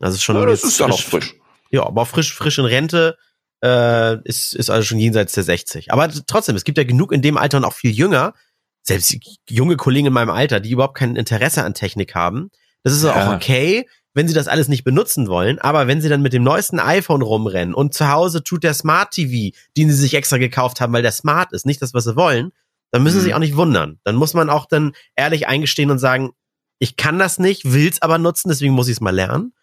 Also 0.00 0.18
schon 0.18 0.36
ja, 0.36 0.46
das 0.46 0.64
ist 0.64 0.80
ja 0.80 0.88
noch 0.88 1.00
frisch. 1.00 1.36
Ja, 1.70 1.86
aber 1.86 2.06
frisch, 2.06 2.34
frisch 2.34 2.58
in 2.58 2.64
Rente 2.64 3.16
äh, 3.62 4.20
ist, 4.24 4.54
ist 4.54 4.70
also 4.70 4.84
schon 4.84 4.98
jenseits 4.98 5.32
der 5.32 5.44
60. 5.44 5.92
Aber 5.92 6.08
trotzdem, 6.26 6.56
es 6.56 6.64
gibt 6.64 6.78
ja 6.78 6.84
genug 6.84 7.12
in 7.12 7.22
dem 7.22 7.36
Alter 7.36 7.58
und 7.58 7.64
auch 7.64 7.72
viel 7.72 7.92
jünger, 7.92 8.34
selbst 8.82 9.16
junge 9.48 9.76
Kollegen 9.76 10.08
in 10.08 10.12
meinem 10.12 10.30
Alter, 10.30 10.60
die 10.60 10.70
überhaupt 10.70 10.96
kein 10.96 11.16
Interesse 11.16 11.62
an 11.62 11.74
Technik 11.74 12.14
haben. 12.14 12.50
Das 12.82 12.92
ist 12.92 13.04
ja. 13.04 13.14
auch 13.14 13.34
okay, 13.34 13.86
wenn 14.14 14.28
sie 14.28 14.34
das 14.34 14.48
alles 14.48 14.68
nicht 14.68 14.84
benutzen 14.84 15.28
wollen, 15.28 15.58
aber 15.58 15.86
wenn 15.86 16.00
sie 16.00 16.08
dann 16.08 16.22
mit 16.22 16.32
dem 16.32 16.42
neuesten 16.42 16.80
iPhone 16.80 17.22
rumrennen 17.22 17.74
und 17.74 17.94
zu 17.94 18.10
Hause 18.10 18.42
tut 18.42 18.64
der 18.64 18.74
Smart 18.74 19.12
TV, 19.12 19.56
den 19.76 19.90
sie 19.90 19.96
sich 19.96 20.14
extra 20.14 20.38
gekauft 20.38 20.80
haben, 20.80 20.92
weil 20.92 21.02
der 21.02 21.12
smart 21.12 21.52
ist, 21.52 21.64
nicht 21.64 21.80
das, 21.80 21.94
was 21.94 22.04
sie 22.04 22.16
wollen, 22.16 22.52
dann 22.90 23.02
müssen 23.02 23.16
mhm. 23.16 23.20
sie 23.20 23.24
sich 23.26 23.34
auch 23.34 23.38
nicht 23.38 23.56
wundern. 23.56 24.00
Dann 24.04 24.16
muss 24.16 24.34
man 24.34 24.50
auch 24.50 24.66
dann 24.66 24.92
ehrlich 25.16 25.48
eingestehen 25.48 25.90
und 25.90 25.98
sagen, 25.98 26.32
ich 26.78 26.96
kann 26.96 27.18
das 27.18 27.38
nicht, 27.38 27.72
will's 27.72 28.02
aber 28.02 28.18
nutzen, 28.18 28.48
deswegen 28.48 28.74
muss 28.74 28.88
ich 28.88 28.94
es 28.94 29.00
mal 29.00 29.14
lernen. 29.14 29.54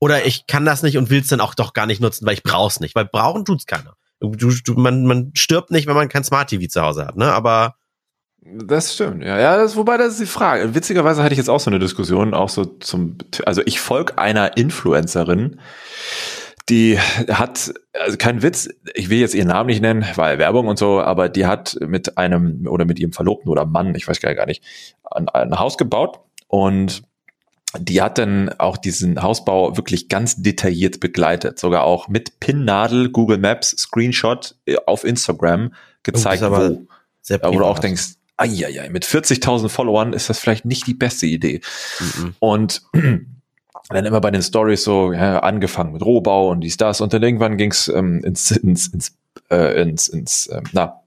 Oder 0.00 0.26
ich 0.26 0.46
kann 0.46 0.64
das 0.64 0.82
nicht 0.82 0.96
und 0.96 1.10
will 1.10 1.20
es 1.20 1.28
dann 1.28 1.40
auch 1.40 1.54
doch 1.54 1.72
gar 1.72 1.86
nicht 1.86 2.00
nutzen, 2.00 2.26
weil 2.26 2.34
ich 2.34 2.42
brauch's 2.42 2.80
nicht. 2.80 2.94
Weil 2.94 3.06
brauchen 3.06 3.44
tut's 3.44 3.66
keiner. 3.66 3.94
Du, 4.20 4.30
du, 4.30 4.74
man, 4.74 5.06
man 5.06 5.32
stirbt 5.34 5.70
nicht, 5.70 5.86
wenn 5.86 5.94
man 5.94 6.08
kein 6.08 6.24
Smart 6.24 6.50
TV 6.50 6.66
zu 6.68 6.82
Hause 6.82 7.06
hat, 7.06 7.16
ne? 7.16 7.32
Aber 7.32 7.74
das 8.40 8.94
stimmt, 8.94 9.22
ja. 9.22 9.38
Ja, 9.38 9.56
das, 9.56 9.76
wobei 9.76 9.96
das 9.96 10.14
ist 10.14 10.20
die 10.20 10.26
Frage. 10.26 10.74
Witzigerweise 10.74 11.22
hatte 11.22 11.34
ich 11.34 11.38
jetzt 11.38 11.50
auch 11.50 11.60
so 11.60 11.70
eine 11.70 11.78
Diskussion, 11.78 12.34
auch 12.34 12.48
so 12.48 12.64
zum, 12.64 13.18
also 13.44 13.62
ich 13.66 13.80
folge 13.80 14.16
einer 14.18 14.56
Influencerin, 14.56 15.60
die 16.68 16.98
hat, 16.98 17.72
also 17.92 18.16
kein 18.16 18.42
Witz, 18.42 18.68
ich 18.94 19.10
will 19.10 19.18
jetzt 19.18 19.34
ihren 19.34 19.48
Namen 19.48 19.68
nicht 19.68 19.82
nennen, 19.82 20.04
weil 20.16 20.38
Werbung 20.38 20.66
und 20.66 20.78
so, 20.78 21.00
aber 21.00 21.28
die 21.28 21.46
hat 21.46 21.78
mit 21.80 22.18
einem 22.18 22.66
oder 22.68 22.84
mit 22.84 22.98
ihrem 22.98 23.12
Verlobten 23.12 23.50
oder 23.50 23.64
Mann, 23.64 23.94
ich 23.94 24.06
weiß 24.06 24.20
gar 24.20 24.46
nicht, 24.46 24.62
ein, 25.10 25.28
ein 25.28 25.58
Haus 25.58 25.78
gebaut 25.78 26.20
und 26.46 27.02
die 27.76 28.00
hat 28.00 28.18
dann 28.18 28.48
auch 28.58 28.76
diesen 28.76 29.22
Hausbau 29.22 29.76
wirklich 29.76 30.08
ganz 30.08 30.36
detailliert 30.36 31.00
begleitet, 31.00 31.58
sogar 31.58 31.84
auch 31.84 32.08
mit 32.08 32.40
Pinnadel, 32.40 33.10
Google 33.10 33.38
Maps, 33.38 33.76
Screenshot 33.76 34.56
äh, 34.66 34.76
auf 34.86 35.04
Instagram 35.04 35.74
gezeigt, 36.02 36.42
oh, 36.42 36.50
wo, 36.50 36.86
sehr 37.20 37.42
wo 37.42 37.58
du 37.58 37.64
auch 37.64 37.78
denkst, 37.78 38.14
Eieiei, 38.38 38.88
mit 38.88 39.04
40.000 39.04 39.68
Followern 39.68 40.12
ist 40.12 40.30
das 40.30 40.38
vielleicht 40.38 40.64
nicht 40.64 40.86
die 40.86 40.94
beste 40.94 41.26
Idee. 41.26 41.60
Mhm. 41.98 42.34
Und 42.38 42.82
dann 43.90 44.04
immer 44.04 44.20
bei 44.20 44.30
den 44.30 44.42
Stories 44.42 44.84
so 44.84 45.12
ja, 45.12 45.40
angefangen 45.40 45.92
mit 45.92 46.02
Rohbau 46.02 46.50
und 46.50 46.60
dies, 46.60 46.76
das. 46.76 47.00
Und 47.00 47.12
dann 47.12 47.22
irgendwann 47.22 47.56
ging's 47.56 47.88
ähm, 47.88 48.22
ins, 48.22 48.52
ins, 48.52 48.86
ins, 48.86 49.16
äh, 49.50 49.82
ins, 49.82 50.08
ins 50.08 50.48
ähm, 50.52 50.64
na, 50.72 51.02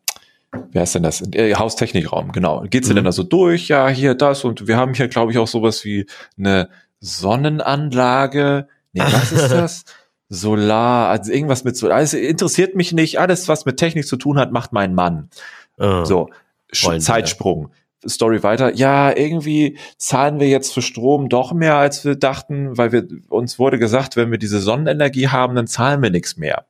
wie 0.72 0.80
heißt 0.80 0.96
denn 0.96 1.04
das? 1.04 1.22
Äh, 1.34 1.56
Haustechnikraum, 1.56 2.32
genau. 2.32 2.64
Geht's 2.70 2.90
mhm. 2.90 2.96
denn 2.96 3.06
da 3.06 3.12
so 3.12 3.24
durch? 3.24 3.68
Ja, 3.68 3.88
hier 3.90 4.16
das 4.16 4.44
und 4.44 4.68
wir 4.68 4.78
haben 4.78 4.94
hier, 4.94 5.08
glaube 5.08 5.32
ich, 5.32 5.38
auch 5.38 5.48
sowas 5.48 5.86
wie 5.86 6.06
eine 6.38 6.70
Sonnenanlage. 7.00 8.68
Nee, 8.94 9.02
was 9.02 9.32
ist 9.32 9.48
das? 9.52 9.86
Solar, 10.30 11.10
also 11.10 11.32
irgendwas 11.32 11.66
mit 11.66 11.76
so, 11.76 11.90
also 11.90 12.18
interessiert 12.18 12.76
mich 12.76 12.94
nicht. 12.94 13.20
Alles, 13.20 13.50
was 13.50 13.66
mit 13.66 13.78
Technik 13.78 14.08
zu 14.08 14.16
tun 14.16 14.40
hat, 14.40 14.52
macht 14.52 14.72
mein 14.72 14.94
Mann. 14.94 15.30
Oh. 15.78 16.06
So, 16.06 16.30
Zeitsprung. 16.72 17.72
Story 18.08 18.42
weiter. 18.42 18.74
Ja, 18.74 19.16
irgendwie 19.16 19.78
zahlen 19.98 20.40
wir 20.40 20.48
jetzt 20.48 20.74
für 20.74 20.82
Strom 20.82 21.30
doch 21.30 21.54
mehr, 21.54 21.76
als 21.76 22.04
wir 22.04 22.16
dachten, 22.16 22.78
weil 22.78 22.92
wir 22.92 23.08
uns 23.30 23.60
wurde 23.60 23.78
gesagt, 23.78 24.16
wenn 24.16 24.32
wir 24.32 24.38
diese 24.38 24.60
Sonnenenergie 24.60 25.28
haben, 25.28 25.54
dann 25.54 25.68
zahlen 25.68 26.02
wir 26.02 26.10
nichts 26.10 26.38
mehr. 26.38 26.66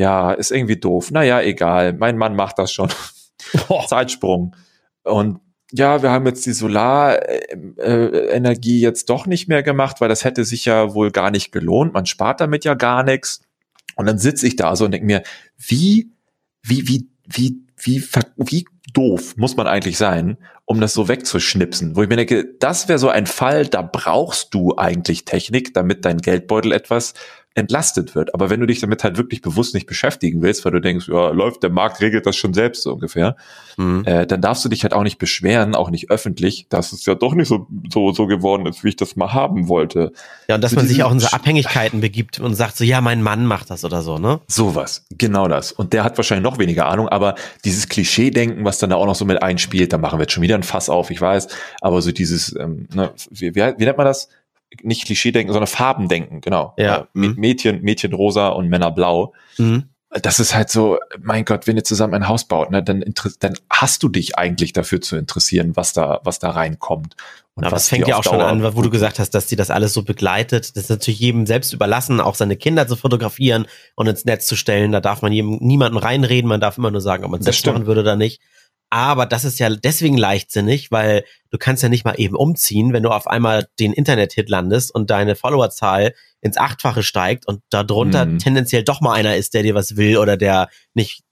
Ja, 0.00 0.32
ist 0.32 0.50
irgendwie 0.50 0.78
doof. 0.78 1.10
Naja, 1.10 1.42
egal. 1.42 1.92
Mein 1.92 2.16
Mann 2.16 2.34
macht 2.34 2.58
das 2.58 2.72
schon. 2.72 2.88
Zeitsprung. 3.86 4.56
Und 5.02 5.40
ja, 5.72 6.02
wir 6.02 6.10
haben 6.10 6.24
jetzt 6.24 6.46
die 6.46 6.54
Solarenergie 6.54 8.80
jetzt 8.80 9.10
doch 9.10 9.26
nicht 9.26 9.46
mehr 9.46 9.62
gemacht, 9.62 10.00
weil 10.00 10.08
das 10.08 10.24
hätte 10.24 10.46
sich 10.46 10.64
ja 10.64 10.94
wohl 10.94 11.10
gar 11.10 11.30
nicht 11.30 11.52
gelohnt. 11.52 11.92
Man 11.92 12.06
spart 12.06 12.40
damit 12.40 12.64
ja 12.64 12.72
gar 12.72 13.02
nichts. 13.02 13.42
Und 13.94 14.06
dann 14.06 14.16
sitze 14.16 14.46
ich 14.46 14.56
da 14.56 14.74
so 14.74 14.86
und 14.86 14.92
denke 14.92 15.04
mir, 15.04 15.22
wie, 15.58 16.10
wie, 16.62 16.88
wie, 16.88 17.10
wie, 17.26 17.60
wie, 17.76 18.02
wie 18.38 18.64
doof 18.94 19.36
muss 19.36 19.58
man 19.58 19.66
eigentlich 19.66 19.98
sein, 19.98 20.38
um 20.64 20.80
das 20.80 20.94
so 20.94 21.08
wegzuschnipsen? 21.08 21.94
Wo 21.94 22.02
ich 22.02 22.08
mir 22.08 22.16
denke, 22.16 22.54
das 22.58 22.88
wäre 22.88 22.98
so 22.98 23.10
ein 23.10 23.26
Fall, 23.26 23.66
da 23.66 23.82
brauchst 23.82 24.54
du 24.54 24.78
eigentlich 24.78 25.26
Technik, 25.26 25.74
damit 25.74 26.06
dein 26.06 26.22
Geldbeutel 26.22 26.72
etwas 26.72 27.12
entlastet 27.54 28.14
wird. 28.14 28.32
Aber 28.32 28.48
wenn 28.48 28.60
du 28.60 28.66
dich 28.66 28.80
damit 28.80 29.02
halt 29.02 29.16
wirklich 29.16 29.42
bewusst 29.42 29.74
nicht 29.74 29.86
beschäftigen 29.86 30.40
willst, 30.40 30.64
weil 30.64 30.70
du 30.72 30.80
denkst, 30.80 31.08
ja, 31.08 31.30
läuft, 31.30 31.64
der 31.64 31.70
Markt 31.70 32.00
regelt 32.00 32.24
das 32.24 32.36
schon 32.36 32.54
selbst 32.54 32.84
so 32.84 32.92
ungefähr, 32.92 33.36
mhm. 33.76 34.04
äh, 34.06 34.24
dann 34.24 34.40
darfst 34.40 34.64
du 34.64 34.68
dich 34.68 34.84
halt 34.84 34.92
auch 34.92 35.02
nicht 35.02 35.18
beschweren, 35.18 35.74
auch 35.74 35.90
nicht 35.90 36.10
öffentlich, 36.10 36.66
dass 36.68 36.92
es 36.92 37.04
ja 37.06 37.16
doch 37.16 37.34
nicht 37.34 37.48
so, 37.48 37.66
so, 37.92 38.12
so 38.12 38.26
geworden 38.26 38.66
ist, 38.66 38.84
wie 38.84 38.90
ich 38.90 38.96
das 38.96 39.16
mal 39.16 39.32
haben 39.32 39.68
wollte. 39.68 40.12
Ja, 40.48 40.54
und 40.54 40.62
dass 40.62 40.72
also 40.72 40.82
man 40.82 40.86
sich 40.86 41.02
auch 41.02 41.10
in 41.10 41.18
so 41.18 41.26
Abhängigkeiten 41.28 42.00
begibt 42.00 42.38
und 42.38 42.54
sagt 42.54 42.76
so, 42.76 42.84
ja, 42.84 43.00
mein 43.00 43.20
Mann 43.20 43.46
macht 43.46 43.70
das 43.70 43.84
oder 43.84 44.02
so, 44.02 44.18
ne? 44.18 44.40
Sowas, 44.46 45.04
genau 45.10 45.48
das. 45.48 45.72
Und 45.72 45.92
der 45.92 46.04
hat 46.04 46.16
wahrscheinlich 46.18 46.44
noch 46.44 46.58
weniger 46.58 46.86
Ahnung, 46.86 47.08
aber 47.08 47.34
dieses 47.64 47.88
Klischee-Denken, 47.88 48.64
was 48.64 48.78
dann 48.78 48.90
da 48.90 48.96
auch 48.96 49.06
noch 49.06 49.16
so 49.16 49.24
mit 49.24 49.42
einspielt, 49.42 49.92
da 49.92 49.98
machen 49.98 50.20
wir 50.20 50.22
jetzt 50.22 50.32
schon 50.32 50.42
wieder 50.44 50.54
ein 50.54 50.62
Fass 50.62 50.88
auf, 50.88 51.10
ich 51.10 51.20
weiß, 51.20 51.48
aber 51.80 52.00
so 52.00 52.12
dieses, 52.12 52.54
ähm, 52.54 52.86
ne, 52.94 53.10
wie, 53.30 53.56
wie, 53.56 53.60
wie 53.60 53.84
nennt 53.84 53.96
man 53.96 54.06
das? 54.06 54.28
Nicht 54.82 55.04
Klischee 55.04 55.32
denken, 55.32 55.52
sondern 55.52 55.66
Farben 55.66 56.08
denken, 56.08 56.40
genau. 56.40 56.74
Ja. 56.76 57.08
Mhm. 57.12 57.34
Mädchen, 57.36 57.82
Mädchen 57.82 58.12
rosa 58.12 58.48
und 58.48 58.68
Männer 58.68 58.90
blau. 58.90 59.34
Mhm. 59.58 59.84
Das 60.22 60.40
ist 60.40 60.56
halt 60.56 60.70
so, 60.70 60.98
mein 61.20 61.44
Gott, 61.44 61.68
wenn 61.68 61.76
ihr 61.76 61.84
zusammen 61.84 62.14
ein 62.14 62.26
Haus 62.26 62.44
baut, 62.44 62.72
ne, 62.72 62.82
dann, 62.82 63.04
dann 63.38 63.54
hast 63.70 64.02
du 64.02 64.08
dich 64.08 64.36
eigentlich 64.36 64.72
dafür 64.72 65.00
zu 65.00 65.16
interessieren, 65.16 65.76
was 65.76 65.92
da, 65.92 66.20
was 66.24 66.40
da 66.40 66.50
reinkommt. 66.50 67.14
Und 67.54 67.64
Aber 67.64 67.76
es 67.76 67.88
fängt 67.88 68.08
ja 68.08 68.16
auch 68.16 68.22
Dauer 68.22 68.40
schon 68.40 68.42
an, 68.42 68.74
wo 68.74 68.82
du 68.82 68.90
gesagt 68.90 69.18
hast, 69.20 69.30
dass 69.30 69.46
die 69.46 69.54
das 69.54 69.70
alles 69.70 69.92
so 69.92 70.02
begleitet. 70.02 70.74
Das 70.74 70.84
ist 70.84 70.90
natürlich 70.90 71.20
jedem 71.20 71.46
selbst 71.46 71.72
überlassen, 71.72 72.20
auch 72.20 72.34
seine 72.34 72.56
Kinder 72.56 72.88
zu 72.88 72.96
fotografieren 72.96 73.66
und 73.94 74.08
ins 74.08 74.24
Netz 74.24 74.46
zu 74.46 74.56
stellen. 74.56 74.92
Da 74.92 75.00
darf 75.00 75.22
man 75.22 75.32
jedem, 75.32 75.58
niemanden 75.60 75.98
reinreden. 75.98 76.48
Man 76.48 76.60
darf 76.60 76.78
immer 76.78 76.90
nur 76.90 77.00
sagen, 77.00 77.24
ob 77.24 77.30
man 77.30 77.40
es 77.40 77.44
selbst 77.44 77.66
machen 77.66 77.86
würde 77.86 78.00
oder 78.00 78.16
nicht. 78.16 78.40
Aber 78.90 79.24
das 79.24 79.44
ist 79.44 79.60
ja 79.60 79.70
deswegen 79.70 80.16
leichtsinnig, 80.16 80.90
weil 80.90 81.24
du 81.50 81.58
kannst 81.58 81.82
ja 81.82 81.88
nicht 81.88 82.04
mal 82.04 82.14
eben 82.18 82.34
umziehen, 82.34 82.92
wenn 82.92 83.04
du 83.04 83.10
auf 83.10 83.28
einmal 83.28 83.68
den 83.78 83.92
Internet-Hit 83.92 84.48
landest 84.48 84.92
und 84.92 85.10
deine 85.10 85.36
Followerzahl 85.36 86.12
ins 86.40 86.56
Achtfache 86.56 87.04
steigt 87.04 87.46
und 87.46 87.62
darunter 87.70 88.26
mhm. 88.26 88.38
tendenziell 88.38 88.82
doch 88.82 89.00
mal 89.00 89.14
einer 89.14 89.36
ist, 89.36 89.54
der 89.54 89.62
dir 89.62 89.76
was 89.76 89.96
will 89.96 90.16
oder 90.18 90.36
der 90.36 90.68
nicht 90.92 91.22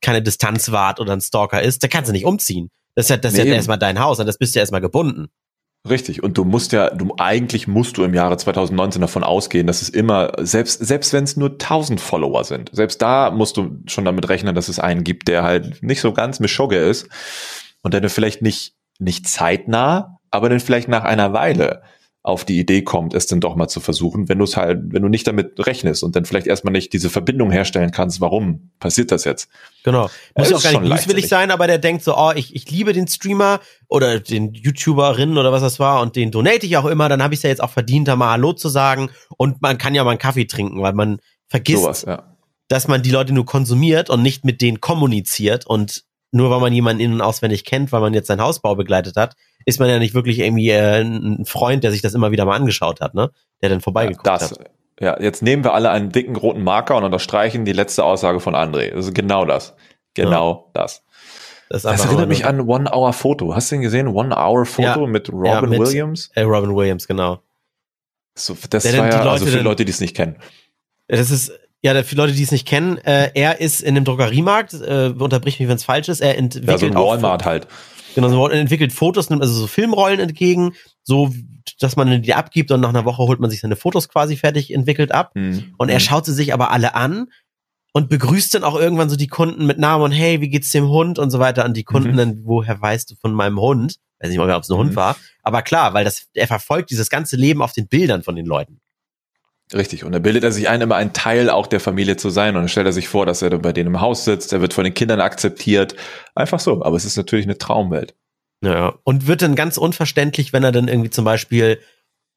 keine 0.00 0.22
Distanz 0.22 0.70
wahrt 0.70 0.98
oder 0.98 1.12
ein 1.12 1.20
Stalker 1.20 1.62
ist, 1.62 1.82
da 1.82 1.88
kannst 1.88 2.08
du 2.08 2.12
nicht 2.12 2.24
umziehen. 2.24 2.70
Das 2.94 3.06
ist 3.06 3.10
ja, 3.10 3.16
das 3.18 3.34
nee, 3.34 3.40
ist 3.40 3.48
ja 3.48 3.54
erstmal 3.54 3.78
dein 3.78 4.00
Haus 4.00 4.18
und 4.20 4.26
das 4.26 4.38
bist 4.38 4.54
du 4.54 4.60
erstmal 4.60 4.80
gebunden. 4.80 5.28
Richtig. 5.88 6.22
Und 6.22 6.38
du 6.38 6.44
musst 6.44 6.72
ja, 6.72 6.88
du 6.90 7.14
eigentlich 7.18 7.68
musst 7.68 7.98
du 7.98 8.04
im 8.04 8.14
Jahre 8.14 8.38
2019 8.38 9.02
davon 9.02 9.22
ausgehen, 9.22 9.66
dass 9.66 9.82
es 9.82 9.90
immer, 9.90 10.32
selbst, 10.38 10.84
selbst 10.84 11.12
wenn 11.12 11.24
es 11.24 11.36
nur 11.36 11.50
1000 11.52 12.00
Follower 12.00 12.42
sind, 12.44 12.70
selbst 12.72 13.02
da 13.02 13.30
musst 13.30 13.58
du 13.58 13.82
schon 13.86 14.06
damit 14.06 14.28
rechnen, 14.30 14.54
dass 14.54 14.68
es 14.68 14.78
einen 14.78 15.04
gibt, 15.04 15.28
der 15.28 15.42
halt 15.42 15.82
nicht 15.82 16.00
so 16.00 16.14
ganz 16.14 16.40
Mischogge 16.40 16.78
ist 16.78 17.08
und 17.82 17.92
der 17.92 18.08
vielleicht 18.08 18.40
nicht, 18.40 18.74
nicht 18.98 19.28
zeitnah, 19.28 20.18
aber 20.30 20.48
dann 20.48 20.60
vielleicht 20.60 20.88
nach 20.88 21.04
einer 21.04 21.34
Weile 21.34 21.82
auf 22.24 22.46
die 22.46 22.58
Idee 22.58 22.80
kommt, 22.80 23.12
es 23.12 23.26
dann 23.26 23.40
doch 23.40 23.54
mal 23.54 23.68
zu 23.68 23.80
versuchen, 23.80 24.30
wenn 24.30 24.38
du 24.38 24.44
es 24.44 24.56
halt, 24.56 24.80
wenn 24.86 25.02
du 25.02 25.08
nicht 25.10 25.26
damit 25.26 25.54
rechnest 25.58 26.02
und 26.02 26.16
dann 26.16 26.24
vielleicht 26.24 26.46
erstmal 26.46 26.72
nicht 26.72 26.94
diese 26.94 27.10
Verbindung 27.10 27.50
herstellen 27.50 27.90
kannst, 27.90 28.22
warum 28.22 28.70
passiert 28.80 29.12
das 29.12 29.24
jetzt? 29.24 29.50
Genau. 29.84 30.08
Muss 30.34 30.48
ja 30.48 30.56
auch 30.56 30.62
gar 30.62 30.80
nicht 30.80 30.90
böswillig 30.90 31.28
sein, 31.28 31.50
aber 31.50 31.66
der 31.66 31.76
denkt 31.76 32.02
so, 32.02 32.16
oh, 32.16 32.32
ich, 32.34 32.56
ich 32.56 32.70
liebe 32.70 32.94
den 32.94 33.06
Streamer 33.06 33.60
oder 33.88 34.20
den 34.20 34.54
YouTuberinnen 34.54 35.36
oder 35.36 35.52
was 35.52 35.60
das 35.60 35.78
war 35.78 36.00
und 36.00 36.16
den 36.16 36.30
donate 36.30 36.64
ich 36.64 36.78
auch 36.78 36.86
immer, 36.86 37.10
dann 37.10 37.22
habe 37.22 37.34
ich 37.34 37.40
es 37.40 37.42
ja 37.42 37.50
jetzt 37.50 37.62
auch 37.62 37.68
verdient, 37.68 38.08
da 38.08 38.16
mal 38.16 38.30
Hallo 38.30 38.54
zu 38.54 38.70
sagen 38.70 39.10
und 39.36 39.60
man 39.60 39.76
kann 39.76 39.94
ja 39.94 40.02
mal 40.02 40.12
einen 40.12 40.18
Kaffee 40.18 40.46
trinken, 40.46 40.80
weil 40.80 40.94
man 40.94 41.18
vergisst, 41.48 41.82
Sowas, 41.82 42.04
ja. 42.06 42.34
dass 42.68 42.88
man 42.88 43.02
die 43.02 43.10
Leute 43.10 43.34
nur 43.34 43.44
konsumiert 43.44 44.08
und 44.08 44.22
nicht 44.22 44.46
mit 44.46 44.62
denen 44.62 44.80
kommuniziert 44.80 45.66
und 45.66 46.04
nur 46.32 46.50
weil 46.50 46.60
man 46.60 46.72
jemanden 46.72 47.02
in- 47.02 47.12
und 47.12 47.20
auswendig 47.20 47.66
kennt, 47.66 47.92
weil 47.92 48.00
man 48.00 48.14
jetzt 48.14 48.28
seinen 48.28 48.40
Hausbau 48.40 48.74
begleitet 48.74 49.16
hat, 49.16 49.36
ist 49.64 49.80
man 49.80 49.88
ja 49.88 49.98
nicht 49.98 50.14
wirklich 50.14 50.38
irgendwie 50.38 50.70
äh, 50.70 51.02
ein 51.02 51.44
Freund, 51.44 51.84
der 51.84 51.90
sich 51.90 52.02
das 52.02 52.14
immer 52.14 52.30
wieder 52.30 52.44
mal 52.44 52.56
angeschaut 52.56 53.00
hat, 53.00 53.14
ne? 53.14 53.30
Der 53.62 53.70
dann 53.70 53.80
vorbeigeguckt 53.80 54.26
ja, 54.26 54.38
das, 54.38 54.50
hat. 54.52 54.70
Ja, 55.00 55.20
jetzt 55.20 55.42
nehmen 55.42 55.64
wir 55.64 55.74
alle 55.74 55.90
einen 55.90 56.10
dicken 56.10 56.36
roten 56.36 56.62
Marker 56.62 56.96
und 56.96 57.04
unterstreichen 57.04 57.64
die 57.64 57.72
letzte 57.72 58.04
Aussage 58.04 58.40
von 58.40 58.54
André. 58.54 58.90
Das 58.94 59.06
ist 59.06 59.14
genau 59.14 59.44
das. 59.44 59.74
Genau 60.14 60.70
ja. 60.74 60.82
das. 60.82 61.02
Das, 61.68 61.82
das 61.82 62.04
erinnert 62.04 62.28
mich 62.28 62.46
an 62.46 62.60
One 62.60 62.90
Hour 62.92 63.12
Photo. 63.12 63.54
Hast 63.54 63.70
du 63.70 63.76
den 63.76 63.82
gesehen? 63.82 64.08
One 64.08 64.36
Hour 64.36 64.64
Photo 64.66 65.00
ja, 65.00 65.06
mit 65.06 65.32
Robin 65.32 65.46
ja, 65.46 65.60
mit, 65.62 65.80
Williams? 65.80 66.30
Äh, 66.34 66.42
Robin 66.42 66.76
Williams, 66.76 67.08
genau. 67.08 67.40
So, 68.36 68.56
das 68.70 68.84
war 68.84 69.08
ja, 69.08 69.30
also 69.30 69.46
für 69.46 69.60
Leute, 69.60 69.84
die 69.84 69.90
es 69.90 70.00
nicht 70.00 70.14
kennen. 70.14 70.36
Das 71.08 71.30
ist, 71.30 71.52
ja, 71.82 72.02
für 72.02 72.16
Leute, 72.16 72.32
die 72.32 72.42
es 72.42 72.50
nicht 72.50 72.66
kennen, 72.66 72.98
äh, 72.98 73.30
er 73.34 73.60
ist 73.60 73.80
in 73.80 73.96
einem 73.96 74.04
Drogeriemarkt, 74.04 74.74
äh, 74.74 75.12
unterbrich 75.18 75.58
mich, 75.58 75.68
wenn 75.68 75.76
es 75.76 75.84
falsch 75.84 76.08
ist, 76.08 76.20
er 76.20 76.36
entwickelt 76.38 76.70
ja, 76.70 76.78
so 76.78 76.86
ein 76.86 76.94
Walmart 76.94 77.44
halt. 77.44 77.66
Genau, 78.14 78.28
so 78.28 78.48
entwickelt 78.48 78.92
Fotos, 78.92 79.30
nimmt 79.30 79.42
also 79.42 79.54
so 79.54 79.66
Filmrollen 79.66 80.20
entgegen, 80.20 80.74
so 81.02 81.32
dass 81.80 81.96
man 81.96 82.22
die 82.22 82.34
abgibt 82.34 82.70
und 82.70 82.80
nach 82.80 82.90
einer 82.90 83.04
Woche 83.04 83.22
holt 83.22 83.40
man 83.40 83.50
sich 83.50 83.60
seine 83.60 83.76
Fotos 83.76 84.08
quasi 84.08 84.36
fertig 84.36 84.72
entwickelt 84.72 85.12
ab. 85.12 85.32
Mhm. 85.34 85.74
Und 85.78 85.88
er 85.88 85.96
mhm. 85.96 86.00
schaut 86.00 86.26
sie 86.26 86.34
sich 86.34 86.52
aber 86.52 86.70
alle 86.70 86.94
an 86.94 87.28
und 87.92 88.08
begrüßt 88.08 88.54
dann 88.54 88.64
auch 88.64 88.76
irgendwann 88.76 89.08
so 89.08 89.16
die 89.16 89.28
Kunden 89.28 89.66
mit 89.66 89.78
Namen 89.78 90.04
und 90.04 90.12
hey, 90.12 90.40
wie 90.40 90.48
geht's 90.48 90.72
dem 90.72 90.88
Hund 90.88 91.18
und 91.18 91.30
so 91.30 91.38
weiter. 91.38 91.64
Und 91.64 91.76
die 91.76 91.84
Kunden 91.84 92.12
mhm. 92.12 92.16
dann, 92.16 92.40
woher 92.44 92.80
weißt 92.80 93.10
du 93.10 93.14
von 93.16 93.32
meinem 93.32 93.60
Hund? 93.60 93.96
Weiß 94.18 94.30
nicht 94.30 94.38
mal, 94.38 94.50
ob 94.50 94.62
es 94.62 94.70
ein 94.70 94.76
Hund 94.76 94.92
mhm. 94.92 94.96
war. 94.96 95.16
Aber 95.42 95.62
klar, 95.62 95.94
weil 95.94 96.04
das, 96.04 96.26
er 96.34 96.46
verfolgt 96.46 96.90
dieses 96.90 97.08
ganze 97.08 97.36
Leben 97.36 97.62
auf 97.62 97.72
den 97.72 97.88
Bildern 97.88 98.22
von 98.22 98.36
den 98.36 98.46
Leuten. 98.46 98.80
Richtig. 99.72 100.04
Und 100.04 100.12
da 100.12 100.18
bildet 100.18 100.44
er 100.44 100.52
sich 100.52 100.68
ein, 100.68 100.82
immer 100.82 100.96
ein 100.96 101.12
Teil 101.12 101.48
auch 101.48 101.66
der 101.66 101.80
Familie 101.80 102.16
zu 102.16 102.28
sein. 102.30 102.54
Und 102.54 102.62
dann 102.62 102.68
stellt 102.68 102.86
er 102.86 102.92
sich 102.92 103.08
vor, 103.08 103.24
dass 103.24 103.40
er 103.40 103.50
dann 103.50 103.62
bei 103.62 103.72
denen 103.72 103.94
im 103.94 104.00
Haus 104.00 104.24
sitzt, 104.24 104.52
er 104.52 104.60
wird 104.60 104.74
von 104.74 104.84
den 104.84 104.94
Kindern 104.94 105.20
akzeptiert. 105.20 105.94
Einfach 106.34 106.60
so. 106.60 106.84
Aber 106.84 106.96
es 106.96 107.04
ist 107.04 107.16
natürlich 107.16 107.46
eine 107.46 107.56
Traumwelt. 107.56 108.14
Ja. 108.62 108.94
Und 109.04 109.26
wird 109.26 109.42
dann 109.42 109.56
ganz 109.56 109.78
unverständlich, 109.78 110.52
wenn 110.52 110.64
er 110.64 110.72
dann 110.72 110.88
irgendwie 110.88 111.10
zum 111.10 111.24
Beispiel 111.24 111.80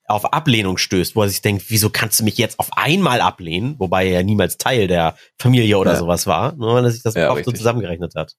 auf 0.07 0.33
Ablehnung 0.33 0.77
stößt, 0.77 1.15
wo 1.17 1.23
er 1.23 1.29
sich 1.29 1.41
denkt, 1.41 1.65
wieso 1.67 1.89
kannst 1.89 2.19
du 2.19 2.23
mich 2.23 2.37
jetzt 2.37 2.59
auf 2.59 2.69
einmal 2.77 3.19
ablehnen? 3.19 3.75
Wobei 3.77 4.05
er 4.05 4.13
ja 4.13 4.23
niemals 4.23 4.57
Teil 4.57 4.87
der 4.87 5.17
Familie 5.37 5.77
oder 5.77 5.93
ja. 5.93 5.99
sowas 5.99 6.27
war, 6.27 6.55
nur 6.55 6.75
weil 6.75 6.85
er 6.85 6.91
sich 6.91 7.03
das 7.03 7.15
ja, 7.15 7.29
oft 7.29 7.43
so 7.43 7.51
zusammengerechnet 7.51 8.15
hat. 8.15 8.35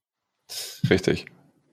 Richtig. 0.88 1.26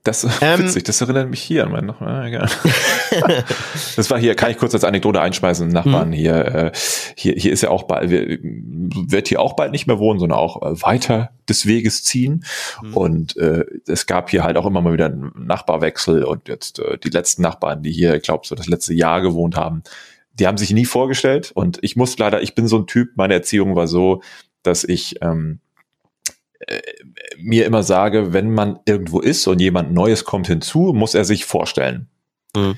Das 0.05 0.23
ist 0.23 0.37
ähm, 0.41 0.59
witzig, 0.59 0.83
das 0.83 1.01
erinnert 1.01 1.31
mich 1.31 1.41
hier 1.41 1.63
an 1.63 1.71
meinen 1.71 1.87
Nachbarn. 1.87 2.31
Ja, 2.31 2.45
das 3.95 4.11
war 4.11 4.19
hier, 4.19 4.35
kann 4.35 4.51
ich 4.51 4.57
kurz 4.57 4.75
als 4.75 4.83
Anekdote 4.83 5.19
einschmeißen, 5.19 5.67
Nachbarn 5.67 6.09
mhm. 6.09 6.13
hier, 6.13 6.45
äh, 6.45 6.71
hier, 7.17 7.33
hier 7.33 7.51
ist 7.51 7.61
ja 7.61 7.71
auch 7.71 7.83
bald, 7.83 8.11
wird 8.11 9.27
hier 9.27 9.41
auch 9.41 9.55
bald 9.55 9.71
nicht 9.71 9.87
mehr 9.87 9.97
wohnen, 9.97 10.19
sondern 10.19 10.37
auch 10.37 10.61
äh, 10.61 10.79
weiter 10.83 11.31
des 11.49 11.65
Weges 11.65 12.03
ziehen. 12.03 12.45
Mhm. 12.83 12.93
Und 12.93 13.37
äh, 13.37 13.65
es 13.87 14.05
gab 14.05 14.29
hier 14.29 14.43
halt 14.43 14.57
auch 14.57 14.67
immer 14.67 14.81
mal 14.81 14.93
wieder 14.93 15.07
einen 15.07 15.31
Nachbarwechsel 15.35 16.23
und 16.23 16.49
jetzt 16.49 16.77
äh, 16.77 16.99
die 16.99 17.09
letzten 17.09 17.41
Nachbarn, 17.41 17.81
die 17.81 17.91
hier, 17.91 18.13
ich 18.13 18.21
glaube, 18.21 18.45
so 18.45 18.53
das 18.53 18.67
letzte 18.67 18.93
Jahr 18.93 19.21
gewohnt 19.21 19.55
haben, 19.55 19.81
die 20.33 20.45
haben 20.45 20.57
sich 20.57 20.71
nie 20.71 20.85
vorgestellt 20.85 21.51
und 21.55 21.79
ich 21.81 21.95
muss 21.95 22.15
leider, 22.19 22.43
ich 22.43 22.53
bin 22.53 22.67
so 22.67 22.77
ein 22.77 22.85
Typ, 22.85 23.13
meine 23.15 23.33
Erziehung 23.33 23.75
war 23.75 23.87
so, 23.87 24.21
dass 24.61 24.83
ich 24.83 25.15
ähm, 25.23 25.61
äh, 26.67 26.81
mir 27.37 27.65
immer 27.65 27.83
sage, 27.83 28.33
wenn 28.33 28.53
man 28.53 28.79
irgendwo 28.85 29.19
ist 29.19 29.47
und 29.47 29.59
jemand 29.59 29.93
Neues 29.93 30.25
kommt 30.25 30.47
hinzu, 30.47 30.93
muss 30.93 31.15
er 31.15 31.25
sich 31.25 31.45
vorstellen. 31.45 32.09
Mhm. 32.55 32.77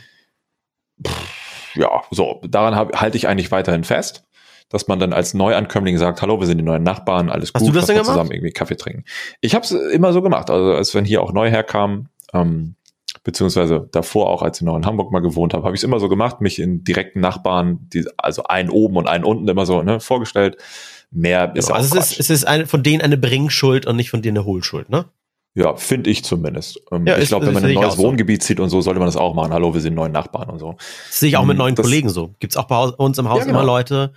ja, 1.75 2.03
so, 2.11 2.41
daran 2.47 2.75
hab, 2.75 2.99
halte 2.99 3.17
ich 3.17 3.27
eigentlich 3.27 3.51
weiterhin 3.51 3.83
fest, 3.83 4.23
dass 4.69 4.87
man 4.87 4.99
dann 4.99 5.13
als 5.13 5.33
Neuankömmling 5.33 5.97
sagt, 5.97 6.21
hallo, 6.21 6.39
wir 6.39 6.47
sind 6.47 6.57
die 6.57 6.63
neuen 6.63 6.83
Nachbarn, 6.83 7.29
alles 7.29 7.51
Hast 7.53 7.61
gut, 7.61 7.69
du 7.69 7.79
das 7.79 7.87
denn 7.87 8.03
zusammen 8.03 8.31
irgendwie 8.31 8.51
Kaffee 8.51 8.77
trinken. 8.77 9.05
Ich 9.41 9.55
habe 9.55 9.63
es 9.63 9.71
immer 9.71 10.13
so 10.13 10.21
gemacht, 10.21 10.49
also 10.49 10.73
als 10.73 10.93
wenn 10.95 11.05
hier 11.05 11.21
auch 11.21 11.33
neu 11.33 11.49
herkam, 11.49 12.09
Ähm, 12.33 12.75
beziehungsweise 13.23 13.89
davor 13.91 14.29
auch, 14.29 14.41
als 14.41 14.61
ich 14.61 14.65
noch 14.65 14.77
in 14.77 14.85
Hamburg 14.85 15.11
mal 15.11 15.19
gewohnt 15.19 15.53
habe, 15.53 15.65
habe 15.65 15.75
ich 15.75 15.81
es 15.81 15.83
immer 15.83 15.99
so 15.99 16.07
gemacht, 16.07 16.39
mich 16.39 16.59
in 16.59 16.85
direkten 16.85 17.19
Nachbarn, 17.19 17.79
die, 17.93 18.05
also 18.15 18.43
einen 18.43 18.69
oben 18.69 18.95
und 18.95 19.07
einen 19.07 19.25
unten 19.25 19.47
immer 19.47 19.65
so 19.65 19.81
ne, 19.81 19.99
vorgestellt. 19.99 20.57
Mehr 21.11 21.55
ist 21.55 21.67
genau, 21.67 21.77
also 21.77 21.97
es 21.97 22.11
ist, 22.11 22.19
es 22.19 22.29
ist 22.29 22.43
eine, 22.45 22.65
von 22.67 22.83
denen 22.83 23.01
eine 23.01 23.17
Bringschuld 23.17 23.85
und 23.85 23.95
nicht 23.95 24.09
von 24.09 24.21
denen 24.21 24.37
eine 24.37 24.45
Hohlschuld, 24.45 24.89
ne? 24.89 25.05
Ja, 25.57 25.75
finde 25.75 26.11
ich 26.11 26.23
zumindest. 26.23 26.79
Ähm, 26.91 27.07
ja, 27.07 27.17
ich 27.17 27.29
glaube, 27.29 27.47
wenn 27.47 27.53
man 27.55 27.65
ein 27.65 27.73
neues 27.73 27.97
Wohngebiet 27.97 28.43
so. 28.43 28.47
zieht 28.47 28.59
und 28.59 28.69
so, 28.69 28.79
sollte 28.81 28.99
man 28.99 29.07
das 29.07 29.17
auch 29.17 29.33
machen. 29.33 29.51
Hallo, 29.51 29.73
wir 29.73 29.81
sind 29.81 29.95
neuen 29.95 30.11
Nachbarn 30.11 30.51
und 30.51 30.59
so. 30.59 30.75
Das 31.07 31.19
sehe 31.19 31.29
ich 31.29 31.37
auch 31.37 31.45
mit 31.45 31.55
hm, 31.55 31.57
neuen 31.57 31.75
das, 31.75 31.83
Kollegen 31.83 32.09
so. 32.09 32.35
Gibt's 32.39 32.55
auch 32.57 32.65
bei 32.65 32.77
uns 32.77 33.17
im 33.17 33.27
Haus 33.27 33.39
ja, 33.39 33.45
genau. 33.45 33.59
immer 33.59 33.65
Leute, 33.65 34.11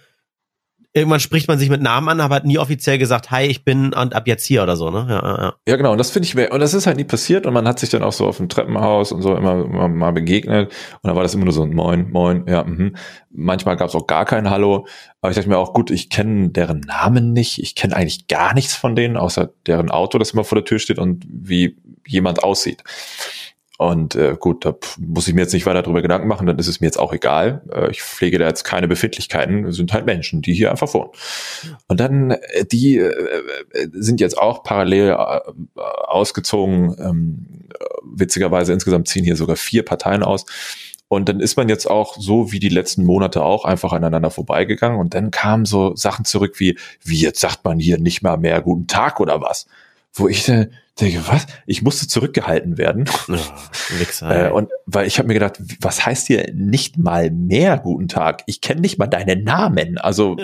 irgendwann 0.92 1.20
spricht 1.20 1.46
man 1.46 1.58
sich 1.58 1.70
mit 1.70 1.80
Namen 1.80 2.08
an, 2.08 2.20
aber 2.20 2.34
hat 2.34 2.44
nie 2.44 2.58
offiziell 2.58 2.98
gesagt, 2.98 3.30
hi, 3.30 3.44
ich 3.44 3.64
bin 3.64 3.92
und 3.92 4.14
ab 4.14 4.26
jetzt 4.26 4.44
hier 4.44 4.62
oder 4.62 4.76
so, 4.76 4.90
ne? 4.90 5.06
Ja, 5.08 5.42
ja. 5.42 5.54
ja 5.68 5.76
genau. 5.76 5.92
Und 5.92 5.98
das 5.98 6.10
finde 6.10 6.26
ich, 6.26 6.52
und 6.52 6.60
das 6.60 6.74
ist 6.74 6.86
halt 6.86 6.96
nie 6.96 7.04
passiert 7.04 7.46
und 7.46 7.54
man 7.54 7.66
hat 7.68 7.78
sich 7.78 7.90
dann 7.90 8.02
auch 8.02 8.12
so 8.12 8.26
auf 8.26 8.38
dem 8.38 8.48
Treppenhaus 8.48 9.12
und 9.12 9.22
so 9.22 9.36
immer, 9.36 9.64
immer 9.64 9.88
mal 9.88 10.12
begegnet 10.12 10.72
und 11.02 11.08
dann 11.08 11.14
war 11.14 11.22
das 11.22 11.34
immer 11.34 11.44
nur 11.44 11.52
so 11.52 11.62
ein 11.62 11.72
Moin, 11.72 12.10
Moin, 12.10 12.44
ja, 12.48 12.64
mhm. 12.64 12.96
Manchmal 13.32 13.76
gab 13.76 13.88
es 13.88 13.94
auch 13.94 14.08
gar 14.08 14.24
kein 14.24 14.50
Hallo, 14.50 14.86
aber 15.20 15.30
ich 15.30 15.36
dachte 15.36 15.48
mir 15.48 15.58
auch, 15.58 15.72
gut, 15.72 15.92
ich 15.92 16.10
kenne 16.10 16.48
deren 16.48 16.80
Namen 16.80 17.32
nicht, 17.32 17.62
ich 17.62 17.76
kenne 17.76 17.94
eigentlich 17.94 18.26
gar 18.26 18.54
nichts 18.54 18.74
von 18.74 18.96
denen, 18.96 19.16
außer 19.16 19.50
deren 19.66 19.90
Auto, 19.90 20.18
das 20.18 20.32
immer 20.32 20.44
vor 20.44 20.56
der 20.56 20.64
Tür 20.64 20.80
steht 20.80 20.98
und 20.98 21.24
wie 21.28 21.76
jemand 22.06 22.42
aussieht. 22.42 22.82
Und 23.80 24.14
äh, 24.14 24.36
gut, 24.38 24.66
da 24.66 24.74
muss 24.98 25.26
ich 25.26 25.32
mir 25.32 25.40
jetzt 25.40 25.54
nicht 25.54 25.64
weiter 25.64 25.80
drüber 25.80 26.02
Gedanken 26.02 26.28
machen, 26.28 26.46
dann 26.46 26.58
ist 26.58 26.66
es 26.66 26.82
mir 26.82 26.86
jetzt 26.86 26.98
auch 26.98 27.14
egal. 27.14 27.62
Äh, 27.72 27.90
ich 27.90 28.02
pflege 28.02 28.38
da 28.38 28.46
jetzt 28.46 28.62
keine 28.62 28.88
Befindlichkeiten, 28.88 29.64
es 29.64 29.76
sind 29.76 29.94
halt 29.94 30.04
Menschen, 30.04 30.42
die 30.42 30.52
hier 30.52 30.70
einfach 30.70 30.92
wohnen. 30.92 31.08
Und 31.88 31.98
dann, 31.98 32.32
äh, 32.32 32.66
die 32.70 32.98
äh, 32.98 33.08
äh 33.08 33.88
sind 33.94 34.20
jetzt 34.20 34.36
auch 34.36 34.64
parallel 34.64 35.12
äh, 35.12 35.80
ausgezogen. 35.80 36.94
Ähm, 36.98 37.46
witzigerweise 38.04 38.74
insgesamt 38.74 39.08
ziehen 39.08 39.24
hier 39.24 39.36
sogar 39.36 39.56
vier 39.56 39.82
Parteien 39.82 40.24
aus. 40.24 40.44
Und 41.08 41.30
dann 41.30 41.40
ist 41.40 41.56
man 41.56 41.70
jetzt 41.70 41.88
auch 41.88 42.18
so 42.18 42.52
wie 42.52 42.58
die 42.58 42.68
letzten 42.68 43.06
Monate 43.06 43.42
auch 43.42 43.64
einfach 43.64 43.94
aneinander 43.94 44.30
vorbeigegangen. 44.30 45.00
Und 45.00 45.14
dann 45.14 45.30
kamen 45.30 45.64
so 45.64 45.96
Sachen 45.96 46.26
zurück 46.26 46.60
wie, 46.60 46.76
wie 47.02 47.18
jetzt 47.18 47.40
sagt 47.40 47.64
man 47.64 47.78
hier 47.78 47.98
nicht 47.98 48.20
mal 48.20 48.36
mehr 48.36 48.60
guten 48.60 48.88
Tag 48.88 49.20
oder 49.20 49.40
was? 49.40 49.64
Wo 50.12 50.28
ich 50.28 50.50
äh, 50.50 50.68
denke, 51.00 51.26
was? 51.26 51.46
Ich 51.66 51.82
musste 51.82 52.06
zurückgehalten 52.06 52.78
werden. 52.78 53.04
Wichser, 53.98 54.48
äh, 54.48 54.50
und 54.50 54.70
weil 54.86 55.06
ich 55.06 55.18
habe 55.18 55.28
mir 55.28 55.34
gedacht, 55.34 55.60
was 55.80 56.06
heißt 56.06 56.26
hier 56.26 56.50
nicht 56.54 56.98
mal 56.98 57.30
mehr 57.30 57.78
guten 57.78 58.08
Tag? 58.08 58.42
Ich 58.46 58.60
kenne 58.60 58.80
nicht 58.80 58.98
mal 58.98 59.06
deinen 59.06 59.44
Namen. 59.44 59.98
Also 59.98 60.36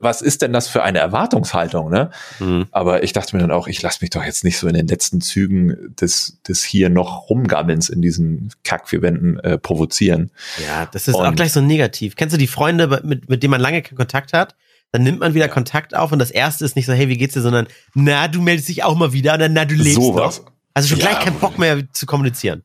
was 0.00 0.22
ist 0.22 0.42
denn 0.42 0.52
das 0.52 0.68
für 0.68 0.82
eine 0.82 0.98
Erwartungshaltung? 0.98 1.90
Ne? 1.90 2.10
Mhm. 2.38 2.66
Aber 2.70 3.02
ich 3.02 3.12
dachte 3.12 3.36
mir 3.36 3.42
dann 3.42 3.50
auch, 3.50 3.68
ich 3.68 3.80
lasse 3.82 3.98
mich 4.02 4.10
doch 4.10 4.24
jetzt 4.24 4.44
nicht 4.44 4.58
so 4.58 4.68
in 4.68 4.74
den 4.74 4.86
letzten 4.86 5.20
Zügen 5.20 5.94
des, 6.00 6.40
des 6.46 6.62
hier 6.64 6.90
noch 6.90 7.30
Rumgammelns 7.30 7.88
in 7.88 8.02
diesen 8.02 8.50
Kackvierwänden 8.64 9.40
äh, 9.40 9.58
provozieren. 9.58 10.30
Ja, 10.66 10.86
das 10.86 11.08
ist 11.08 11.14
und, 11.14 11.26
auch 11.26 11.34
gleich 11.34 11.52
so 11.52 11.60
negativ. 11.60 12.16
Kennst 12.16 12.34
du 12.34 12.38
die 12.38 12.46
Freunde, 12.46 13.00
mit, 13.04 13.28
mit 13.28 13.42
denen 13.42 13.52
man 13.52 13.60
lange 13.60 13.82
keinen 13.82 13.96
Kontakt 13.96 14.32
hat? 14.32 14.54
Dann 14.94 15.02
nimmt 15.02 15.18
man 15.18 15.34
wieder 15.34 15.48
Kontakt 15.48 15.96
auf 15.96 16.12
und 16.12 16.20
das 16.20 16.30
erste 16.30 16.64
ist 16.64 16.76
nicht 16.76 16.86
so, 16.86 16.92
hey, 16.92 17.08
wie 17.08 17.16
geht's 17.16 17.34
dir, 17.34 17.40
sondern 17.40 17.66
na, 17.94 18.28
du 18.28 18.40
meldest 18.40 18.68
dich 18.68 18.84
auch 18.84 18.94
mal 18.94 19.12
wieder 19.12 19.32
und 19.32 19.40
dann, 19.40 19.52
na, 19.52 19.64
du 19.64 19.74
lebst 19.74 19.94
Sowas. 19.94 20.38
noch. 20.38 20.52
Also 20.72 20.88
schon 20.88 21.00
ja. 21.00 21.08
gleich 21.08 21.24
keinen 21.24 21.40
Bock 21.40 21.58
mehr 21.58 21.82
zu 21.92 22.06
kommunizieren. 22.06 22.62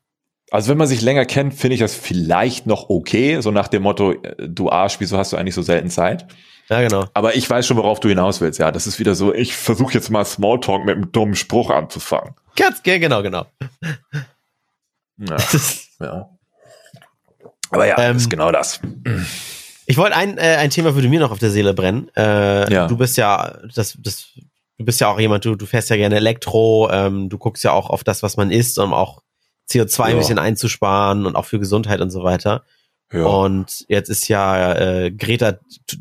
Also 0.52 0.70
wenn 0.70 0.78
man 0.78 0.86
sich 0.86 1.00
länger 1.00 1.24
kennt, 1.24 1.54
finde 1.54 1.74
ich 1.74 1.80
das 1.80 1.92
vielleicht 1.92 2.66
noch 2.66 2.88
okay, 2.88 3.40
so 3.40 3.50
nach 3.50 3.66
dem 3.66 3.82
Motto, 3.82 4.12
äh, 4.12 4.48
du 4.48 4.70
Arsch, 4.70 5.00
wieso 5.00 5.18
hast 5.18 5.32
du 5.32 5.38
eigentlich 5.38 5.56
so 5.56 5.62
selten 5.62 5.90
Zeit? 5.90 6.28
Ja, 6.68 6.80
genau. 6.82 7.06
Aber 7.14 7.34
ich 7.34 7.50
weiß 7.50 7.66
schon, 7.66 7.76
worauf 7.76 7.98
du 7.98 8.08
hinaus 8.08 8.40
willst. 8.40 8.60
Ja, 8.60 8.70
das 8.70 8.86
ist 8.86 9.00
wieder 9.00 9.16
so, 9.16 9.34
ich 9.34 9.56
versuche 9.56 9.94
jetzt 9.94 10.08
mal 10.10 10.24
Smalltalk 10.24 10.84
mit 10.84 10.94
einem 10.94 11.10
dummen 11.10 11.34
Spruch 11.34 11.70
anzufangen. 11.70 12.36
Ganz, 12.54 12.80
genau, 12.84 13.24
genau. 13.24 13.46
Ja, 15.16 15.36
ja. 16.00 16.30
Aber 17.70 17.86
ja, 17.88 17.98
ähm, 17.98 18.18
ist 18.18 18.30
genau 18.30 18.52
das. 18.52 18.80
Ich 19.90 19.96
wollte 19.96 20.14
ein, 20.14 20.38
äh, 20.38 20.56
ein 20.56 20.70
Thema 20.70 20.94
würde 20.94 21.08
mir 21.08 21.18
noch 21.18 21.32
auf 21.32 21.40
der 21.40 21.50
Seele 21.50 21.74
brennen. 21.74 22.08
Äh, 22.16 22.72
ja. 22.72 22.86
Du 22.86 22.96
bist 22.96 23.16
ja, 23.16 23.58
das, 23.74 23.98
das, 23.98 24.28
du 24.78 24.84
bist 24.84 25.00
ja 25.00 25.08
auch 25.08 25.18
jemand, 25.18 25.44
du, 25.44 25.56
du 25.56 25.66
fährst 25.66 25.90
ja 25.90 25.96
gerne 25.96 26.14
Elektro, 26.14 26.88
ähm, 26.92 27.28
du 27.28 27.38
guckst 27.38 27.64
ja 27.64 27.72
auch 27.72 27.90
auf 27.90 28.04
das, 28.04 28.22
was 28.22 28.36
man 28.36 28.52
isst, 28.52 28.78
um 28.78 28.94
auch 28.94 29.20
CO2 29.68 29.98
ja. 29.98 30.04
ein 30.04 30.18
bisschen 30.18 30.38
einzusparen 30.38 31.26
und 31.26 31.34
auch 31.34 31.44
für 31.44 31.58
Gesundheit 31.58 32.00
und 32.00 32.10
so 32.10 32.22
weiter. 32.22 32.62
Ja. 33.12 33.24
Und 33.24 33.84
jetzt 33.88 34.10
ist 34.10 34.28
ja 34.28 34.74
äh, 34.74 35.10
Greta 35.10 35.58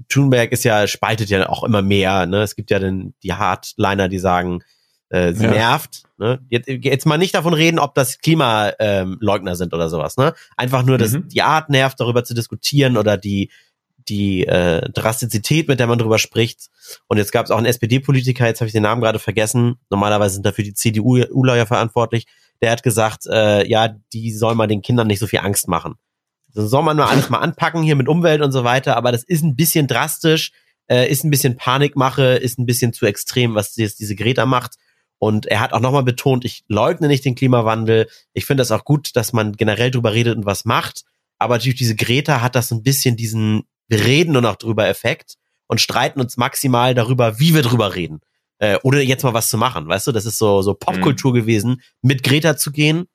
Thunberg 0.07 0.51
ist 0.51 0.63
ja 0.63 0.85
spaltet 0.85 1.29
ja 1.29 1.49
auch 1.49 1.63
immer 1.63 1.81
mehr. 1.81 2.27
Ne? 2.27 2.43
Es 2.43 2.55
gibt 2.55 2.69
ja 2.69 2.77
den 2.77 3.15
die 3.23 3.33
Hardliner, 3.33 4.07
die 4.07 4.19
sagen, 4.19 4.61
äh, 5.09 5.33
sie 5.33 5.45
ja. 5.45 5.51
nervt. 5.51 6.03
Ne? 6.19 6.39
Jetzt, 6.49 6.67
jetzt 6.67 7.07
mal 7.07 7.17
nicht 7.17 7.33
davon 7.33 7.55
reden, 7.55 7.79
ob 7.79 7.95
das 7.95 8.19
Klimaleugner 8.19 9.51
ähm, 9.51 9.55
sind 9.55 9.73
oder 9.73 9.89
sowas. 9.89 10.17
Ne? 10.17 10.35
Einfach 10.57 10.83
nur, 10.83 10.99
dass 10.99 11.13
mhm. 11.13 11.27
die 11.27 11.41
Art 11.41 11.71
nervt, 11.71 11.99
darüber 11.99 12.23
zu 12.23 12.35
diskutieren 12.35 12.95
oder 12.95 13.17
die 13.17 13.49
die 14.09 14.45
äh, 14.45 14.89
Drastizität, 14.91 15.67
mit 15.67 15.79
der 15.79 15.87
man 15.87 15.99
drüber 15.99 16.17
spricht. 16.17 16.69
Und 17.07 17.17
jetzt 17.17 17.31
gab 17.31 17.45
es 17.45 17.51
auch 17.51 17.57
einen 17.57 17.65
SPD-Politiker, 17.65 18.45
jetzt 18.47 18.59
habe 18.61 18.67
ich 18.67 18.73
den 18.73 18.83
Namen 18.83 19.01
gerade 19.01 19.19
vergessen. 19.19 19.75
Normalerweise 19.89 20.35
sind 20.35 20.45
dafür 20.45 20.63
die 20.63 20.73
CDU-Lawyer 20.73 21.65
verantwortlich. 21.65 22.25
Der 22.61 22.71
hat 22.71 22.83
gesagt, 22.83 23.25
äh, 23.27 23.65
ja, 23.67 23.95
die 24.11 24.33
soll 24.33 24.55
man 24.55 24.67
den 24.67 24.81
Kindern 24.81 25.07
nicht 25.07 25.19
so 25.19 25.27
viel 25.27 25.39
Angst 25.39 25.67
machen. 25.67 25.95
So 26.51 26.67
soll 26.67 26.83
man 26.83 26.97
nur 26.97 27.09
alles 27.09 27.29
mal 27.29 27.37
anpacken 27.37 27.83
hier 27.83 27.95
mit 27.95 28.07
Umwelt 28.07 28.41
und 28.41 28.51
so 28.51 28.63
weiter, 28.63 28.97
aber 28.97 29.11
das 29.11 29.23
ist 29.23 29.43
ein 29.43 29.55
bisschen 29.55 29.87
drastisch, 29.87 30.51
äh, 30.87 31.09
ist 31.09 31.23
ein 31.23 31.29
bisschen 31.29 31.55
Panikmache, 31.55 32.35
ist 32.35 32.57
ein 32.57 32.65
bisschen 32.65 32.91
zu 32.91 33.05
extrem, 33.05 33.55
was 33.55 33.75
jetzt 33.75 33.99
diese 33.99 34.15
Greta 34.15 34.45
macht. 34.45 34.75
Und 35.19 35.45
er 35.45 35.59
hat 35.59 35.73
auch 35.73 35.81
nochmal 35.81 36.03
betont, 36.03 36.45
ich 36.45 36.63
leugne 36.67 37.07
nicht 37.07 37.25
den 37.25 37.35
Klimawandel. 37.35 38.07
Ich 38.33 38.45
finde 38.45 38.61
das 38.61 38.71
auch 38.71 38.85
gut, 38.85 39.15
dass 39.15 39.33
man 39.33 39.53
generell 39.53 39.91
drüber 39.91 40.13
redet 40.13 40.37
und 40.37 40.45
was 40.45 40.65
macht. 40.65 41.03
Aber 41.37 41.55
natürlich 41.55 41.77
diese 41.77 41.95
Greta 41.95 42.41
hat 42.41 42.55
das 42.55 42.69
so 42.69 42.75
ein 42.75 42.83
bisschen 42.83 43.15
diesen 43.15 43.63
wir 43.89 44.05
reden 44.05 44.33
nur 44.33 44.41
noch 44.41 44.55
drüber 44.55 44.87
Effekt 44.87 45.35
und 45.67 45.81
streiten 45.81 46.21
uns 46.21 46.37
maximal 46.37 46.95
darüber, 46.95 47.39
wie 47.39 47.53
wir 47.53 47.61
drüber 47.61 47.95
reden. 47.95 48.21
Äh, 48.59 48.77
oder 48.83 49.01
jetzt 49.01 49.23
mal 49.23 49.33
was 49.33 49.49
zu 49.49 49.57
machen, 49.57 49.87
weißt 49.87 50.07
du? 50.07 50.11
Das 50.11 50.25
ist 50.25 50.37
so, 50.37 50.61
so 50.61 50.73
Popkultur 50.73 51.31
mhm. 51.31 51.35
gewesen, 51.35 51.81
mit 52.01 52.23
Greta 52.23 52.55
zu 52.55 52.71
gehen 52.71 53.07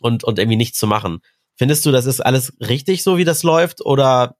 und, 0.00 0.24
und 0.24 0.38
irgendwie 0.38 0.56
nichts 0.56 0.78
zu 0.78 0.86
machen. 0.86 1.20
Findest 1.56 1.84
du, 1.84 1.90
das 1.90 2.06
ist 2.06 2.20
alles 2.20 2.52
richtig 2.60 3.02
so, 3.02 3.18
wie 3.18 3.24
das 3.24 3.42
läuft? 3.42 3.84
Oder 3.84 4.36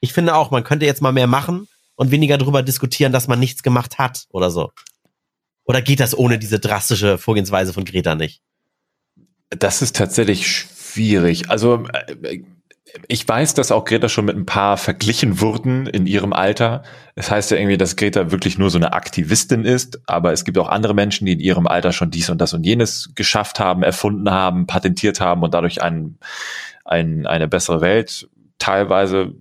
ich 0.00 0.12
finde 0.12 0.34
auch, 0.34 0.50
man 0.50 0.64
könnte 0.64 0.86
jetzt 0.86 1.02
mal 1.02 1.12
mehr 1.12 1.26
machen 1.26 1.68
und 1.96 2.10
weniger 2.10 2.38
darüber 2.38 2.62
diskutieren, 2.62 3.12
dass 3.12 3.28
man 3.28 3.38
nichts 3.38 3.62
gemacht 3.62 3.98
hat 3.98 4.24
oder 4.30 4.50
so. 4.50 4.72
Oder 5.64 5.82
geht 5.82 6.00
das 6.00 6.16
ohne 6.16 6.38
diese 6.38 6.58
drastische 6.58 7.18
Vorgehensweise 7.18 7.72
von 7.72 7.84
Greta 7.84 8.14
nicht? 8.14 8.40
Das 9.50 9.82
ist 9.82 9.96
tatsächlich 9.96 10.46
schwierig. 10.46 11.50
Also 11.50 11.84
äh, 11.92 12.42
ich 13.08 13.26
weiß, 13.26 13.54
dass 13.54 13.72
auch 13.72 13.84
Greta 13.84 14.08
schon 14.08 14.24
mit 14.24 14.36
ein 14.36 14.46
paar 14.46 14.76
verglichen 14.76 15.40
wurden 15.40 15.86
in 15.86 16.06
ihrem 16.06 16.32
Alter. 16.32 16.82
Es 17.14 17.26
das 17.26 17.30
heißt 17.30 17.50
ja 17.50 17.56
irgendwie, 17.56 17.76
dass 17.76 17.96
Greta 17.96 18.30
wirklich 18.30 18.58
nur 18.58 18.70
so 18.70 18.78
eine 18.78 18.92
Aktivistin 18.92 19.64
ist, 19.64 20.00
aber 20.06 20.32
es 20.32 20.44
gibt 20.44 20.58
auch 20.58 20.68
andere 20.68 20.94
Menschen, 20.94 21.26
die 21.26 21.32
in 21.32 21.40
ihrem 21.40 21.66
Alter 21.66 21.92
schon 21.92 22.10
dies 22.10 22.30
und 22.30 22.40
das 22.40 22.52
und 22.52 22.64
jenes 22.64 23.10
geschafft 23.14 23.60
haben, 23.60 23.82
erfunden 23.82 24.30
haben, 24.30 24.66
patentiert 24.66 25.20
haben 25.20 25.42
und 25.42 25.54
dadurch 25.54 25.82
ein, 25.82 26.18
ein, 26.84 27.26
eine 27.26 27.48
bessere 27.48 27.80
Welt 27.80 28.28
teilweise 28.58 29.34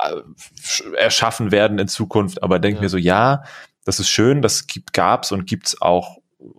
äh, 0.00 0.96
erschaffen 0.96 1.50
werden 1.50 1.78
in 1.78 1.88
Zukunft. 1.88 2.42
Aber 2.42 2.58
denke 2.58 2.76
ja. 2.78 2.82
mir 2.82 2.88
so, 2.88 2.98
ja, 2.98 3.44
das 3.84 4.00
ist 4.00 4.10
schön, 4.10 4.42
das 4.42 4.66
gibt, 4.66 4.92
gab's 4.92 5.32
und 5.32 5.46
gibt's 5.46 5.80
auch 5.80 6.18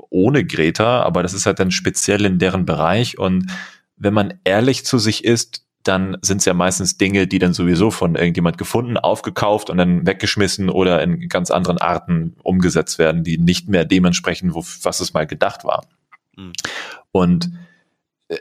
ohne 0.09 0.45
Greta, 0.45 1.03
aber 1.03 1.23
das 1.23 1.33
ist 1.33 1.45
halt 1.45 1.59
dann 1.59 1.71
speziell 1.71 2.25
in 2.25 2.39
deren 2.39 2.65
Bereich 2.65 3.17
und 3.17 3.51
wenn 3.99 4.13
man 4.13 4.39
ehrlich 4.45 4.85
zu 4.85 4.97
sich 4.97 5.23
ist, 5.25 5.65
dann 5.83 6.17
sind 6.21 6.39
es 6.39 6.45
ja 6.45 6.53
meistens 6.53 6.97
Dinge, 6.97 7.27
die 7.27 7.39
dann 7.39 7.53
sowieso 7.53 7.89
von 7.89 8.15
irgendjemand 8.15 8.57
gefunden, 8.57 8.97
aufgekauft 8.97 9.69
und 9.69 9.77
dann 9.77 10.05
weggeschmissen 10.05 10.69
oder 10.69 11.01
in 11.01 11.29
ganz 11.29 11.51
anderen 11.51 11.77
Arten 11.77 12.35
umgesetzt 12.43 12.99
werden, 12.99 13.23
die 13.23 13.37
nicht 13.37 13.69
mehr 13.69 13.85
dementsprechend, 13.85 14.53
wo, 14.53 14.63
was 14.83 14.99
es 14.99 15.13
mal 15.13 15.25
gedacht 15.25 15.63
war. 15.63 15.85
Mhm. 16.35 16.53
Und 17.11 17.51
äh, 18.27 18.37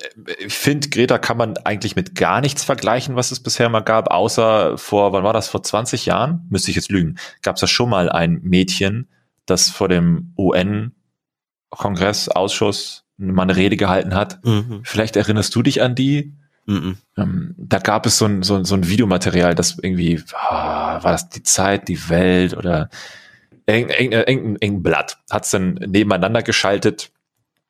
ich 0.46 0.52
finde, 0.54 0.88
Greta 0.88 1.18
kann 1.18 1.36
man 1.36 1.56
eigentlich 1.58 1.94
mit 1.94 2.16
gar 2.16 2.40
nichts 2.40 2.64
vergleichen, 2.64 3.14
was 3.14 3.30
es 3.30 3.40
bisher 3.40 3.68
mal 3.68 3.80
gab, 3.80 4.10
außer 4.10 4.76
vor, 4.76 5.12
wann 5.12 5.22
war 5.24 5.32
das, 5.32 5.48
vor 5.48 5.62
20 5.62 6.06
Jahren? 6.06 6.46
Müsste 6.50 6.70
ich 6.70 6.76
jetzt 6.76 6.90
lügen. 6.90 7.18
Gab 7.42 7.54
es 7.56 7.60
da 7.60 7.66
schon 7.68 7.90
mal 7.90 8.10
ein 8.10 8.40
Mädchen, 8.42 9.08
das 9.46 9.70
vor 9.70 9.88
dem 9.88 10.34
UN-Kongress, 10.36 12.28
Ausschuss 12.28 13.04
mal 13.16 13.42
eine 13.42 13.56
Rede 13.56 13.76
gehalten 13.76 14.14
hat. 14.14 14.44
Mhm. 14.44 14.80
Vielleicht 14.84 15.16
erinnerst 15.16 15.54
du 15.54 15.62
dich 15.62 15.82
an 15.82 15.94
die? 15.94 16.34
Mhm. 16.68 16.98
Ähm, 17.16 17.54
da 17.56 17.78
gab 17.78 18.04
es 18.04 18.18
so 18.18 18.26
ein, 18.26 18.42
so, 18.42 18.62
so 18.62 18.74
ein 18.74 18.86
Videomaterial, 18.86 19.54
das 19.54 19.78
irgendwie, 19.80 20.22
ah, 20.34 21.02
war 21.02 21.12
das 21.12 21.30
die 21.30 21.42
Zeit, 21.42 21.88
die 21.88 22.10
Welt 22.10 22.54
oder 22.54 22.90
irgendein, 23.64 24.12
irgendein, 24.12 24.26
irgendein 24.28 24.82
Blatt 24.82 25.18
hat 25.30 25.46
es 25.46 25.50
dann 25.50 25.74
nebeneinander 25.74 26.42
geschaltet 26.42 27.10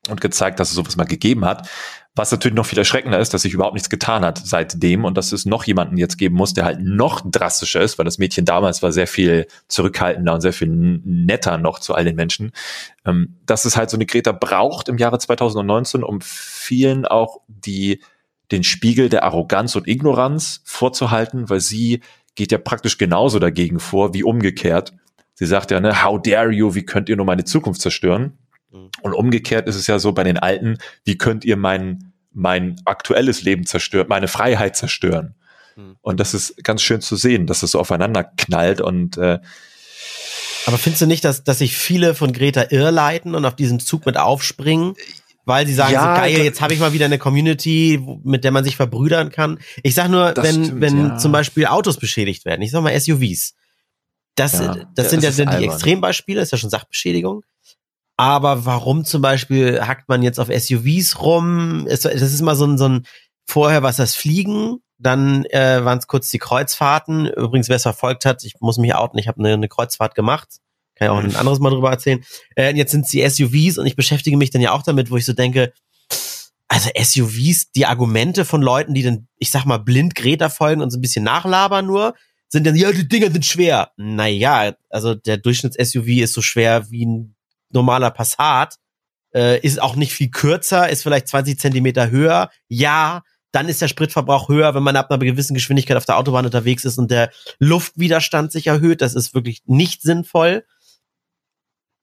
und 0.08 0.20
gezeigt, 0.20 0.58
dass 0.58 0.70
es 0.70 0.74
sowas 0.74 0.96
mal 0.96 1.04
gegeben 1.04 1.44
hat, 1.44 1.68
Was 2.16 2.32
natürlich 2.32 2.56
noch 2.56 2.66
viel 2.66 2.78
erschreckender 2.78 3.20
ist, 3.20 3.32
dass 3.32 3.42
sich 3.42 3.54
überhaupt 3.54 3.74
nichts 3.74 3.88
getan 3.88 4.24
hat 4.24 4.40
seitdem 4.44 5.04
und 5.04 5.16
dass 5.16 5.30
es 5.30 5.46
noch 5.46 5.62
jemanden 5.62 5.96
jetzt 5.96 6.18
geben 6.18 6.34
muss, 6.34 6.52
der 6.52 6.64
halt 6.64 6.80
noch 6.80 7.22
drastischer 7.24 7.80
ist, 7.80 7.98
weil 7.98 8.04
das 8.04 8.18
Mädchen 8.18 8.44
damals 8.44 8.82
war 8.82 8.90
sehr 8.90 9.06
viel 9.06 9.46
zurückhaltender 9.68 10.34
und 10.34 10.40
sehr 10.40 10.52
viel 10.52 10.66
netter 10.68 11.56
noch 11.58 11.78
zu 11.78 11.94
all 11.94 12.04
den 12.04 12.16
Menschen. 12.16 12.50
Ähm, 13.06 13.36
dass 13.46 13.64
es 13.64 13.76
halt 13.76 13.90
so 13.90 13.96
eine 13.96 14.06
Greta 14.06 14.32
braucht 14.32 14.88
im 14.88 14.98
Jahre 14.98 15.20
2019, 15.20 16.02
um 16.02 16.20
vielen 16.20 17.06
auch 17.06 17.42
die, 17.46 18.00
den 18.50 18.64
Spiegel 18.64 19.08
der 19.08 19.24
Arroganz 19.24 19.76
und 19.76 19.86
Ignoranz 19.86 20.62
vorzuhalten, 20.64 21.50
weil 21.50 21.60
sie 21.60 22.00
geht 22.34 22.52
ja 22.52 22.58
praktisch 22.58 22.98
genauso 22.98 23.38
dagegen 23.38 23.80
vor 23.80 24.14
wie 24.14 24.22
umgekehrt. 24.22 24.92
Sie 25.34 25.46
sagt 25.46 25.70
ja, 25.70 25.80
ne, 25.80 26.04
how 26.04 26.20
dare 26.22 26.50
you, 26.50 26.74
wie 26.74 26.84
könnt 26.84 27.08
ihr 27.08 27.16
nur 27.16 27.26
meine 27.26 27.44
Zukunft 27.44 27.80
zerstören? 27.80 28.38
Mhm. 28.70 28.90
Und 29.02 29.12
umgekehrt 29.12 29.68
ist 29.68 29.76
es 29.76 29.86
ja 29.86 29.98
so 29.98 30.12
bei 30.12 30.24
den 30.24 30.38
Alten, 30.38 30.78
wie 31.04 31.18
könnt 31.18 31.44
ihr 31.44 31.56
mein, 31.56 32.12
mein 32.32 32.80
aktuelles 32.84 33.42
Leben 33.42 33.66
zerstören, 33.66 34.08
meine 34.08 34.28
Freiheit 34.28 34.76
zerstören? 34.76 35.34
Mhm. 35.76 35.96
Und 36.00 36.20
das 36.20 36.34
ist 36.34 36.62
ganz 36.64 36.82
schön 36.82 37.00
zu 37.00 37.16
sehen, 37.16 37.46
dass 37.46 37.62
es 37.62 37.72
so 37.72 37.80
aufeinander 37.80 38.24
knallt 38.24 38.80
und 38.80 39.16
äh, 39.18 39.38
aber 40.66 40.76
findest 40.76 41.00
du 41.00 41.06
nicht, 41.06 41.24
dass, 41.24 41.44
dass 41.44 41.60
sich 41.60 41.78
viele 41.78 42.14
von 42.14 42.34
Greta 42.34 42.66
irrleiten 42.68 43.34
und 43.34 43.46
auf 43.46 43.56
diesen 43.56 43.80
Zug 43.80 44.04
mit 44.04 44.18
aufspringen? 44.18 44.96
Weil 45.48 45.66
sie 45.66 45.72
sagen 45.72 45.94
ja, 45.94 46.14
so 46.14 46.20
geil, 46.20 46.44
jetzt 46.44 46.60
habe 46.60 46.74
ich 46.74 46.80
mal 46.80 46.92
wieder 46.92 47.06
eine 47.06 47.16
Community, 47.16 47.98
mit 48.22 48.44
der 48.44 48.52
man 48.52 48.64
sich 48.64 48.76
verbrüdern 48.76 49.30
kann. 49.30 49.58
Ich 49.82 49.94
sag 49.94 50.10
nur, 50.10 50.34
wenn, 50.36 50.64
stimmt, 50.66 50.80
wenn 50.82 50.98
ja. 51.08 51.16
zum 51.16 51.32
Beispiel 51.32 51.64
Autos 51.64 51.96
beschädigt 51.96 52.44
werden, 52.44 52.60
ich 52.60 52.70
sag 52.70 52.82
mal 52.82 53.00
SUVs. 53.00 53.54
Das, 54.34 54.52
ja, 54.52 54.76
das 54.94 55.08
sind 55.08 55.22
ja, 55.22 55.30
das 55.30 55.56
die 55.56 55.64
Extrembeispiele, 55.64 56.42
ist 56.42 56.52
ja 56.52 56.58
schon 56.58 56.68
Sachbeschädigung. 56.68 57.44
Aber 58.18 58.66
warum 58.66 59.06
zum 59.06 59.22
Beispiel 59.22 59.80
hackt 59.80 60.10
man 60.10 60.22
jetzt 60.22 60.38
auf 60.38 60.48
SUVs 60.48 61.22
rum? 61.22 61.86
Das 61.88 62.04
ist 62.04 62.40
immer 62.40 62.54
so 62.54 62.66
ein, 62.66 62.76
so 62.76 62.86
ein 62.86 63.06
vorher 63.46 63.82
was 63.82 63.96
das 63.96 64.14
Fliegen, 64.14 64.82
dann 64.98 65.46
äh, 65.46 65.82
waren 65.82 65.96
es 65.96 66.08
kurz 66.08 66.28
die 66.28 66.38
Kreuzfahrten. 66.38 67.24
Übrigens, 67.24 67.70
wer 67.70 67.76
es 67.76 67.84
verfolgt 67.84 68.26
hat, 68.26 68.44
ich 68.44 68.56
muss 68.60 68.76
mich 68.76 68.94
outen, 68.94 69.18
ich 69.18 69.28
habe 69.28 69.38
eine, 69.38 69.54
eine 69.54 69.68
Kreuzfahrt 69.68 70.14
gemacht. 70.14 70.58
Kann 70.98 71.06
ich 71.06 71.10
auch 71.10 71.18
ein 71.18 71.36
anderes 71.36 71.60
Mal 71.60 71.70
drüber 71.70 71.90
erzählen. 71.90 72.24
Äh, 72.56 72.74
jetzt 72.74 72.92
sind 72.92 73.04
es 73.04 73.10
die 73.10 73.28
SUVs 73.28 73.78
und 73.78 73.86
ich 73.86 73.96
beschäftige 73.96 74.36
mich 74.36 74.50
dann 74.50 74.62
ja 74.62 74.72
auch 74.72 74.82
damit, 74.82 75.10
wo 75.10 75.16
ich 75.16 75.24
so 75.24 75.32
denke, 75.32 75.72
also 76.68 76.90
SUVs, 76.94 77.70
die 77.72 77.86
Argumente 77.86 78.44
von 78.44 78.60
Leuten, 78.60 78.94
die 78.94 79.02
dann, 79.02 79.26
ich 79.38 79.50
sag 79.50 79.64
mal, 79.64 79.78
blind 79.78 80.14
Greta 80.14 80.50
folgen 80.50 80.82
und 80.82 80.90
so 80.90 80.98
ein 80.98 81.00
bisschen 81.00 81.24
nachlabern 81.24 81.86
nur, 81.86 82.14
sind 82.48 82.66
dann, 82.66 82.76
ja, 82.76 82.92
die 82.92 83.08
Dinger 83.08 83.30
sind 83.30 83.44
schwer. 83.44 83.90
Naja, 83.96 84.74
also 84.90 85.14
der 85.14 85.38
Durchschnitts-SUV 85.38 86.22
ist 86.22 86.34
so 86.34 86.42
schwer 86.42 86.90
wie 86.90 87.06
ein 87.06 87.36
normaler 87.70 88.10
Passat, 88.10 88.76
äh, 89.34 89.60
ist 89.60 89.80
auch 89.80 89.96
nicht 89.96 90.12
viel 90.12 90.30
kürzer, 90.30 90.88
ist 90.88 91.02
vielleicht 91.02 91.28
20 91.28 91.58
Zentimeter 91.58 92.10
höher. 92.10 92.50
Ja, 92.68 93.22
dann 93.52 93.68
ist 93.68 93.80
der 93.80 93.88
Spritverbrauch 93.88 94.48
höher, 94.48 94.74
wenn 94.74 94.82
man 94.82 94.96
ab 94.96 95.10
einer 95.10 95.24
gewissen 95.24 95.54
Geschwindigkeit 95.54 95.96
auf 95.96 96.04
der 96.04 96.18
Autobahn 96.18 96.44
unterwegs 96.44 96.84
ist 96.84 96.98
und 96.98 97.10
der 97.10 97.30
Luftwiderstand 97.58 98.52
sich 98.52 98.66
erhöht. 98.66 99.00
Das 99.00 99.14
ist 99.14 99.34
wirklich 99.34 99.62
nicht 99.66 100.02
sinnvoll. 100.02 100.64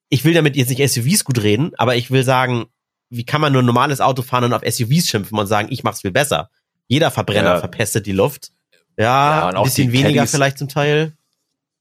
Ich 0.10 0.24
will 0.24 0.34
damit 0.34 0.56
jetzt 0.56 0.70
nicht 0.70 0.92
SUVs 0.92 1.24
gut 1.24 1.42
reden, 1.42 1.72
aber 1.78 1.96
ich 1.96 2.12
will 2.12 2.24
sagen, 2.24 2.66
wie 3.10 3.26
kann 3.26 3.42
man 3.42 3.54
nur 3.54 3.62
ein 3.62 3.66
normales 3.66 4.02
Auto 4.02 4.22
fahren 4.22 4.46
und 4.46 4.54
auf 4.54 4.62
SUVs 4.68 5.08
schimpfen 5.08 5.38
und 5.38 5.48
sagen, 5.48 5.68
ich 5.72 5.84
mach's 5.84 6.02
viel 6.02 6.12
besser? 6.12 6.50
Jeder 6.88 7.12
Verbrenner 7.12 7.56
ja. 7.56 7.60
verpestet 7.60 8.06
die 8.06 8.12
Luft. 8.12 8.52
Ja, 8.98 9.50
ja 9.52 9.58
ein 9.58 9.64
bisschen 9.64 9.92
weniger 9.92 10.20
Caddies, 10.20 10.32
vielleicht 10.32 10.58
zum 10.58 10.70
Teil 10.70 11.14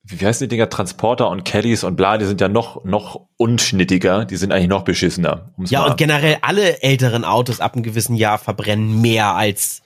wie 0.06 0.24
heißen 0.24 0.46
die 0.46 0.48
Dinger, 0.54 0.68
Transporter 0.68 1.30
und 1.30 1.44
Caddies 1.44 1.82
und 1.82 1.96
bla, 1.96 2.18
die 2.18 2.26
sind 2.26 2.40
ja 2.40 2.48
noch, 2.48 2.84
noch 2.84 3.22
unschnittiger, 3.38 4.26
die 4.26 4.36
sind 4.36 4.52
eigentlich 4.52 4.68
noch 4.68 4.84
beschissener. 4.84 5.50
Ja, 5.56 5.86
und 5.86 5.96
generell 5.96 6.38
alle 6.42 6.82
älteren 6.82 7.24
Autos 7.24 7.60
ab 7.60 7.72
einem 7.72 7.82
gewissen 7.82 8.14
Jahr 8.14 8.36
verbrennen 8.38 9.00
mehr 9.00 9.34
als 9.34 9.80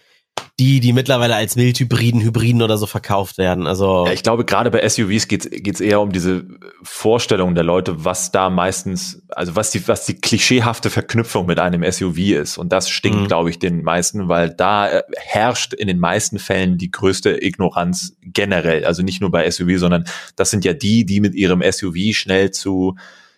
die, 0.58 0.80
die 0.80 0.92
mittlerweile 0.92 1.36
als 1.36 1.56
Wildhybriden, 1.56 2.20
Hybriden 2.20 2.62
oder 2.62 2.78
so 2.78 2.86
verkauft 2.86 3.38
werden. 3.38 3.68
Also 3.68 4.06
ja, 4.06 4.12
ich 4.12 4.24
glaube, 4.24 4.44
gerade 4.44 4.70
bei 4.70 4.86
SUVs 4.88 5.28
geht's 5.28 5.48
geht's 5.48 5.80
eher 5.80 6.00
um 6.00 6.10
diese 6.10 6.46
Vorstellung 6.82 7.54
der 7.54 7.62
Leute, 7.62 8.04
was 8.04 8.32
da 8.32 8.50
meistens, 8.50 9.22
also 9.28 9.54
was 9.54 9.70
die, 9.70 9.86
was 9.86 10.04
die 10.04 10.14
klischeehafte 10.14 10.90
Verknüpfung 10.90 11.46
mit 11.46 11.60
einem 11.60 11.88
SUV 11.90 12.18
ist. 12.18 12.58
Und 12.58 12.72
das 12.72 12.90
stinkt, 12.90 13.20
mhm. 13.20 13.26
glaube 13.28 13.50
ich, 13.50 13.60
den 13.60 13.84
meisten, 13.84 14.28
weil 14.28 14.50
da 14.50 14.88
äh, 14.88 15.02
herrscht 15.16 15.74
in 15.74 15.86
den 15.86 16.00
meisten 16.00 16.40
Fällen 16.40 16.76
die 16.76 16.90
größte 16.90 17.40
Ignoranz 17.40 18.16
generell. 18.22 18.84
Also 18.84 19.02
nicht 19.02 19.20
nur 19.20 19.30
bei 19.30 19.48
SUV, 19.48 19.78
sondern 19.78 20.04
das 20.34 20.50
sind 20.50 20.64
ja 20.64 20.72
die, 20.72 21.06
die 21.06 21.20
mit 21.20 21.36
ihrem 21.36 21.62
SUV 21.62 22.12
schnell 22.12 22.50
zu 22.50 22.96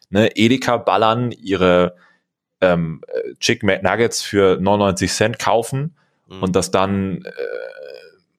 ne, 0.09 0.35
Edeka 0.37 0.79
ballern, 0.79 1.33
ihre 1.33 1.97
ähm, 2.63 3.03
Chick 3.41 3.63
McNuggets 3.63 4.23
für 4.23 4.59
99 4.59 5.13
Cent 5.13 5.39
kaufen 5.39 5.97
mhm. 6.31 6.43
und 6.43 6.57
das 6.57 6.71
dann 6.71 7.23
äh, 7.25 7.31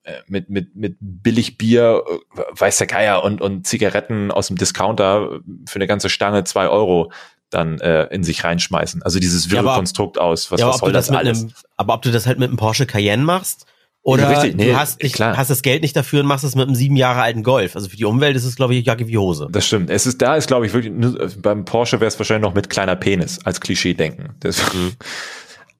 äh, 0.03 0.21
mit, 0.27 0.49
mit, 0.49 0.75
mit 0.75 0.97
billig 0.99 1.59
Bier, 1.59 2.03
äh, 2.35 2.41
weiß 2.59 2.79
der 2.79 2.87
Geier, 2.87 3.23
und, 3.23 3.39
und 3.39 3.67
Zigaretten 3.67 4.31
aus 4.31 4.47
dem 4.47 4.57
Discounter 4.57 5.41
für 5.67 5.75
eine 5.75 5.85
ganze 5.85 6.09
Stange 6.09 6.43
zwei 6.43 6.67
Euro 6.69 7.11
dann 7.51 7.79
äh, 7.79 8.05
in 8.05 8.23
sich 8.23 8.43
reinschmeißen. 8.43 9.03
Also 9.03 9.19
dieses 9.19 9.51
wirre 9.51 9.65
ja, 9.65 9.75
Konstrukt 9.75 10.19
aus. 10.19 10.51
Was, 10.51 10.59
ja, 10.59 10.69
was 10.69 10.79
soll 10.79 10.91
das, 10.91 11.07
das 11.07 11.15
alles? 11.15 11.41
Einem, 11.41 11.51
aber 11.77 11.93
ob 11.93 12.01
du 12.01 12.11
das 12.11 12.25
halt 12.25 12.39
mit 12.39 12.47
einem 12.49 12.57
Porsche 12.57 12.87
Cayenne 12.87 13.23
machst 13.23 13.67
oder 14.03 14.29
Richtig, 14.29 14.55
nee, 14.55 14.71
du 14.71 14.79
hast, 14.79 15.03
nicht, 15.03 15.13
klar. 15.13 15.37
hast 15.37 15.51
das 15.51 15.61
Geld 15.61 15.83
nicht 15.83 15.95
dafür 15.95 16.21
und 16.21 16.25
machst 16.25 16.43
es 16.43 16.55
mit 16.55 16.65
einem 16.65 16.75
sieben 16.75 16.95
Jahre 16.95 17.21
alten 17.21 17.43
Golf. 17.43 17.75
Also 17.75 17.87
für 17.87 17.97
die 17.97 18.05
Umwelt 18.05 18.35
ist 18.35 18.45
es, 18.45 18.55
glaube 18.55 18.73
ich, 18.73 18.83
Jacke 18.83 19.07
wie 19.07 19.17
Hose. 19.17 19.47
Das 19.51 19.67
stimmt. 19.67 19.91
Es 19.91 20.07
ist, 20.07 20.19
da 20.23 20.35
ist, 20.35 20.47
glaube 20.47 20.65
ich, 20.65 20.73
wirklich, 20.73 20.91
beim 21.39 21.65
Porsche 21.65 21.99
wäre 21.99 22.07
es 22.07 22.17
wahrscheinlich 22.17 22.47
noch 22.47 22.55
mit 22.55 22.71
kleiner 22.71 22.95
Penis 22.95 23.39
als 23.43 23.61
Klischee 23.61 23.93
denken. 23.93 24.33
Das, 24.39 24.73
mhm. 24.73 24.93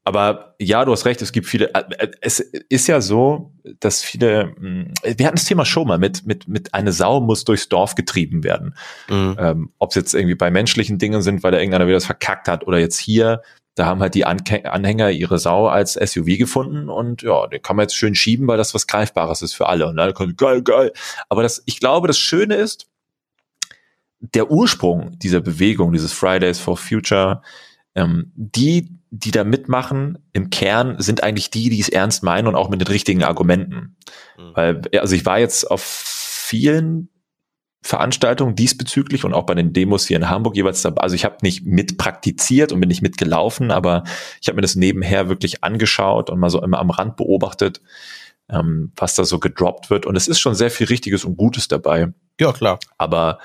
Aber 0.04 0.56
ja, 0.60 0.84
du 0.84 0.92
hast 0.92 1.06
recht, 1.06 1.22
es 1.22 1.32
gibt 1.32 1.46
viele, 1.46 1.74
äh, 1.76 1.84
äh, 1.98 2.12
es 2.22 2.40
ist 2.40 2.88
ja 2.88 3.02
so, 3.02 3.52
dass 3.80 4.02
viele, 4.02 4.56
hm, 4.58 4.94
wir 5.04 5.28
hatten 5.28 5.36
das 5.36 5.46
Thema 5.46 5.64
schon 5.64 5.88
mal 5.88 6.00
mit, 6.00 6.26
mit, 6.26 6.48
mit 6.48 6.74
eine 6.74 6.92
Sau 6.92 7.22
muss 7.22 7.44
durchs 7.44 7.70
Dorf 7.70 7.94
getrieben 7.94 8.44
werden. 8.44 8.76
Mhm. 9.10 9.36
Ähm, 9.40 9.70
Ob 9.78 9.92
es 9.92 9.96
jetzt 9.96 10.14
irgendwie 10.16 10.36
bei 10.36 10.50
menschlichen 10.50 10.98
Dingen 10.98 11.22
sind, 11.22 11.44
weil 11.44 11.52
da 11.52 11.60
irgendeiner 11.60 11.86
wieder 11.86 11.98
das 11.98 12.06
verkackt 12.06 12.48
hat 12.48 12.66
oder 12.66 12.80
jetzt 12.80 12.98
hier, 12.98 13.42
da 13.76 13.86
haben 13.86 14.02
halt 14.02 14.16
die 14.16 14.26
Anhänger 14.26 15.12
ihre 15.12 15.40
Sau 15.40 15.68
als 15.68 15.94
SUV 15.94 16.38
gefunden 16.38 16.90
und 16.90 17.22
ja, 17.22 17.48
den 17.48 17.62
kann 17.62 17.76
man 17.76 17.84
jetzt 17.84 17.96
schön 17.96 18.16
schieben, 18.16 18.48
weil 18.48 18.58
das 18.58 18.74
was 18.74 18.88
Greifbares 18.88 19.42
ist 19.42 19.54
für 19.54 19.68
alle. 19.68 19.88
Und 19.88 19.98
dann 19.98 20.14
kommt, 20.14 20.38
geil, 20.38 20.62
geil. 20.62 20.92
Aber 21.30 21.44
das, 21.44 21.62
ich 21.68 21.80
glaube, 21.80 22.08
das 22.08 22.18
Schöne 22.18 22.56
ist, 22.56 22.88
der 24.20 24.52
Ursprung 24.52 25.18
dieser 25.20 25.42
Bewegung, 25.42 25.94
dieses 25.94 26.12
Fridays 26.14 26.60
for 26.60 26.76
Future, 26.76 27.42
ähm, 27.96 28.32
die, 28.36 28.90
die 29.10 29.32
da 29.32 29.44
mitmachen, 29.44 30.20
im 30.34 30.50
Kern 30.50 30.96
sind 31.00 31.24
eigentlich 31.24 31.50
die, 31.50 31.70
die 31.70 31.80
es 31.80 31.90
ernst 31.90 32.24
meinen 32.24 32.48
und 32.48 32.56
auch 32.56 32.70
mit 32.70 32.82
den 32.82 32.88
richtigen 32.88 33.24
Argumenten. 33.24 33.98
Mhm. 34.38 34.52
Weil, 34.54 34.82
also 34.98 35.16
ich 35.16 35.26
war 35.26 35.40
jetzt 35.40 35.70
auf 35.70 35.82
vielen 35.82 37.10
Veranstaltungen 37.84 38.56
diesbezüglich 38.56 39.26
und 39.26 39.34
auch 39.34 39.46
bei 39.46 39.56
den 39.56 39.74
Demos 39.74 40.06
hier 40.06 40.18
in 40.18 40.30
Hamburg 40.30 40.56
jeweils 40.56 40.84
dabei. 40.84 41.02
Also 41.02 41.16
ich 41.16 41.26
habe 41.26 41.38
nicht 41.42 41.66
mitpraktiziert 41.66 42.72
und 42.72 42.80
bin 42.80 42.90
nicht 42.90 43.02
mitgelaufen, 43.02 43.72
aber 43.72 44.04
ich 44.40 44.48
habe 44.48 44.58
mir 44.58 44.62
das 44.62 44.76
nebenher 44.76 45.30
wirklich 45.30 45.64
angeschaut 45.64 46.30
und 46.30 46.40
mal 46.40 46.52
so 46.52 46.62
immer 46.62 46.80
am 46.80 46.92
Rand 46.92 47.16
beobachtet, 47.16 47.82
ähm, 48.50 48.92
was 48.96 49.16
da 49.16 49.26
so 49.26 49.40
gedroppt 49.40 49.90
wird. 49.90 50.06
Und 50.06 50.16
es 50.16 50.28
ist 50.28 50.40
schon 50.40 50.54
sehr 50.54 50.70
viel 50.70 50.88
Richtiges 50.88 51.26
und 51.26 51.38
Gutes 51.38 51.68
dabei. 51.68 52.14
Ja, 52.40 52.54
klar. 52.54 52.80
Aber 53.00 53.40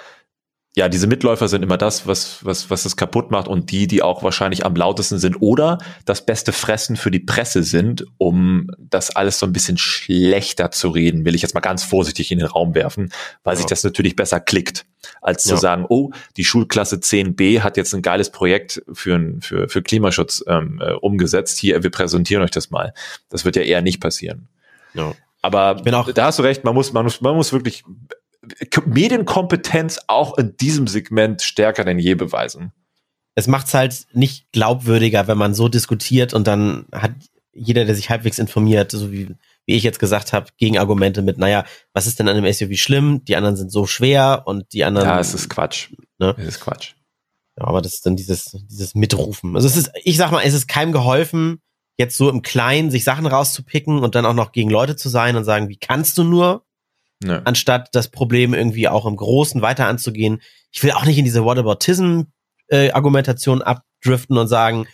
ja, 0.78 0.90
diese 0.90 1.06
Mitläufer 1.06 1.48
sind 1.48 1.62
immer 1.62 1.78
das, 1.78 2.06
was, 2.06 2.44
was, 2.44 2.68
was 2.68 2.84
es 2.84 2.96
kaputt 2.96 3.30
macht 3.30 3.48
und 3.48 3.70
die, 3.70 3.86
die 3.86 4.02
auch 4.02 4.22
wahrscheinlich 4.22 4.66
am 4.66 4.76
lautesten 4.76 5.18
sind 5.18 5.40
oder 5.40 5.78
das 6.04 6.26
beste 6.26 6.52
Fressen 6.52 6.96
für 6.96 7.10
die 7.10 7.18
Presse 7.18 7.62
sind, 7.62 8.04
um 8.18 8.70
das 8.78 9.16
alles 9.16 9.38
so 9.38 9.46
ein 9.46 9.54
bisschen 9.54 9.78
schlechter 9.78 10.70
zu 10.70 10.90
reden, 10.90 11.24
will 11.24 11.34
ich 11.34 11.40
jetzt 11.40 11.54
mal 11.54 11.60
ganz 11.60 11.82
vorsichtig 11.82 12.30
in 12.30 12.40
den 12.40 12.48
Raum 12.48 12.74
werfen, 12.74 13.10
weil 13.42 13.54
ja. 13.54 13.56
sich 13.56 13.66
das 13.66 13.84
natürlich 13.84 14.16
besser 14.16 14.38
klickt, 14.38 14.84
als 15.22 15.44
zu 15.44 15.54
ja. 15.54 15.56
sagen, 15.56 15.86
oh, 15.88 16.10
die 16.36 16.44
Schulklasse 16.44 16.96
10b 16.96 17.60
hat 17.60 17.78
jetzt 17.78 17.94
ein 17.94 18.02
geiles 18.02 18.28
Projekt 18.28 18.82
für, 18.92 19.18
für, 19.40 19.70
für 19.70 19.80
Klimaschutz 19.80 20.44
ähm, 20.46 20.82
äh, 20.84 20.92
umgesetzt. 20.92 21.58
Hier, 21.58 21.82
wir 21.84 21.90
präsentieren 21.90 22.42
euch 22.42 22.50
das 22.50 22.68
mal. 22.68 22.92
Das 23.30 23.46
wird 23.46 23.56
ja 23.56 23.62
eher 23.62 23.80
nicht 23.80 24.00
passieren. 24.00 24.48
Ja. 24.92 25.14
Aber 25.40 25.76
da 25.76 26.26
hast 26.26 26.38
du 26.38 26.42
recht, 26.42 26.64
man 26.64 26.74
muss, 26.74 26.92
man 26.92 27.04
muss, 27.04 27.22
man 27.22 27.34
muss 27.34 27.52
wirklich 27.52 27.84
Medienkompetenz 28.86 30.00
auch 30.06 30.36
in 30.38 30.56
diesem 30.56 30.86
Segment 30.86 31.42
stärker 31.42 31.84
denn 31.84 31.98
je 31.98 32.14
beweisen. 32.14 32.72
Es 33.34 33.46
macht 33.46 33.66
es 33.66 33.74
halt 33.74 34.06
nicht 34.12 34.50
glaubwürdiger, 34.52 35.28
wenn 35.28 35.38
man 35.38 35.54
so 35.54 35.68
diskutiert 35.68 36.32
und 36.32 36.46
dann 36.46 36.86
hat 36.92 37.12
jeder, 37.52 37.84
der 37.84 37.94
sich 37.94 38.10
halbwegs 38.10 38.38
informiert, 38.38 38.92
so 38.92 39.12
wie, 39.12 39.34
wie 39.64 39.74
ich 39.74 39.82
jetzt 39.82 39.98
gesagt 39.98 40.32
habe, 40.32 40.48
Gegenargumente 40.58 41.22
mit, 41.22 41.38
naja, 41.38 41.64
was 41.92 42.06
ist 42.06 42.18
denn 42.18 42.28
an 42.28 42.36
einem 42.36 42.52
SUV 42.52 42.76
schlimm? 42.76 43.24
Die 43.24 43.36
anderen 43.36 43.56
sind 43.56 43.72
so 43.72 43.86
schwer 43.86 44.42
und 44.44 44.72
die 44.72 44.84
anderen. 44.84 45.08
Ja, 45.08 45.18
es 45.18 45.34
ist 45.34 45.48
Quatsch. 45.48 45.90
Ne? 46.18 46.34
Es 46.38 46.46
ist 46.46 46.60
Quatsch. 46.60 46.94
Ja, 47.58 47.66
aber 47.66 47.80
das 47.80 47.94
ist 47.94 48.06
dann 48.06 48.16
dieses, 48.16 48.56
dieses 48.68 48.94
Mitrufen. 48.94 49.56
Also 49.56 49.66
es 49.66 49.76
ist, 49.76 49.90
ich 50.04 50.18
sag 50.18 50.30
mal, 50.30 50.42
es 50.42 50.54
ist 50.54 50.68
keinem 50.68 50.92
geholfen, 50.92 51.60
jetzt 51.98 52.16
so 52.16 52.28
im 52.28 52.42
Kleinen 52.42 52.90
sich 52.90 53.04
Sachen 53.04 53.26
rauszupicken 53.26 54.00
und 54.00 54.14
dann 54.14 54.26
auch 54.26 54.34
noch 54.34 54.52
gegen 54.52 54.70
Leute 54.70 54.96
zu 54.96 55.08
sein 55.08 55.36
und 55.36 55.44
sagen, 55.44 55.68
wie 55.68 55.78
kannst 55.78 56.18
du 56.18 56.24
nur? 56.24 56.65
Ne. 57.24 57.40
Anstatt 57.44 57.94
das 57.94 58.08
Problem 58.08 58.52
irgendwie 58.54 58.88
auch 58.88 59.06
im 59.06 59.14
Großen 59.16 59.62
weiter 59.62 59.86
anzugehen. 59.86 60.42
Ich 60.70 60.82
will 60.82 60.90
auch 60.92 61.06
nicht 61.06 61.18
in 61.18 61.24
diese 61.24 61.44
Whataboutism-Argumentation 61.44 63.60
äh, 63.60 63.64
abdriften 63.64 64.36
und 64.36 64.48
sagen, 64.48 64.88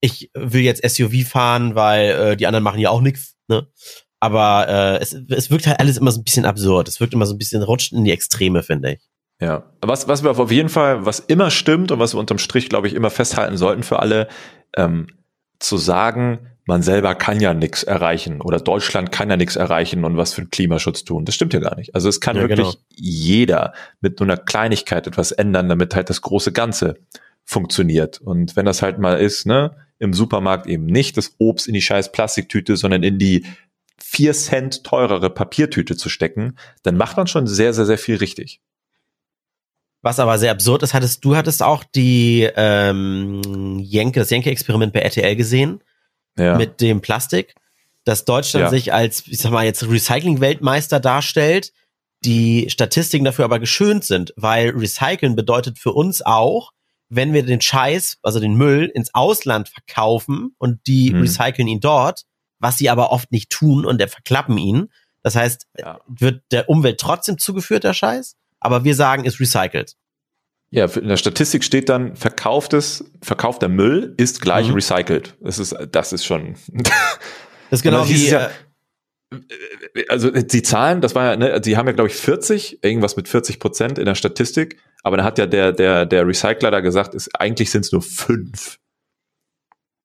ich 0.00 0.30
will 0.34 0.62
jetzt 0.62 0.86
SUV 0.86 1.26
fahren, 1.26 1.74
weil 1.74 2.10
äh, 2.10 2.36
die 2.36 2.46
anderen 2.46 2.64
machen 2.64 2.80
ja 2.80 2.90
auch 2.90 3.00
nichts. 3.00 3.36
Ne? 3.48 3.66
Aber 4.20 4.68
äh, 4.68 4.98
es, 4.98 5.14
es 5.14 5.50
wirkt 5.50 5.66
halt 5.66 5.80
alles 5.80 5.96
immer 5.96 6.12
so 6.12 6.20
ein 6.20 6.24
bisschen 6.24 6.44
absurd. 6.44 6.88
Es 6.88 7.00
wirkt 7.00 7.14
immer 7.14 7.24
so 7.26 7.34
ein 7.34 7.38
bisschen 7.38 7.62
rutscht 7.62 7.92
in 7.92 8.04
die 8.04 8.12
Extreme, 8.12 8.62
finde 8.62 8.92
ich. 8.92 9.00
Ja, 9.40 9.72
was, 9.80 10.06
was 10.06 10.22
wir 10.22 10.30
auf 10.30 10.52
jeden 10.52 10.68
Fall, 10.68 11.06
was 11.06 11.18
immer 11.18 11.50
stimmt 11.50 11.90
und 11.90 11.98
was 11.98 12.14
wir 12.14 12.20
unterm 12.20 12.38
Strich, 12.38 12.68
glaube 12.68 12.86
ich, 12.86 12.94
immer 12.94 13.10
festhalten 13.10 13.56
sollten 13.56 13.82
für 13.82 13.98
alle, 13.98 14.28
ähm, 14.76 15.08
zu 15.58 15.76
sagen, 15.76 16.51
man 16.64 16.82
selber 16.82 17.14
kann 17.14 17.40
ja 17.40 17.54
nichts 17.54 17.82
erreichen 17.82 18.40
oder 18.40 18.60
Deutschland 18.60 19.10
kann 19.10 19.30
ja 19.30 19.36
nichts 19.36 19.56
erreichen 19.56 20.04
und 20.04 20.16
was 20.16 20.34
für 20.34 20.42
den 20.42 20.50
Klimaschutz 20.50 21.04
tun. 21.04 21.24
Das 21.24 21.34
stimmt 21.34 21.54
ja 21.54 21.60
gar 21.60 21.76
nicht. 21.76 21.94
Also 21.94 22.08
es 22.08 22.20
kann 22.20 22.36
ja, 22.36 22.42
wirklich 22.42 22.68
genau. 22.68 22.78
jeder 22.94 23.72
mit 24.00 24.20
nur 24.20 24.28
einer 24.28 24.36
Kleinigkeit 24.36 25.06
etwas 25.06 25.32
ändern, 25.32 25.68
damit 25.68 25.94
halt 25.94 26.08
das 26.08 26.20
große 26.22 26.52
Ganze 26.52 26.98
funktioniert. 27.44 28.20
Und 28.20 28.54
wenn 28.54 28.66
das 28.66 28.82
halt 28.82 28.98
mal 28.98 29.14
ist, 29.20 29.46
ne, 29.46 29.74
im 29.98 30.12
Supermarkt 30.12 30.66
eben 30.66 30.86
nicht 30.86 31.16
das 31.16 31.34
Obst 31.38 31.66
in 31.66 31.74
die 31.74 31.82
scheiß 31.82 32.12
Plastiktüte, 32.12 32.76
sondern 32.76 33.02
in 33.02 33.18
die 33.18 33.44
vier 33.98 34.32
Cent 34.32 34.84
teurere 34.84 35.30
Papiertüte 35.30 35.96
zu 35.96 36.08
stecken, 36.08 36.56
dann 36.82 36.96
macht 36.96 37.16
man 37.16 37.26
schon 37.26 37.46
sehr, 37.46 37.72
sehr, 37.72 37.86
sehr 37.86 37.98
viel 37.98 38.16
richtig. 38.16 38.60
Was 40.00 40.18
aber 40.18 40.38
sehr 40.38 40.50
absurd 40.50 40.82
ist, 40.82 40.94
hattest 40.94 41.24
du 41.24 41.36
hattest 41.36 41.62
auch 41.62 41.84
die 41.84 42.48
ähm, 42.56 43.78
Jenke, 43.80 44.20
das 44.20 44.30
Jenke-Experiment 44.30 44.92
bei 44.92 45.00
RTL 45.00 45.36
gesehen 45.36 45.80
ja. 46.38 46.56
mit 46.56 46.80
dem 46.80 47.00
Plastik, 47.00 47.54
dass 48.04 48.24
Deutschland 48.24 48.64
ja. 48.64 48.70
sich 48.70 48.92
als, 48.92 49.26
ich 49.26 49.38
sag 49.38 49.52
mal, 49.52 49.64
jetzt 49.64 49.88
Recycling-Weltmeister 49.88 51.00
darstellt, 51.00 51.72
die 52.24 52.70
Statistiken 52.70 53.24
dafür 53.24 53.44
aber 53.44 53.58
geschönt 53.58 54.04
sind, 54.04 54.32
weil 54.36 54.70
Recyceln 54.70 55.36
bedeutet 55.36 55.78
für 55.78 55.92
uns 55.92 56.22
auch, 56.22 56.72
wenn 57.08 57.32
wir 57.32 57.44
den 57.44 57.60
Scheiß, 57.60 58.18
also 58.22 58.40
den 58.40 58.54
Müll, 58.54 58.90
ins 58.94 59.12
Ausland 59.14 59.68
verkaufen 59.68 60.54
und 60.58 60.86
die 60.86 61.10
hm. 61.10 61.20
recyceln 61.20 61.68
ihn 61.68 61.80
dort, 61.80 62.22
was 62.58 62.78
sie 62.78 62.88
aber 62.88 63.10
oft 63.10 63.32
nicht 63.32 63.50
tun 63.50 63.84
und 63.84 63.98
der 63.98 64.08
verklappen 64.08 64.56
ihn. 64.56 64.88
Das 65.22 65.36
heißt, 65.36 65.66
ja. 65.78 66.00
wird 66.06 66.42
der 66.52 66.68
Umwelt 66.68 66.98
trotzdem 66.98 67.38
zugeführt, 67.38 67.84
der 67.84 67.92
Scheiß, 67.92 68.36
aber 68.60 68.84
wir 68.84 68.94
sagen, 68.94 69.24
ist 69.24 69.40
recycelt. 69.40 69.96
Ja, 70.74 70.86
in 70.86 71.08
der 71.08 71.18
Statistik 71.18 71.64
steht 71.64 71.90
dann, 71.90 72.16
verkauftes, 72.16 73.04
verkaufter 73.20 73.68
Müll 73.68 74.14
ist 74.16 74.40
gleich 74.40 74.68
mhm. 74.68 74.74
recycelt. 74.74 75.36
Das 75.42 75.58
ist, 75.58 75.76
das 75.92 76.14
ist 76.14 76.24
schon. 76.24 76.54
das 76.72 76.88
ist 77.70 77.82
genau 77.82 78.08
wie, 78.08 78.30
ja, 78.30 78.50
äh, 79.30 80.04
also 80.08 80.30
die 80.30 80.62
Zahlen, 80.62 81.02
das 81.02 81.14
war 81.14 81.32
ja, 81.32 81.36
ne, 81.36 81.60
die 81.60 81.76
haben 81.76 81.86
ja 81.88 81.92
glaube 81.92 82.08
ich 82.08 82.16
40, 82.16 82.82
irgendwas 82.82 83.16
mit 83.16 83.28
40 83.28 83.60
Prozent 83.60 83.98
in 83.98 84.06
der 84.06 84.14
Statistik, 84.14 84.78
aber 85.02 85.18
da 85.18 85.24
hat 85.24 85.36
ja 85.36 85.44
der 85.44 85.72
der 85.72 86.06
der 86.06 86.26
Recycler 86.26 86.70
da 86.70 86.80
gesagt, 86.80 87.14
ist 87.14 87.38
eigentlich 87.38 87.70
sind 87.70 87.84
es 87.84 87.92
nur 87.92 88.00
fünf. 88.00 88.78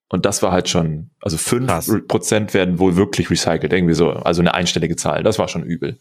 Und 0.09 0.26
das 0.26 0.43
war 0.43 0.51
halt 0.51 0.68
schon, 0.68 1.11
also 1.22 1.38
fünf 1.38 2.07
Prozent 2.09 2.53
werden 2.53 2.78
wohl 2.78 2.97
wirklich 2.97 3.30
recycelt, 3.30 3.72
irgendwie 3.72 3.93
so, 3.93 4.11
also 4.11 4.41
eine 4.41 4.53
einstellige 4.53 4.97
Zahl. 4.97 5.24
Das 5.24 5.39
war 5.39 5.47
schon 5.47 5.63
übel. 5.63 5.97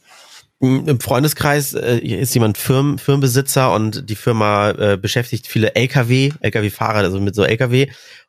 Im 0.59 1.01
Freundeskreis 1.01 1.75
äh, 1.75 1.99
ist 1.99 2.33
jemand 2.33 2.57
Firmen, 2.57 2.99
Firmenbesitzer 2.99 3.75
und 3.75 4.09
die 4.09 4.17
Firma 4.17 4.71
äh, 4.71 4.97
beschäftigt 4.97 5.47
viele 5.47 5.75
LKW, 5.75 6.33
LKW-Fahrer, 6.41 6.99
also 6.99 7.21
mit 7.21 7.35
so 7.35 7.45
LKW. 7.45 7.89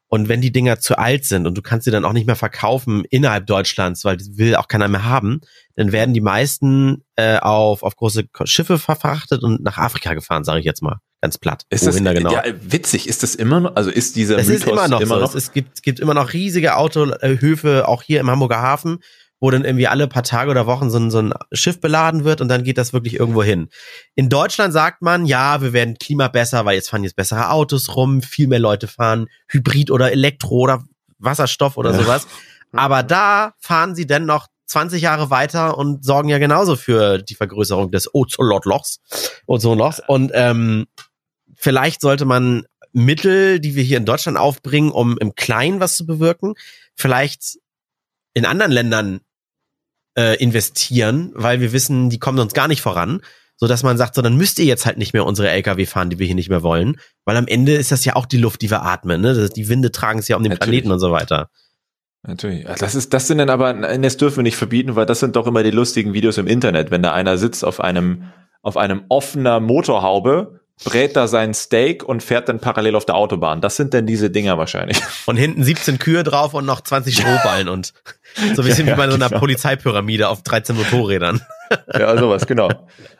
Und 0.09 0.29
wenn 0.29 0.41
die 0.41 0.51
Dinger 0.51 0.79
zu 0.79 0.97
alt 0.97 1.25
sind 1.25 1.47
und 1.47 1.57
du 1.57 1.61
kannst 1.61 1.85
sie 1.85 1.91
dann 1.91 2.05
auch 2.05 2.13
nicht 2.13 2.27
mehr 2.27 2.37
verkaufen 2.37 3.03
innerhalb 3.09 3.45
Deutschlands, 3.45 4.05
weil 4.05 4.17
die 4.17 4.37
will 4.37 4.55
auch 4.55 4.67
keiner 4.67 4.87
mehr 4.87 5.03
haben, 5.03 5.41
dann 5.75 5.91
werden 5.91 6.13
die 6.13 6.21
meisten 6.21 7.03
äh, 7.15 7.37
auf, 7.39 7.83
auf 7.83 7.95
große 7.95 8.25
Schiffe 8.45 8.77
verfrachtet 8.77 9.43
und 9.43 9.61
nach 9.63 9.77
Afrika 9.77 10.13
gefahren, 10.13 10.43
sage 10.43 10.59
ich 10.59 10.65
jetzt 10.65 10.81
mal. 10.81 10.99
Ganz 11.21 11.37
platt. 11.37 11.63
Ist 11.69 11.87
das, 11.87 12.01
da 12.01 12.13
genau. 12.13 12.31
ja, 12.31 12.43
witzig, 12.61 13.07
ist 13.07 13.23
das 13.23 13.35
immer 13.35 13.59
noch, 13.59 13.75
also 13.75 13.89
ist 13.89 14.15
dieser 14.15 14.37
es 14.37 14.47
Mythos 14.47 14.65
ist 14.65 14.71
immer 14.71 14.87
noch 14.87 15.01
immer 15.01 15.15
so. 15.15 15.21
Noch? 15.21 15.35
Es, 15.35 15.51
gibt, 15.51 15.75
es 15.75 15.81
gibt 15.81 15.99
immer 15.99 16.13
noch 16.13 16.31
riesige 16.31 16.75
Autohöfe, 16.75 17.87
auch 17.87 18.03
hier 18.03 18.19
im 18.19 18.29
Hamburger 18.29 18.61
Hafen, 18.61 18.99
wo 19.39 19.51
dann 19.51 19.65
irgendwie 19.65 19.87
alle 19.87 20.07
paar 20.07 20.23
Tage 20.23 20.49
oder 20.49 20.65
Wochen 20.65 20.89
so 20.89 20.97
ein, 20.97 21.11
so 21.11 21.19
ein 21.19 21.33
Schiff 21.51 21.79
beladen 21.79 22.23
wird 22.23 22.41
und 22.41 22.47
dann 22.47 22.63
geht 22.63 22.77
das 22.77 22.93
wirklich 22.93 23.19
irgendwo 23.19 23.43
hin. 23.43 23.69
In 24.15 24.29
Deutschland 24.29 24.73
sagt 24.73 25.01
man, 25.01 25.25
ja, 25.25 25.61
wir 25.61 25.73
werden 25.73 25.97
Klima 25.99 26.27
besser, 26.27 26.65
weil 26.65 26.75
jetzt 26.75 26.89
fahren 26.89 27.03
jetzt 27.03 27.15
bessere 27.15 27.51
Autos 27.51 27.95
rum, 27.95 28.21
viel 28.21 28.47
mehr 28.47 28.59
Leute 28.59 28.87
fahren 28.87 29.27
Hybrid 29.47 29.91
oder 29.91 30.11
Elektro 30.11 30.55
oder 30.55 30.83
Wasserstoff 31.19 31.77
oder 31.77 31.91
ja. 31.91 31.99
sowas. 31.99 32.27
Aber 32.73 33.03
da 33.03 33.53
fahren 33.59 33.95
sie 33.95 34.07
dann 34.07 34.25
noch 34.25 34.47
20 34.65 35.01
Jahre 35.01 35.29
weiter 35.29 35.77
und 35.77 36.03
sorgen 36.03 36.29
ja 36.29 36.39
genauso 36.39 36.75
für 36.75 37.19
die 37.19 37.35
Vergrößerung 37.35 37.91
des 37.91 38.13
Ozonlochs. 38.13 38.99
Ozonlochs. 39.45 40.01
Und 40.07 40.31
ähm, 40.33 40.87
vielleicht 41.55 42.01
sollte 42.01 42.25
man 42.25 42.65
Mittel, 42.91 43.59
die 43.59 43.75
wir 43.75 43.83
hier 43.83 43.97
in 43.97 44.05
Deutschland 44.05 44.37
aufbringen, 44.37 44.91
um 44.91 45.17
im 45.19 45.35
Kleinen 45.35 45.79
was 45.79 45.95
zu 45.95 46.05
bewirken, 46.05 46.55
vielleicht 46.95 47.59
in 48.33 48.45
anderen 48.45 48.71
Ländern 48.71 49.21
äh, 50.17 50.35
investieren, 50.35 51.31
weil 51.35 51.61
wir 51.61 51.71
wissen, 51.71 52.09
die 52.09 52.19
kommen 52.19 52.39
uns 52.39 52.53
gar 52.53 52.67
nicht 52.67 52.81
voran, 52.81 53.21
so 53.55 53.67
dass 53.67 53.83
man 53.83 53.97
sagt, 53.97 54.15
so 54.15 54.21
dann 54.21 54.35
müsst 54.35 54.59
ihr 54.59 54.65
jetzt 54.65 54.85
halt 54.85 54.97
nicht 54.97 55.13
mehr 55.13 55.25
unsere 55.25 55.49
LKW 55.49 55.85
fahren, 55.85 56.09
die 56.09 56.19
wir 56.19 56.25
hier 56.25 56.35
nicht 56.35 56.49
mehr 56.49 56.63
wollen, 56.63 56.97
weil 57.25 57.37
am 57.37 57.47
Ende 57.47 57.73
ist 57.73 57.91
das 57.91 58.03
ja 58.03 58.15
auch 58.15 58.25
die 58.25 58.37
Luft, 58.37 58.61
die 58.61 58.71
wir 58.71 58.83
atmen, 58.83 59.21
ne? 59.21 59.49
Die 59.49 59.69
Winde 59.69 59.91
tragen 59.91 60.19
es 60.19 60.27
ja 60.27 60.35
um 60.35 60.43
den 60.43 60.51
Natürlich. 60.51 60.69
Planeten 60.69 60.91
und 60.91 60.99
so 60.99 61.11
weiter. 61.11 61.49
Natürlich. 62.23 62.65
Das 62.79 62.95
ist, 62.95 63.13
das 63.13 63.27
sind 63.27 63.37
dann 63.37 63.49
aber, 63.49 63.73
das 63.73 64.17
dürfen 64.17 64.37
wir 64.37 64.43
nicht 64.43 64.57
verbieten, 64.57 64.95
weil 64.95 65.05
das 65.05 65.19
sind 65.19 65.35
doch 65.35 65.47
immer 65.47 65.63
die 65.63 65.71
lustigen 65.71 66.13
Videos 66.13 66.37
im 66.37 66.47
Internet, 66.47 66.91
wenn 66.91 67.01
da 67.01 67.13
einer 67.13 67.37
sitzt 67.37 67.63
auf 67.63 67.79
einem, 67.79 68.23
auf 68.61 68.75
einem 68.75 69.05
offener 69.09 69.59
Motorhaube 69.59 70.59
brät 70.83 71.15
da 71.15 71.27
sein 71.27 71.53
Steak 71.53 72.03
und 72.03 72.21
fährt 72.21 72.49
dann 72.49 72.59
parallel 72.59 72.95
auf 72.95 73.05
der 73.05 73.15
Autobahn. 73.15 73.61
Das 73.61 73.75
sind 73.75 73.93
denn 73.93 74.05
diese 74.05 74.29
Dinger 74.29 74.57
wahrscheinlich. 74.57 74.99
Und 75.25 75.37
hinten 75.37 75.63
17 75.63 75.99
Kühe 75.99 76.23
drauf 76.23 76.53
und 76.53 76.65
noch 76.65 76.81
20 76.81 77.15
Strohballen 77.19 77.67
und 77.69 77.93
so 78.55 78.61
ein 78.61 78.67
bisschen 78.67 78.87
ja, 78.87 78.93
wie 78.93 78.97
bei 78.97 79.07
so 79.09 79.15
einer 79.15 79.29
genau. 79.29 79.39
Polizeipyramide 79.39 80.29
auf 80.29 80.43
13 80.43 80.75
Motorrädern. 80.75 81.41
Ja, 81.93 82.17
sowas, 82.17 82.47
genau. 82.47 82.69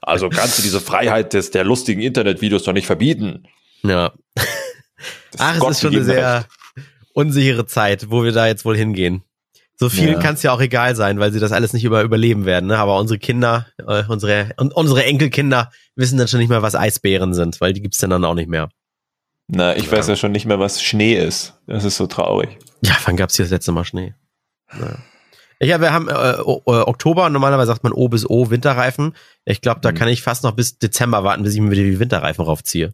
Also 0.02 0.30
kannst 0.30 0.58
du 0.58 0.62
diese 0.62 0.80
Freiheit 0.80 1.34
des, 1.34 1.52
der 1.52 1.66
lustigen 1.66 2.02
Internetvideos 2.02 2.64
doch 2.64 2.72
nicht 2.72 2.86
verbieten. 2.86 3.44
Ja. 3.84 4.14
Ach, 5.38 5.62
es 5.62 5.70
ist 5.70 5.82
schon 5.82 5.94
eine 5.94 6.04
sehr 6.04 6.46
unsichere 7.14 7.66
Zeit, 7.66 8.10
wo 8.10 8.24
wir 8.24 8.32
da 8.32 8.48
jetzt 8.48 8.64
wohl 8.64 8.78
hingehen. 8.78 9.24
So 9.80 9.90
vielen 9.90 10.14
ja. 10.14 10.20
kann 10.20 10.34
es 10.34 10.44
ja 10.44 10.52
auch 10.54 10.62
egal 10.62 10.96
sein, 10.96 11.20
weil 11.20 11.32
sie 11.32 11.40
das 11.40 11.52
alles 11.52 11.72
nicht 11.72 11.84
über 11.84 12.02
überleben 12.02 12.46
werden. 12.46 12.68
Ne? 12.68 12.78
Aber 12.78 12.98
unsere 13.00 13.20
Kinder, 13.20 13.68
äh, 13.86 14.04
unsere 14.08 14.52
und 14.58 14.74
unsere 14.74 15.04
Enkelkinder 15.06 15.72
wissen 15.96 16.18
dann 16.18 16.28
schon 16.28 16.40
nicht 16.40 16.50
mehr, 16.50 16.64
was 16.64 16.74
Eisbären 16.74 17.36
sind, 17.36 17.62
weil 17.62 17.74
die 17.74 17.82
gibt's 17.82 18.00
dann, 18.00 18.10
dann 18.10 18.26
auch 18.26 18.34
nicht 18.34 18.50
mehr. 18.50 18.70
Na, 19.48 19.76
ich 19.76 19.86
ja. 19.86 19.92
weiß 19.92 20.08
ja 20.08 20.16
schon 20.16 20.32
nicht 20.32 20.46
mehr, 20.46 20.60
was 20.60 20.82
Schnee 20.82 21.14
ist. 21.14 21.54
Das 21.68 21.84
ist 21.84 21.98
so 21.98 22.08
traurig. 22.08 22.58
Ja, 22.82 22.98
wann 23.06 23.18
gab's 23.18 23.36
hier 23.36 23.46
das 23.46 23.52
letzte 23.52 23.72
Mal 23.72 23.86
Schnee? 23.86 24.16
Ja. 24.74 24.98
Ja, 25.60 25.82
wir 25.82 25.92
haben 25.92 26.08
äh, 26.08 26.14
äh, 26.14 26.44
Oktober, 26.44 27.30
normalerweise 27.30 27.68
sagt 27.68 27.84
man 27.84 27.92
O 27.94 28.10
bis 28.10 28.30
O 28.30 28.52
Winterreifen. 28.52 29.14
Ich 29.44 29.62
glaube, 29.62 29.82
da 29.82 29.92
mhm. 29.92 29.96
kann 29.96 30.08
ich 30.08 30.22
fast 30.22 30.44
noch 30.44 30.52
bis 30.52 30.78
Dezember 30.78 31.24
warten, 31.24 31.44
bis 31.44 31.56
ich 31.56 31.62
mir 31.62 31.72
wieder 31.72 31.84
die 31.84 32.00
Winterreifen 32.00 32.46
raufziehe. 32.46 32.94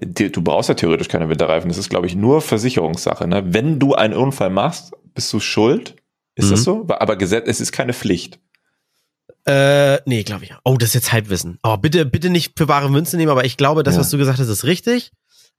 Du 0.00 0.42
brauchst 0.42 0.68
ja 0.68 0.74
theoretisch 0.74 1.08
keine 1.08 1.28
Winterreifen. 1.28 1.68
Das 1.68 1.76
ist, 1.76 1.90
glaube 1.90 2.06
ich, 2.06 2.14
nur 2.14 2.40
Versicherungssache. 2.40 3.26
Ne? 3.26 3.52
Wenn 3.52 3.78
du 3.78 3.94
einen 3.94 4.14
Unfall 4.14 4.48
machst, 4.48 4.92
bist 5.14 5.32
du 5.32 5.40
schuld. 5.40 5.96
Ist 6.34 6.46
mhm. 6.46 6.50
das 6.50 6.64
so? 6.64 6.86
Aber 6.88 7.16
Gesetz, 7.16 7.44
es 7.46 7.60
ist 7.60 7.72
keine 7.72 7.92
Pflicht. 7.92 8.38
Äh, 9.44 10.00
nee, 10.06 10.22
glaube 10.22 10.44
ich. 10.44 10.54
Oh, 10.64 10.76
das 10.76 10.90
ist 10.90 10.94
jetzt 10.94 11.12
Halbwissen. 11.12 11.58
Oh, 11.62 11.76
bitte, 11.76 12.06
bitte 12.06 12.30
nicht 12.30 12.52
für 12.56 12.68
wahre 12.68 12.90
Münze 12.90 13.16
nehmen, 13.16 13.30
aber 13.30 13.44
ich 13.44 13.56
glaube, 13.56 13.82
das, 13.82 13.94
ja. 13.94 14.00
was 14.00 14.10
du 14.10 14.18
gesagt 14.18 14.38
hast, 14.38 14.48
ist 14.48 14.64
richtig. 14.64 15.10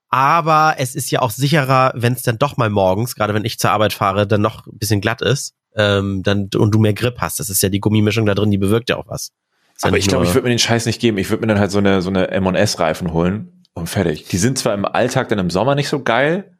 Aber 0.09 0.75
es 0.77 0.95
ist 0.95 1.11
ja 1.11 1.21
auch 1.21 1.31
sicherer, 1.31 1.93
wenn 1.95 2.13
es 2.13 2.23
dann 2.23 2.37
doch 2.37 2.57
mal 2.57 2.69
morgens, 2.69 3.15
gerade 3.15 3.33
wenn 3.33 3.45
ich 3.45 3.59
zur 3.59 3.71
Arbeit 3.71 3.93
fahre, 3.93 4.25
dann 4.25 4.41
noch 4.41 4.65
ein 4.65 4.77
bisschen 4.77 5.01
glatt 5.01 5.21
ist, 5.21 5.53
ähm, 5.75 6.23
dann 6.23 6.49
und 6.55 6.71
du 6.71 6.79
mehr 6.79 6.93
Grip 6.93 7.19
hast. 7.19 7.39
Das 7.39 7.49
ist 7.49 7.61
ja 7.61 7.69
die 7.69 7.79
Gummimischung 7.79 8.25
da 8.25 8.33
drin, 8.33 8.49
die 8.49 8.57
bewirkt 8.57 8.89
ja 8.89 8.97
auch 8.97 9.07
was. 9.07 9.31
Aber 9.81 9.97
ich 9.97 10.07
glaube, 10.07 10.25
ich 10.25 10.33
würde 10.33 10.43
mir 10.43 10.49
den 10.49 10.59
Scheiß 10.59 10.85
nicht 10.87 10.99
geben. 10.99 11.17
Ich 11.17 11.29
würde 11.29 11.41
mir 11.41 11.47
dann 11.47 11.59
halt 11.59 11.71
so 11.71 11.77
eine 11.77 12.01
so 12.01 12.09
eine 12.09 12.29
M&S-Reifen 12.31 13.13
holen 13.13 13.63
und 13.73 13.87
fertig. 13.87 14.27
Die 14.27 14.37
sind 14.37 14.57
zwar 14.57 14.73
im 14.73 14.85
Alltag 14.85 15.29
dann 15.29 15.39
im 15.39 15.49
Sommer 15.49 15.75
nicht 15.75 15.89
so 15.89 16.03
geil. 16.03 16.57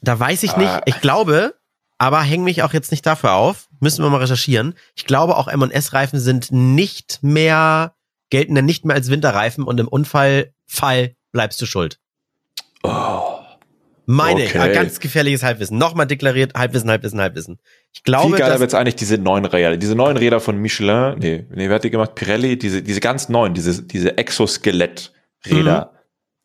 Da 0.00 0.18
weiß 0.18 0.42
ich 0.42 0.56
nicht. 0.56 0.72
Ich 0.86 1.00
glaube, 1.00 1.54
aber 1.98 2.20
häng 2.22 2.44
mich 2.44 2.62
auch 2.62 2.72
jetzt 2.72 2.90
nicht 2.90 3.04
dafür 3.04 3.34
auf. 3.34 3.68
Müssen 3.80 4.02
wir 4.02 4.10
mal 4.10 4.20
recherchieren. 4.20 4.74
Ich 4.94 5.04
glaube, 5.04 5.36
auch 5.36 5.48
M&S-Reifen 5.48 6.18
sind 6.18 6.50
nicht 6.50 7.20
mehr, 7.22 7.94
gelten 8.30 8.54
dann 8.54 8.64
nicht 8.64 8.84
mehr 8.84 8.96
als 8.96 9.10
Winterreifen 9.10 9.64
und 9.64 9.78
im 9.78 9.88
Unfallfall 9.88 11.14
bleibst 11.32 11.60
du 11.60 11.66
schuld. 11.66 11.98
Oh. 12.82 13.38
Meine, 14.10 14.44
okay. 14.44 14.72
ganz 14.72 15.00
gefährliches 15.00 15.42
Halbwissen. 15.42 15.76
Nochmal 15.76 16.06
deklariert, 16.06 16.54
Halbwissen, 16.54 16.88
Halbwissen, 16.88 17.20
Halbwissen. 17.20 17.58
Ich 17.92 18.04
glaube, 18.04 18.28
Viel 18.28 18.38
geiler 18.38 18.58
wird's 18.58 18.72
eigentlich 18.72 18.96
diese 18.96 19.18
neuen 19.18 19.44
Räder. 19.44 19.76
Diese 19.76 19.94
neuen 19.94 20.16
Räder 20.16 20.40
von 20.40 20.56
Michelin, 20.56 21.18
nee, 21.18 21.46
nee, 21.54 21.68
wer 21.68 21.74
hat 21.74 21.84
die 21.84 21.90
gemacht? 21.90 22.14
Pirelli, 22.14 22.56
diese, 22.58 22.82
diese 22.82 23.00
ganz 23.00 23.28
neuen, 23.28 23.52
diese, 23.52 23.82
diese 23.82 24.16
Exoskelett-Räder. 24.16 25.90
Mhm 25.92 25.98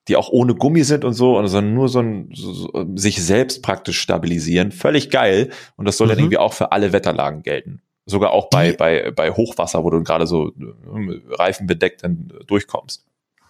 die 0.08 0.18
auch 0.18 0.30
ohne 0.30 0.56
Gummi 0.56 0.84
sind 0.84 1.06
und 1.06 1.14
so, 1.14 1.36
sondern 1.48 1.74
nur 1.74 1.88
so 1.88 2.00
ein 2.00 2.30
so, 2.34 2.54
so, 2.54 2.86
sich 2.96 3.24
selbst 3.24 3.64
praktisch 3.64 4.00
stabilisieren. 4.00 4.72
Völlig 4.72 5.10
geil. 5.10 5.50
Und 5.78 5.86
das 5.86 5.98
soll 5.98 6.08
mhm. 6.08 6.10
dann 6.10 6.20
irgendwie 6.20 6.38
auch 6.38 6.54
für 6.54 6.72
alle 6.72 6.92
Wetterlagen 6.92 7.42
gelten. 7.42 7.82
Sogar 8.06 8.32
auch 8.32 8.50
bei, 8.50 8.72
die, 8.72 8.78
bei, 8.78 9.12
bei 9.12 9.32
Hochwasser, 9.32 9.84
wo 9.84 9.90
du 9.90 10.04
gerade 10.04 10.28
so 10.28 10.50
äh, 10.50 11.36
reifenbedeckt 11.36 12.04
dann 12.04 12.34
durchkommst. 12.48 13.06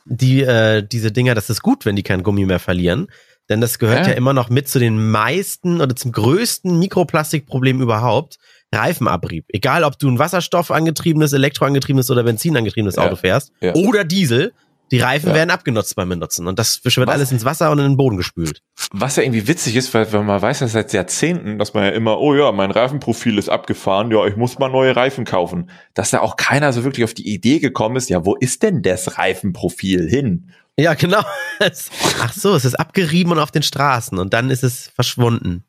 Die, 0.06 0.42
äh, 0.42 0.86
diese 0.86 1.12
Dinger, 1.12 1.36
das 1.36 1.50
ist 1.50 1.62
gut, 1.62 1.86
wenn 1.86 1.96
die 1.96 2.04
kein 2.04 2.24
Gummi 2.24 2.46
mehr 2.46 2.60
verlieren. 2.60 3.08
Denn 3.50 3.60
das 3.60 3.78
gehört 3.78 4.06
ja. 4.06 4.12
ja 4.12 4.18
immer 4.18 4.34
noch 4.34 4.50
mit 4.50 4.68
zu 4.70 4.80
den 4.80 5.12
meisten 5.12 5.82
oder 5.82 5.96
zum 5.96 6.12
größten 6.12 6.80
Mikroplastikproblem 6.80 7.82
überhaupt. 7.82 8.38
Reifenabrieb. 8.74 9.46
Egal, 9.50 9.84
ob 9.84 10.00
du 10.00 10.10
ein 10.10 10.18
Wasserstoff 10.18 10.72
angetriebenes, 10.72 11.34
Elektroangetriebenes 11.34 12.10
oder 12.10 12.24
Benzin 12.24 12.58
angetriebenes 12.58 12.96
ja. 12.96 13.04
Auto 13.04 13.18
fährst 13.18 13.52
ja. 13.62 13.74
oder 13.76 14.04
Diesel, 14.04 14.54
die 14.92 15.00
Reifen 15.00 15.30
ja. 15.30 15.36
werden 15.36 15.50
abgenutzt 15.50 15.96
beim 15.96 16.10
Benutzen 16.10 16.48
und 16.48 16.60
das 16.60 16.84
wird 16.84 16.96
Was? 16.98 17.08
alles 17.08 17.32
ins 17.32 17.46
Wasser 17.46 17.72
und 17.72 17.80
in 17.80 17.86
den 17.86 17.98
Boden 17.98 18.18
gespült. 18.18 18.62
Was 18.92 19.16
ja 19.16 19.24
irgendwie 19.24 19.48
witzig 19.48 19.76
ist, 19.76 19.94
weil, 19.94 20.12
weil 20.14 20.24
man 20.24 20.42
weiß 20.42 20.60
ja 20.60 20.68
seit 20.68 20.94
Jahrzehnten, 20.94 21.58
dass 21.58 21.74
man 21.74 21.86
ja 21.86 21.90
immer, 21.92 22.20
oh 22.20 22.36
ja, 22.36 22.52
mein 22.52 22.72
Reifenprofil 22.72 23.38
ist 23.38 23.50
abgefahren, 23.50 24.12
ja, 24.12 24.26
ich 24.28 24.36
muss 24.36 24.60
mal 24.60 24.70
neue 24.70 24.96
Reifen 24.96 25.26
kaufen. 25.26 25.70
Dass 25.94 26.12
da 26.12 26.20
auch 26.20 26.36
keiner 26.36 26.74
so 26.74 26.84
wirklich 26.84 27.04
auf 27.04 27.14
die 27.14 27.34
Idee 27.34 27.60
gekommen 27.60 27.96
ist, 27.96 28.10
ja, 28.10 28.26
wo 28.26 28.36
ist 28.36 28.62
denn 28.62 28.82
das 28.82 29.18
Reifenprofil 29.18 30.08
hin? 30.08 30.52
Ja, 30.78 30.94
genau. 30.94 31.22
Ach 31.60 32.34
so, 32.34 32.56
es 32.56 32.66
ist 32.66 32.76
abgerieben 32.76 33.32
und 33.32 33.40
auf 33.40 33.52
den 33.52 33.64
Straßen 33.64 34.18
und 34.18 34.34
dann 34.34 34.50
ist 34.50 34.64
es 34.64 34.88
verschwunden. 34.88 35.64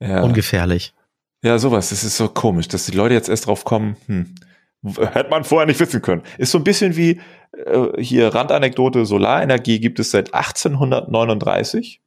Ja. 0.00 0.22
Ungefährlich. 0.22 0.94
Ja, 1.42 1.58
sowas. 1.58 1.90
Das 1.90 2.04
ist 2.04 2.16
so 2.16 2.28
komisch, 2.28 2.68
dass 2.68 2.86
die 2.86 2.96
Leute 2.96 3.14
jetzt 3.14 3.28
erst 3.28 3.46
drauf 3.46 3.64
kommen, 3.64 3.96
hm, 4.06 4.34
hätte 4.84 5.30
man 5.30 5.44
vorher 5.44 5.66
nicht 5.66 5.80
wissen 5.80 6.02
können. 6.02 6.22
Ist 6.38 6.52
so 6.52 6.58
ein 6.58 6.64
bisschen 6.64 6.96
wie 6.96 7.20
äh, 7.52 8.02
hier 8.02 8.34
Randanekdote, 8.34 9.06
Solarenergie 9.06 9.80
gibt 9.80 9.98
es 9.98 10.10
seit 10.10 10.34
1839. 10.34 12.02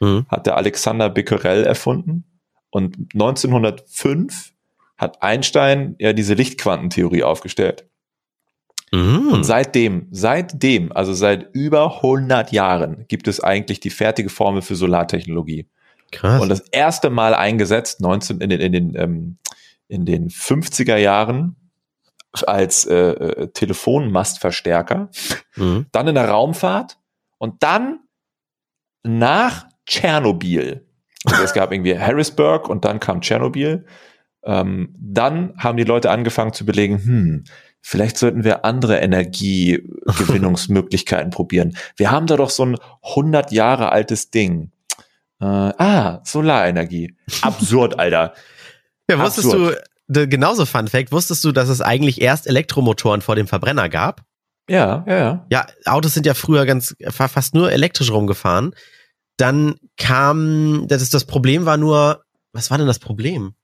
Mhm. 0.00 0.26
Hat 0.28 0.46
der 0.46 0.56
Alexander 0.56 1.10
Becquerel 1.10 1.64
erfunden. 1.64 2.24
Und 2.70 2.96
1905 3.12 4.52
hat 4.96 5.22
Einstein 5.22 5.96
ja 5.98 6.12
diese 6.12 6.34
Lichtquantentheorie 6.34 7.22
aufgestellt. 7.22 7.86
Mhm. 8.92 9.28
Und 9.32 9.44
seitdem, 9.44 10.08
seitdem, 10.10 10.92
also 10.92 11.12
seit 11.14 11.54
über 11.54 11.96
100 11.96 12.52
Jahren, 12.52 13.06
gibt 13.08 13.26
es 13.26 13.40
eigentlich 13.40 13.80
die 13.80 13.90
fertige 13.90 14.28
Formel 14.28 14.62
für 14.62 14.76
Solartechnologie. 14.76 15.66
Krass. 16.10 16.42
Und 16.42 16.50
das 16.50 16.60
erste 16.70 17.08
Mal 17.08 17.34
eingesetzt 17.34 18.00
19, 18.00 18.40
in 18.40 18.50
den, 18.50 18.60
in 18.60 18.72
den, 18.72 18.94
ähm, 18.96 19.38
in 19.88 20.04
den 20.04 20.28
50er 20.28 20.96
Jahren 20.96 21.56
als 22.46 22.86
äh, 22.86 22.94
äh, 22.94 23.48
Telefonmastverstärker, 23.48 25.10
mhm. 25.56 25.86
dann 25.92 26.08
in 26.08 26.14
der 26.14 26.28
Raumfahrt 26.28 26.98
und 27.38 27.62
dann 27.62 28.00
nach 29.02 29.66
Tschernobyl. 29.86 30.86
Also 31.24 31.42
es 31.42 31.52
gab 31.52 31.72
irgendwie 31.72 31.98
Harrisburg 31.98 32.68
und 32.68 32.84
dann 32.84 33.00
kam 33.00 33.20
Tschernobyl. 33.20 33.84
Ähm, 34.44 34.94
dann 34.98 35.54
haben 35.58 35.76
die 35.76 35.84
Leute 35.84 36.10
angefangen 36.10 36.52
zu 36.52 36.66
belegen, 36.66 36.98
hm, 36.98 37.44
vielleicht 37.80 38.18
sollten 38.18 38.42
wir 38.44 38.64
andere 38.64 38.98
Energiegewinnungsmöglichkeiten 38.98 41.30
probieren. 41.30 41.76
Wir 41.96 42.10
haben 42.10 42.26
da 42.26 42.36
doch 42.36 42.50
so 42.50 42.64
ein 42.64 42.76
100 43.02 43.52
Jahre 43.52 43.92
altes 43.92 44.30
Ding. 44.30 44.72
Äh, 45.40 45.44
ah, 45.44 46.20
Solarenergie. 46.24 47.14
Absurd, 47.42 47.98
Alter. 47.98 48.34
Ja, 49.10 49.18
wusstest 49.18 49.52
Absurd. 49.52 49.76
du, 49.76 49.82
genauso 50.08 50.66
Fun 50.66 50.88
Fact, 50.88 51.12
wusstest 51.12 51.44
du, 51.44 51.52
dass 51.52 51.68
es 51.68 51.80
eigentlich 51.80 52.20
erst 52.20 52.46
Elektromotoren 52.46 53.20
vor 53.20 53.36
dem 53.36 53.46
Verbrenner 53.46 53.88
gab? 53.88 54.22
Ja, 54.68 55.04
ja, 55.06 55.16
ja. 55.16 55.46
Ja, 55.50 55.66
Autos 55.86 56.14
sind 56.14 56.26
ja 56.26 56.34
früher 56.34 56.66
ganz 56.66 56.94
fast 57.10 57.54
nur 57.54 57.72
elektrisch 57.72 58.10
rumgefahren. 58.10 58.74
Dann 59.36 59.76
kam, 59.96 60.86
das 60.88 61.02
ist 61.02 61.14
das 61.14 61.24
Problem 61.24 61.64
war 61.64 61.76
nur, 61.76 62.22
was 62.52 62.70
war 62.70 62.78
denn 62.78 62.86
das 62.86 62.98
Problem? 62.98 63.54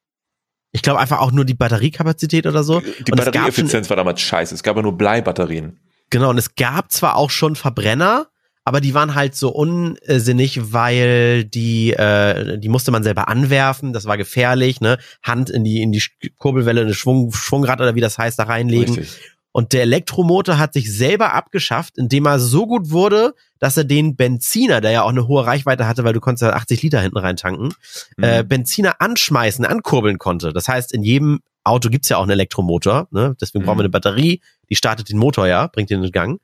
Ich 0.72 0.82
glaube 0.82 1.00
einfach 1.00 1.20
auch 1.20 1.32
nur 1.32 1.44
die 1.44 1.54
Batteriekapazität 1.54 2.46
oder 2.46 2.62
so. 2.62 2.80
Die 2.80 3.12
Batterieeffizienz 3.12 3.88
war 3.88 3.96
damals 3.96 4.20
scheiße. 4.20 4.54
Es 4.54 4.62
gab 4.62 4.76
ja 4.76 4.82
nur 4.82 4.96
Bleibatterien. 4.96 5.80
Genau, 6.10 6.30
und 6.30 6.38
es 6.38 6.54
gab 6.54 6.90
zwar 6.90 7.16
auch 7.16 7.30
schon 7.30 7.56
Verbrenner, 7.56 8.28
aber 8.68 8.80
die 8.80 8.94
waren 8.94 9.14
halt 9.14 9.34
so 9.34 9.48
unsinnig, 9.48 10.72
weil 10.72 11.44
die, 11.44 11.92
äh, 11.94 12.58
die 12.58 12.68
musste 12.68 12.90
man 12.90 13.02
selber 13.02 13.28
anwerfen, 13.28 13.92
das 13.92 14.04
war 14.04 14.16
gefährlich, 14.18 14.80
ne? 14.80 14.98
Hand 15.22 15.48
in 15.48 15.64
die, 15.64 15.80
in 15.80 15.90
die 15.90 16.02
Kurbelwelle, 16.36 16.82
eine 16.82 16.94
Schwung, 16.94 17.32
Schwungrad 17.32 17.80
oder 17.80 17.94
wie 17.94 18.00
das 18.00 18.18
heißt, 18.18 18.38
da 18.38 18.44
reinlegen. 18.44 18.94
Richtig. 18.94 19.18
Und 19.52 19.72
der 19.72 19.82
Elektromotor 19.82 20.58
hat 20.58 20.74
sich 20.74 20.94
selber 20.94 21.32
abgeschafft, 21.32 21.96
indem 21.96 22.26
er 22.26 22.38
so 22.38 22.66
gut 22.66 22.90
wurde, 22.90 23.34
dass 23.58 23.76
er 23.76 23.84
den 23.84 24.14
Benziner, 24.14 24.80
der 24.80 24.90
ja 24.90 25.02
auch 25.02 25.08
eine 25.08 25.26
hohe 25.26 25.44
Reichweite 25.46 25.88
hatte, 25.88 26.04
weil 26.04 26.12
du 26.12 26.20
konntest 26.20 26.42
ja 26.42 26.52
80 26.52 26.82
Liter 26.82 27.00
hinten 27.00 27.18
rein 27.18 27.36
tanken, 27.36 27.70
mhm. 28.16 28.24
äh, 28.24 28.44
Benziner 28.44 29.00
anschmeißen, 29.00 29.64
ankurbeln 29.64 30.18
konnte. 30.18 30.52
Das 30.52 30.68
heißt, 30.68 30.92
in 30.92 31.02
jedem 31.02 31.40
Auto 31.64 31.88
gibt's 31.88 32.08
ja 32.08 32.18
auch 32.18 32.22
einen 32.22 32.32
Elektromotor, 32.32 33.08
ne? 33.10 33.34
deswegen 33.40 33.62
mhm. 33.62 33.66
brauchen 33.66 33.78
wir 33.78 33.84
eine 33.84 33.90
Batterie, 33.90 34.42
die 34.68 34.76
startet 34.76 35.08
den 35.08 35.18
Motor 35.18 35.46
ja, 35.48 35.66
bringt 35.66 35.90
den 35.90 36.04
in 36.04 36.12
Gang. 36.12 36.38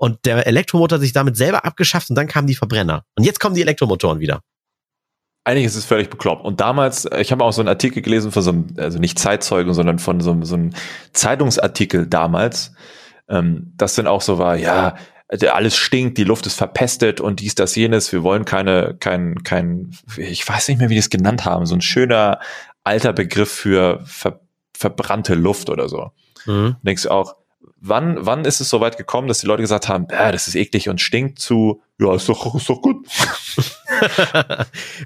Und 0.00 0.24
der 0.24 0.46
Elektromotor 0.46 0.96
hat 0.96 1.02
sich 1.02 1.12
damit 1.12 1.36
selber 1.36 1.66
abgeschafft 1.66 2.08
und 2.08 2.16
dann 2.16 2.26
kamen 2.26 2.46
die 2.46 2.54
Verbrenner. 2.54 3.04
Und 3.16 3.24
jetzt 3.24 3.38
kommen 3.38 3.54
die 3.54 3.60
Elektromotoren 3.60 4.18
wieder. 4.18 4.40
Eigentlich 5.44 5.66
ist 5.66 5.76
es 5.76 5.84
völlig 5.84 6.08
bekloppt. 6.08 6.42
Und 6.42 6.58
damals, 6.60 7.06
ich 7.18 7.32
habe 7.32 7.44
auch 7.44 7.52
so 7.52 7.60
einen 7.60 7.68
Artikel 7.68 8.00
gelesen 8.00 8.32
von 8.32 8.42
so 8.42 8.50
einem, 8.50 8.74
also 8.78 8.98
nicht 8.98 9.18
Zeitzeugen, 9.18 9.74
sondern 9.74 9.98
von 9.98 10.22
so, 10.22 10.42
so 10.42 10.54
einem 10.54 10.70
Zeitungsartikel 11.12 12.06
damals, 12.06 12.72
ähm, 13.28 13.74
das 13.76 13.94
dann 13.94 14.06
auch 14.06 14.22
so 14.22 14.38
war, 14.38 14.56
ja, 14.56 14.96
alles 15.52 15.76
stinkt, 15.76 16.16
die 16.16 16.24
Luft 16.24 16.46
ist 16.46 16.54
verpestet 16.54 17.20
und 17.20 17.40
dies, 17.40 17.54
das, 17.54 17.76
jenes. 17.76 18.10
Wir 18.10 18.22
wollen 18.22 18.46
keine, 18.46 18.96
kein, 19.00 19.42
kein, 19.42 19.90
ich 20.16 20.48
weiß 20.48 20.68
nicht 20.68 20.78
mehr, 20.78 20.88
wie 20.88 20.94
die 20.94 21.00
es 21.00 21.10
genannt 21.10 21.44
haben, 21.44 21.66
so 21.66 21.74
ein 21.74 21.82
schöner 21.82 22.40
alter 22.84 23.12
Begriff 23.12 23.52
für 23.52 24.00
ver, 24.06 24.40
verbrannte 24.74 25.34
Luft 25.34 25.68
oder 25.68 25.90
so. 25.90 26.10
Mhm. 26.46 26.76
Denkst 26.82 27.02
du 27.02 27.10
auch, 27.10 27.36
wann, 27.80 28.18
wann 28.20 28.44
ist 28.44 28.60
es 28.60 28.68
so 28.68 28.80
weit 28.80 28.96
gekommen, 28.96 29.28
dass 29.28 29.40
die 29.40 29.46
Leute 29.46 29.62
gesagt 29.62 29.88
haben, 29.88 30.08
äh, 30.10 30.32
das 30.32 30.48
ist 30.48 30.54
eklig 30.54 30.88
und 30.88 31.00
stinkt 31.00 31.38
zu, 31.38 31.82
ja, 31.98 32.14
ist 32.14 32.28
doch, 32.28 32.54
ist 32.54 32.68
doch 32.68 32.80
gut. 32.80 33.06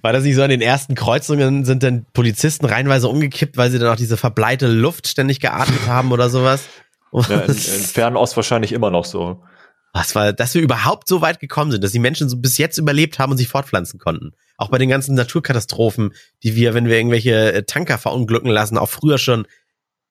War 0.02 0.12
das 0.12 0.24
nicht 0.24 0.34
so, 0.34 0.42
an 0.42 0.50
den 0.50 0.60
ersten 0.60 0.94
Kreuzungen 0.94 1.64
sind 1.64 1.82
dann 1.82 2.06
Polizisten 2.12 2.66
reinweise 2.66 3.08
umgekippt, 3.08 3.56
weil 3.56 3.70
sie 3.70 3.78
dann 3.78 3.88
auch 3.90 3.96
diese 3.96 4.16
verbleite 4.16 4.66
Luft 4.66 5.08
ständig 5.08 5.40
geatmet 5.40 5.86
haben 5.86 6.12
oder 6.12 6.28
sowas? 6.30 6.64
Ja, 7.12 7.40
in, 7.40 7.50
in 7.50 7.56
Fernost 7.56 8.36
wahrscheinlich 8.36 8.72
immer 8.72 8.90
noch 8.90 9.04
so. 9.04 9.40
Was 9.92 10.16
war, 10.16 10.32
dass 10.32 10.54
wir 10.54 10.62
überhaupt 10.62 11.06
so 11.06 11.20
weit 11.20 11.38
gekommen 11.38 11.70
sind, 11.70 11.84
dass 11.84 11.92
die 11.92 12.00
Menschen 12.00 12.28
so 12.28 12.36
bis 12.36 12.58
jetzt 12.58 12.78
überlebt 12.78 13.20
haben 13.20 13.30
und 13.30 13.38
sich 13.38 13.46
fortpflanzen 13.46 14.00
konnten. 14.00 14.32
Auch 14.56 14.68
bei 14.68 14.78
den 14.78 14.88
ganzen 14.88 15.14
Naturkatastrophen, 15.14 16.12
die 16.42 16.56
wir, 16.56 16.74
wenn 16.74 16.86
wir 16.86 16.96
irgendwelche 16.96 17.52
äh, 17.52 17.62
Tanker 17.62 17.98
verunglücken 17.98 18.50
lassen, 18.50 18.76
auch 18.76 18.88
früher 18.88 19.18
schon 19.18 19.46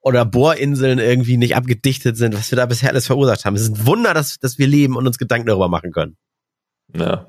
oder 0.04 0.26
Bohrinseln 0.26 1.00
irgendwie 1.00 1.38
nicht 1.38 1.56
abgedichtet 1.56 2.18
sind, 2.18 2.36
was 2.38 2.52
wir 2.52 2.58
da 2.58 2.66
bisher 2.66 2.90
alles 2.90 3.08
verursacht 3.08 3.46
haben. 3.46 3.56
Es 3.56 3.64
ist 3.64 3.80
ein 3.80 3.88
Wunder, 3.88 4.14
dass, 4.14 4.38
dass 4.38 4.60
wir 4.60 4.68
leben 4.68 4.98
und 4.98 5.08
uns 5.08 5.18
Gedanken 5.18 5.48
darüber 5.48 5.70
machen 5.70 5.92
können. 5.92 6.18
Ja. 6.96 7.26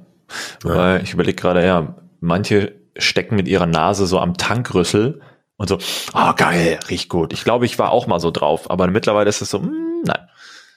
Weil 0.63 1.03
ich 1.03 1.15
überlege 1.15 1.41
gerade, 1.41 1.65
ja, 1.65 1.97
manche 2.21 2.75
stecken 2.97 3.37
mit 3.37 3.47
ihrer 3.47 3.67
Nase 3.67 4.07
so 4.07 4.19
am 4.19 4.37
Tankrüssel 4.37 5.21
und 5.57 5.69
so, 5.69 5.79
ah, 6.13 6.31
oh, 6.31 6.35
geil, 6.35 6.81
riecht 6.91 7.09
gut. 7.09 7.33
Ich 7.33 7.45
glaube, 7.45 7.65
ich 7.65 7.79
war 7.79 7.93
auch 7.93 8.09
mal 8.09 8.19
so 8.19 8.33
drauf, 8.33 8.69
aber 8.71 8.89
mittlerweile 8.89 9.29
ist 9.29 9.41
es 9.41 9.51
so, 9.51 9.61
mm, 9.61 10.03
nein. 10.05 10.29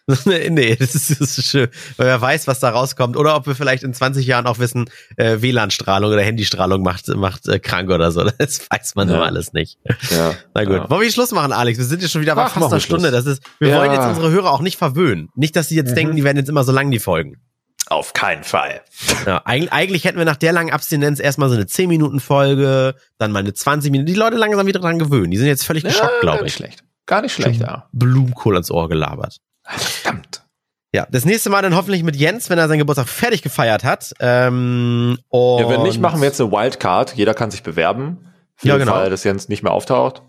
nee, 0.25 0.75
das 0.75 0.95
ist, 0.95 1.19
das 1.19 1.37
ist 1.37 1.47
schön, 1.47 1.67
weil 1.97 2.07
wer 2.07 2.21
weiß, 2.21 2.47
was 2.47 2.61
da 2.61 2.69
rauskommt. 2.69 3.17
Oder 3.17 3.35
ob 3.35 3.45
wir 3.45 3.55
vielleicht 3.55 3.83
in 3.83 3.93
20 3.93 4.25
Jahren 4.25 4.47
auch 4.47 4.57
wissen, 4.57 4.89
äh, 5.17 5.41
WLAN-Strahlung 5.41 6.13
oder 6.13 6.21
Handystrahlung 6.21 6.81
macht, 6.81 7.09
macht 7.09 7.47
äh, 7.49 7.59
krank 7.59 7.89
oder 7.89 8.11
so. 8.11 8.25
Das 8.37 8.61
weiß 8.69 8.95
man 8.95 9.09
ja. 9.09 9.15
immer 9.15 9.25
alles 9.25 9.51
nicht. 9.51 9.79
Ja. 10.09 10.33
Na 10.53 10.63
gut. 10.63 10.75
Ja. 10.75 10.89
Wollen 10.89 11.01
wir 11.01 11.11
Schluss 11.11 11.31
machen, 11.31 11.51
Alex? 11.51 11.77
Wir 11.77 11.85
sind 11.85 12.01
jetzt 12.01 12.11
schon 12.11 12.21
wieder 12.21 12.35
bei 12.35 12.47
fast 12.47 12.71
einer 12.71 12.79
Stunde. 12.79 13.11
Das 13.11 13.25
ist, 13.25 13.43
wir 13.59 13.69
ja. 13.69 13.79
wollen 13.79 13.91
jetzt 13.91 14.05
unsere 14.05 14.31
Hörer 14.31 14.51
auch 14.51 14.61
nicht 14.61 14.77
verwöhnen. 14.77 15.29
Nicht, 15.35 15.55
dass 15.55 15.67
sie 15.67 15.75
jetzt 15.75 15.91
mhm. 15.91 15.95
denken, 15.95 16.15
die 16.15 16.23
werden 16.23 16.37
jetzt 16.37 16.49
immer 16.49 16.63
so 16.63 16.71
lang, 16.71 16.89
die 16.91 16.99
Folgen. 16.99 17.41
Auf 17.89 18.13
keinen 18.13 18.43
Fall. 18.43 18.81
Ja, 19.25 19.41
eigentlich, 19.45 19.71
eigentlich 19.71 20.03
hätten 20.05 20.17
wir 20.17 20.25
nach 20.25 20.35
der 20.35 20.51
langen 20.51 20.71
Abstinenz 20.71 21.19
erstmal 21.19 21.49
so 21.49 21.55
eine 21.55 21.65
10-Minuten-Folge, 21.65 22.95
dann 23.17 23.31
mal 23.31 23.39
eine 23.39 23.53
20 23.53 23.91
Minuten. 23.91 24.07
Die 24.07 24.13
Leute 24.13 24.37
langsam 24.37 24.67
wieder 24.67 24.79
dran 24.79 24.99
gewöhnen. 24.99 25.31
Die 25.31 25.37
sind 25.37 25.47
jetzt 25.47 25.65
völlig 25.65 25.83
geschockt, 25.83 26.21
glaube 26.21 26.35
ich. 26.35 26.39
Gar 26.39 26.43
nicht 26.43 26.53
schlecht. 26.53 26.83
Gar 27.05 27.21
nicht 27.21 27.33
schlecht, 27.33 27.61
ja. 27.61 27.87
Blumenkohl 27.93 28.55
ans 28.55 28.69
Ohr 28.69 28.89
gelabert. 28.89 29.37
Verdammt. 29.67 30.43
Ja, 30.93 31.05
das 31.11 31.25
nächste 31.25 31.49
Mal 31.49 31.61
dann 31.61 31.75
hoffentlich 31.75 32.03
mit 32.03 32.15
Jens, 32.15 32.49
wenn 32.49 32.57
er 32.57 32.67
seinen 32.67 32.79
Geburtstag 32.79 33.07
fertig 33.07 33.41
gefeiert 33.41 33.83
hat. 33.83 34.13
Ähm, 34.19 35.17
ja, 35.31 35.69
wenn 35.69 35.83
nicht, 35.83 35.99
machen 35.99 36.21
wir 36.21 36.27
jetzt 36.27 36.39
eine 36.39 36.51
Wildcard. 36.51 37.13
Jeder 37.15 37.33
kann 37.33 37.51
sich 37.51 37.61
bewerben. 37.61 38.33
Für 38.55 38.69
ja, 38.69 38.77
genau. 38.77 38.93
den 38.93 38.97
Fall, 38.97 39.09
dass 39.09 39.23
Jens 39.23 39.49
nicht 39.49 39.61
mehr 39.61 39.73
auftaucht. 39.73 40.23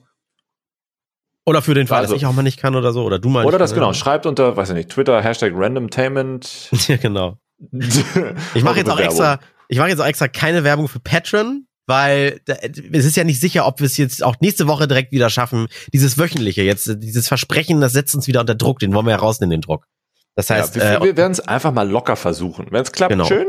Oder 1.46 1.62
für 1.62 1.72
den 1.72 1.86
Fall, 1.86 2.00
also, 2.00 2.12
dass 2.12 2.20
ich 2.20 2.26
auch 2.26 2.34
mal 2.34 2.42
nicht 2.42 2.60
kann 2.60 2.74
oder 2.74 2.92
so. 2.92 3.04
Oder 3.04 3.18
du 3.18 3.30
mal 3.30 3.46
Oder 3.46 3.56
das, 3.56 3.70
kann, 3.70 3.80
genau. 3.80 3.94
Schreibt 3.94 4.26
unter, 4.26 4.58
weiß 4.58 4.68
ich 4.70 4.74
nicht, 4.74 4.90
Twitter, 4.90 5.22
Hashtag 5.22 5.52
Randomtainment. 5.54 6.68
ja, 6.88 6.96
genau. 6.98 7.38
ich 8.54 8.62
mache 8.62 8.76
jetzt 8.76 8.90
auch 8.90 9.00
extra, 9.00 9.38
ich 9.68 9.78
mache 9.78 9.88
jetzt 9.88 10.00
auch 10.00 10.06
extra 10.06 10.28
keine 10.28 10.64
Werbung 10.64 10.88
für 10.88 11.00
Patreon, 11.00 11.66
weil 11.88 12.40
es 12.92 13.06
ist 13.06 13.16
ja 13.16 13.24
nicht 13.24 13.40
sicher, 13.40 13.66
ob 13.66 13.80
wir 13.80 13.86
es 13.86 13.96
jetzt 13.96 14.22
auch 14.22 14.36
nächste 14.40 14.68
Woche 14.68 14.86
direkt 14.86 15.10
wieder 15.10 15.30
schaffen. 15.30 15.68
Dieses 15.92 16.18
wöchentliche 16.18 16.62
jetzt, 16.62 16.90
dieses 16.98 17.26
Versprechen, 17.26 17.80
das 17.80 17.94
setzt 17.94 18.14
uns 18.14 18.26
wieder 18.26 18.40
unter 18.40 18.54
Druck. 18.54 18.78
Den 18.78 18.92
wollen 18.92 19.06
wir 19.06 19.12
ja 19.12 19.16
rausnehmen, 19.16 19.50
den 19.50 19.62
Druck. 19.62 19.86
Das 20.34 20.50
heißt, 20.50 20.76
ja, 20.76 20.82
wir, 20.82 21.00
äh, 21.00 21.04
wir 21.04 21.16
werden 21.16 21.32
es 21.32 21.40
einfach 21.40 21.72
mal 21.72 21.88
locker 21.88 22.14
versuchen. 22.16 22.66
Wenn 22.70 22.82
es 22.82 22.92
klappt, 22.92 23.10
genau. 23.10 23.24
schön. 23.24 23.46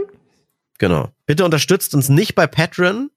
Genau. 0.77 1.09
Bitte 1.25 1.43
unterstützt 1.43 1.93
uns 1.93 2.07
nicht 2.07 2.33
bei 2.33 2.47
Patreon. 2.47 3.11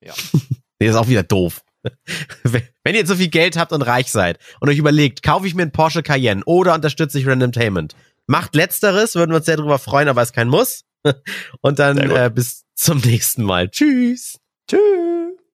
Ja. 0.00 0.14
nee, 0.78 0.86
ist 0.86 0.94
auch 0.94 1.08
wieder 1.08 1.24
doof. 1.24 1.62
Wenn 2.44 2.62
ihr 2.94 3.00
jetzt 3.00 3.08
so 3.08 3.16
viel 3.16 3.28
Geld 3.28 3.56
habt 3.58 3.72
und 3.72 3.82
reich 3.82 4.12
seid 4.12 4.38
und 4.60 4.68
euch 4.68 4.78
überlegt, 4.78 5.24
kaufe 5.24 5.46
ich 5.46 5.56
mir 5.56 5.62
einen 5.62 5.72
Porsche 5.72 6.04
Cayenne 6.04 6.42
oder 6.44 6.74
unterstütze 6.74 7.18
ich 7.18 7.26
Randomtainment, 7.26 7.96
macht 8.26 8.54
letzteres, 8.54 9.16
würden 9.16 9.32
wir 9.32 9.38
uns 9.38 9.46
sehr 9.46 9.56
darüber 9.56 9.80
freuen, 9.80 10.08
aber 10.08 10.22
es 10.22 10.32
kein 10.32 10.48
Muss. 10.48 10.84
Und 11.60 11.78
dann 11.78 11.98
äh, 11.98 12.30
bis 12.32 12.64
zum 12.74 12.98
nächsten 12.98 13.42
Mal. 13.42 13.70
Tschüss. 13.70 14.38
Tschüss. 14.68 15.37